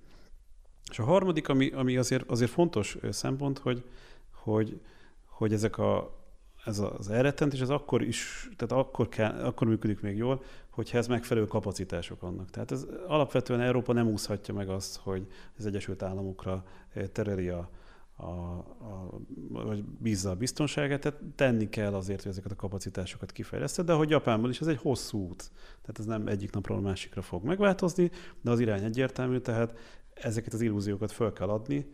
És 0.90 0.98
a 0.98 1.04
harmadik, 1.04 1.48
ami, 1.48 1.70
ami 1.70 1.96
azért, 1.96 2.30
azért 2.30 2.50
fontos 2.50 2.98
szempont, 3.10 3.58
hogy, 3.58 3.84
hogy, 4.30 4.80
hogy 5.24 5.52
ezek 5.52 5.78
a, 5.78 6.24
ez 6.66 6.78
az 6.98 7.10
elrettentés, 7.10 7.60
ez 7.60 7.68
akkor 7.70 8.02
is, 8.02 8.48
tehát 8.56 8.84
akkor, 8.84 9.08
kell, 9.08 9.44
akkor 9.44 9.66
működik 9.66 10.00
még 10.00 10.16
jól, 10.16 10.42
hogyha 10.70 10.98
ez 10.98 11.06
megfelelő 11.06 11.46
kapacitások 11.46 12.20
vannak. 12.20 12.50
Tehát 12.50 12.70
ez 12.70 12.86
alapvetően 13.06 13.60
Európa 13.60 13.92
nem 13.92 14.08
úszhatja 14.08 14.54
meg 14.54 14.68
azt, 14.68 14.96
hogy 14.96 15.26
az 15.58 15.66
Egyesült 15.66 16.02
Államokra 16.02 16.64
tereli 17.12 17.48
a, 17.48 17.70
a, 18.16 18.24
a, 18.24 19.20
vagy 19.48 19.84
bízza 19.84 20.30
a 20.30 20.34
biztonságát, 20.34 21.00
tehát 21.00 21.18
tenni 21.34 21.68
kell 21.68 21.94
azért, 21.94 22.22
hogy 22.22 22.30
ezeket 22.30 22.52
a 22.52 22.56
kapacitásokat 22.56 23.32
kifejleszte, 23.32 23.82
de 23.82 23.92
hogy 23.92 24.10
Japánban 24.10 24.50
is 24.50 24.60
ez 24.60 24.66
egy 24.66 24.78
hosszú 24.78 25.18
út, 25.18 25.50
tehát 25.80 25.98
ez 25.98 26.04
nem 26.04 26.26
egyik 26.26 26.52
napról 26.52 26.78
a 26.78 26.80
másikra 26.80 27.22
fog 27.22 27.44
megváltozni, 27.44 28.10
de 28.40 28.50
az 28.50 28.60
irány 28.60 28.84
egyértelmű, 28.84 29.38
tehát 29.38 29.74
ezeket 30.14 30.52
az 30.52 30.60
illúziókat 30.60 31.12
föl 31.12 31.32
kell 31.32 31.48
adni, 31.48 31.86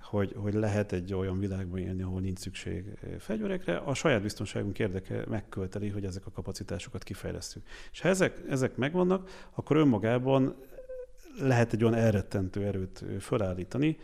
hogy, 0.00 0.32
hogy 0.36 0.54
lehet 0.54 0.92
egy 0.92 1.14
olyan 1.14 1.38
világban 1.38 1.78
élni, 1.78 2.02
ahol 2.02 2.20
nincs 2.20 2.38
szükség 2.38 2.84
fegyverekre, 3.18 3.76
a 3.76 3.94
saját 3.94 4.22
biztonságunk 4.22 4.78
érdeke 4.78 5.24
megkölteli, 5.28 5.88
hogy 5.88 6.04
ezek 6.04 6.26
a 6.26 6.30
kapacitásokat 6.30 7.02
kifejlesztjük. 7.02 7.64
És 7.92 8.00
ha 8.00 8.08
ezek, 8.08 8.40
ezek 8.48 8.76
megvannak, 8.76 9.48
akkor 9.54 9.76
önmagában 9.76 10.54
lehet 11.40 11.72
egy 11.72 11.84
olyan 11.84 11.98
elrettentő 11.98 12.64
erőt 12.64 13.04
fölállítani, 13.20 13.96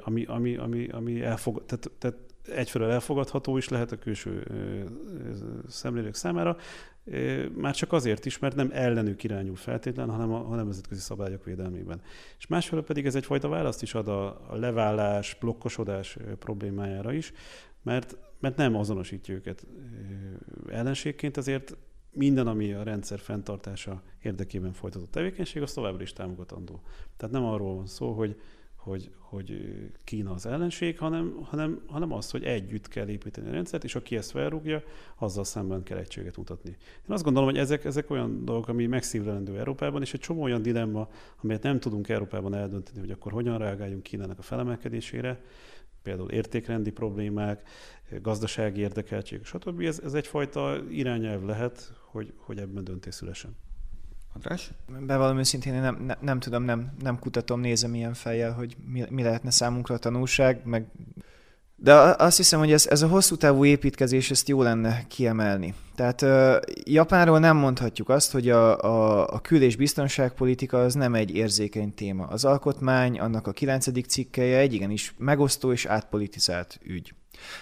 ami, 0.00 0.24
ami, 0.24 0.56
ami, 0.56 0.88
ami 0.88 1.22
elfog, 1.22 1.64
tehát, 1.66 1.90
tehát 1.98 2.18
egyfelől 2.48 2.90
elfogadható 2.90 3.56
is 3.56 3.68
lehet 3.68 3.92
a 3.92 3.98
külső 3.98 4.46
szemlélők 5.68 6.14
számára, 6.14 6.56
már 7.54 7.74
csak 7.74 7.92
azért 7.92 8.26
is, 8.26 8.38
mert 8.38 8.54
nem 8.56 8.70
ellenük 8.72 9.24
irányul 9.24 9.56
feltétlen, 9.56 10.10
hanem 10.10 10.32
a, 10.32 10.50
a 10.50 10.54
nemzetközi 10.54 11.00
szabályok 11.00 11.44
védelmében. 11.44 12.00
És 12.38 12.46
másfelől 12.46 12.84
pedig 12.84 13.06
ez 13.06 13.14
egyfajta 13.14 13.48
választ 13.48 13.82
is 13.82 13.94
ad 13.94 14.08
a, 14.08 14.50
a 14.50 14.56
levállás, 14.56 15.36
blokkosodás 15.40 16.16
problémájára 16.38 17.12
is, 17.12 17.32
mert, 17.82 18.16
mert 18.40 18.56
nem 18.56 18.76
azonosítja 18.76 19.34
őket 19.34 19.66
ellenségként, 20.68 21.36
ezért 21.36 21.76
minden, 22.10 22.46
ami 22.46 22.72
a 22.72 22.82
rendszer 22.82 23.18
fenntartása 23.18 24.02
érdekében 24.22 24.72
folytatott 24.72 25.10
tevékenység, 25.10 25.62
az 25.62 25.72
továbbra 25.72 26.02
is 26.02 26.12
támogatandó. 26.12 26.80
Tehát 27.16 27.34
nem 27.34 27.44
arról 27.44 27.74
van 27.74 27.86
szó, 27.86 28.12
hogy, 28.12 28.40
hogy, 28.86 29.10
hogy 29.18 29.76
Kína 30.04 30.32
az 30.32 30.46
ellenség, 30.46 30.98
hanem, 30.98 31.38
hanem, 31.42 31.82
hanem 31.86 32.12
az, 32.12 32.30
hogy 32.30 32.44
együtt 32.44 32.88
kell 32.88 33.08
építeni 33.08 33.48
a 33.48 33.52
rendszert, 33.52 33.84
és 33.84 33.94
aki 33.94 34.16
ezt 34.16 34.30
felrúgja, 34.30 34.82
azzal 35.16 35.44
szemben 35.44 35.82
kell 35.82 35.98
egységet 35.98 36.36
mutatni. 36.36 36.70
Én 36.70 37.14
azt 37.14 37.24
gondolom, 37.24 37.48
hogy 37.48 37.58
ezek, 37.58 37.84
ezek 37.84 38.10
olyan 38.10 38.44
dolgok, 38.44 38.68
ami 38.68 38.86
megszívlelendő 38.86 39.58
Európában, 39.58 40.02
és 40.02 40.14
egy 40.14 40.20
csomó 40.20 40.42
olyan 40.42 40.62
dilemma, 40.62 41.08
amelyet 41.42 41.62
nem 41.62 41.80
tudunk 41.80 42.08
Európában 42.08 42.54
eldönteni, 42.54 42.98
hogy 42.98 43.10
akkor 43.10 43.32
hogyan 43.32 43.58
reagáljunk 43.58 44.02
Kínának 44.02 44.38
a 44.38 44.42
felemelkedésére, 44.42 45.40
például 46.02 46.30
értékrendi 46.30 46.90
problémák, 46.90 47.68
gazdasági 48.22 48.80
érdekeltség, 48.80 49.44
stb. 49.44 49.80
Ez, 49.80 49.98
ez 50.04 50.14
egyfajta 50.14 50.82
irányelv 50.90 51.44
lehet, 51.44 51.92
hogy, 52.04 52.32
hogy 52.36 52.58
ebben 52.58 52.84
döntés 52.84 53.14
szülesen. 53.14 53.56
András? 54.36 54.70
Bevallom 55.06 55.38
őszintén, 55.38 55.74
én 55.74 55.80
nem, 55.80 56.04
nem, 56.06 56.16
nem 56.20 56.40
tudom, 56.40 56.62
nem, 56.62 56.92
nem 57.02 57.18
kutatom, 57.18 57.60
nézem 57.60 57.94
ilyen 57.94 58.14
fejjel, 58.14 58.52
hogy 58.52 58.76
mi, 58.86 59.04
mi 59.10 59.22
lehetne 59.22 59.50
számunkra 59.50 59.94
a 59.94 59.98
tanulság, 59.98 60.60
meg 60.64 60.86
de 61.78 61.94
azt 61.94 62.36
hiszem, 62.36 62.58
hogy 62.58 62.72
ez, 62.72 62.86
ez 62.86 63.02
a 63.02 63.08
hosszú 63.08 63.36
távú 63.36 63.64
építkezés, 63.64 64.30
ezt 64.30 64.48
jó 64.48 64.62
lenne 64.62 65.04
kiemelni. 65.08 65.74
Tehát 65.94 66.22
uh, 66.22 66.56
Japánról 66.84 67.38
nem 67.38 67.56
mondhatjuk 67.56 68.08
azt, 68.08 68.32
hogy 68.32 68.50
a, 68.50 68.80
a, 68.80 69.26
a 69.26 69.40
kül- 69.40 69.62
és 69.62 69.76
biztonságpolitika 69.76 70.80
az 70.82 70.94
nem 70.94 71.14
egy 71.14 71.34
érzékeny 71.34 71.94
téma. 71.94 72.26
Az 72.26 72.44
alkotmány, 72.44 73.18
annak 73.18 73.46
a 73.46 73.52
kilencedik 73.52 74.06
cikkeje 74.06 74.58
egy 74.58 74.72
igenis 74.72 75.14
megosztó 75.18 75.72
és 75.72 75.86
átpolitizált 75.86 76.78
ügy. 76.82 77.14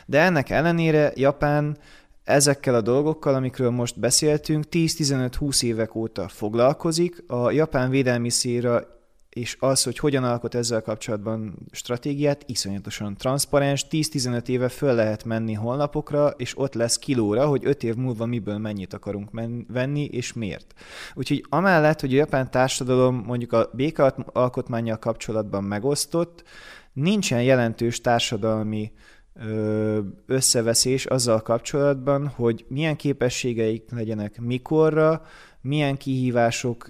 De 0.07 0.21
ennek 0.21 0.51
ellenére 0.51 1.13
Japán 1.15 1.77
ezekkel 2.25 2.75
a 2.75 2.81
dolgokkal, 2.81 3.35
amikről 3.35 3.71
most 3.71 4.01
beszéltünk, 4.01 4.65
10-15-20 4.71 5.63
évek 5.63 5.95
óta 5.95 6.29
foglalkozik. 6.29 7.25
A 7.27 7.51
japán 7.51 7.91
védelmi 7.91 8.31
széra 8.31 8.93
és 9.35 9.57
az, 9.61 9.83
hogy 9.83 9.99
hogyan 9.99 10.25
alkot 10.25 10.55
ezzel 10.55 10.83
kapcsolatban 10.83 11.55
stratégiát, 11.71 12.45
iszonyatosan 12.47 13.17
transzparens, 13.17 13.87
10-15 13.91 14.49
éve 14.49 14.69
föl 14.69 14.95
lehet 14.95 15.25
menni 15.25 15.53
holnapokra, 15.53 16.29
és 16.29 16.59
ott 16.59 16.75
lesz 16.75 16.99
kilóra, 16.99 17.47
hogy 17.47 17.65
5 17.65 17.83
év 17.83 17.95
múlva 17.95 18.27
miből 18.27 18.59
mennyit 18.59 18.93
akarunk 18.93 19.31
men- 19.31 19.67
venni, 19.69 20.05
és 20.05 20.33
miért. 20.33 20.75
Úgyhogy 21.15 21.45
amellett, 21.49 22.01
hogy 22.01 22.13
a 22.13 22.17
japán 22.17 22.51
társadalom 22.51 23.23
mondjuk 23.27 23.53
a 23.53 23.71
békaalkotmányjal 23.73 24.99
kapcsolatban 24.99 25.65
megosztott, 25.65 26.43
nincsen 26.93 27.43
jelentős 27.43 28.01
társadalmi 28.01 28.93
összeveszés 30.27 31.07
azzal 31.07 31.41
kapcsolatban, 31.41 32.29
hogy 32.29 32.65
milyen 32.69 32.97
képességeik 32.97 33.91
legyenek 33.91 34.41
mikorra, 34.41 35.23
milyen 35.61 35.97
kihívások 35.97 36.89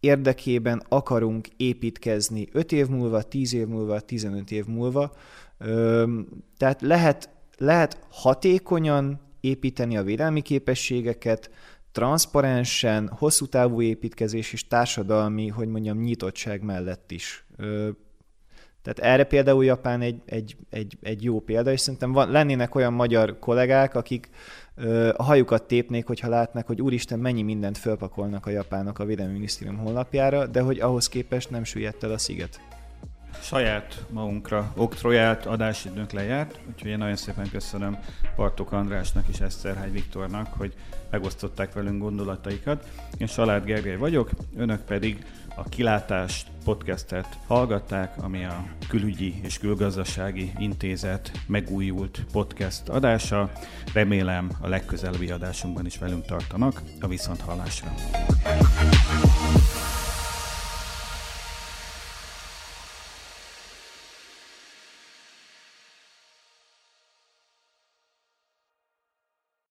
érdekében 0.00 0.82
akarunk 0.88 1.48
építkezni 1.56 2.48
5 2.52 2.72
év 2.72 2.88
múlva, 2.88 3.22
10 3.22 3.54
év 3.54 3.66
múlva, 3.66 4.00
15 4.00 4.50
év 4.50 4.66
múlva. 4.66 5.12
Tehát 6.56 6.80
lehet, 6.80 7.30
lehet 7.58 8.06
hatékonyan 8.10 9.20
építeni 9.40 9.96
a 9.96 10.02
védelmi 10.02 10.40
képességeket, 10.40 11.50
transzparensen, 11.92 13.08
hosszú 13.08 13.46
távú 13.46 13.82
építkezés 13.82 14.52
és 14.52 14.66
társadalmi, 14.66 15.48
hogy 15.48 15.68
mondjam, 15.68 15.98
nyitottság 15.98 16.62
mellett 16.62 17.10
is. 17.10 17.46
Tehát 18.82 19.12
erre 19.12 19.24
például 19.24 19.64
Japán 19.64 20.00
egy, 20.00 20.20
egy, 20.26 20.56
egy, 20.70 20.98
egy 21.02 21.24
jó 21.24 21.40
példa, 21.40 21.72
és 21.72 21.80
szerintem 21.80 22.12
van, 22.12 22.30
lennének 22.30 22.74
olyan 22.74 22.92
magyar 22.92 23.38
kollégák, 23.38 23.94
akik 23.94 24.30
ö, 24.74 25.12
a 25.16 25.22
hajukat 25.22 25.62
tépnék, 25.62 26.06
hogyha 26.06 26.28
látnak, 26.28 26.66
hogy 26.66 26.82
úristen, 26.82 27.18
mennyi 27.18 27.42
mindent 27.42 27.78
fölpakolnak 27.78 28.46
a 28.46 28.50
japánok 28.50 28.98
a 28.98 29.04
Védelmi 29.04 29.32
Minisztérium 29.32 29.76
honlapjára, 29.76 30.46
de 30.46 30.60
hogy 30.60 30.80
ahhoz 30.80 31.08
képest 31.08 31.50
nem 31.50 31.64
süllyedt 31.64 32.02
el 32.02 32.12
a 32.12 32.18
sziget. 32.18 32.60
Saját 33.40 34.04
magunkra 34.10 34.72
oktroját 34.76 35.46
adásidőnk 35.46 36.12
lejárt, 36.12 36.60
úgyhogy 36.68 36.90
én 36.90 36.98
nagyon 36.98 37.16
szépen 37.16 37.50
köszönöm 37.50 37.98
Bartók 38.36 38.72
Andrásnak 38.72 39.24
és 39.28 39.40
Eszterhágy 39.40 39.92
Viktornak, 39.92 40.52
hogy 40.56 40.74
megosztották 41.10 41.72
velünk 41.72 42.00
gondolataikat. 42.00 42.88
Én 43.18 43.26
Salád 43.26 43.64
Gergely 43.64 43.96
vagyok, 43.96 44.30
önök 44.56 44.80
pedig 44.80 45.24
a 45.56 45.62
Kilátást 45.68 46.46
podcastet 46.64 47.38
hallgatták, 47.46 48.22
ami 48.22 48.44
a 48.44 48.64
Külügyi 48.88 49.40
és 49.42 49.58
Külgazdasági 49.58 50.52
Intézet 50.58 51.30
megújult 51.46 52.24
podcast 52.32 52.88
adása. 52.88 53.50
Remélem 53.92 54.50
a 54.60 54.68
legközelebbi 54.68 55.30
adásunkban 55.30 55.86
is 55.86 55.98
velünk 55.98 56.24
tartanak 56.24 56.82
a 57.00 57.06
viszonthallásra. 57.06 57.94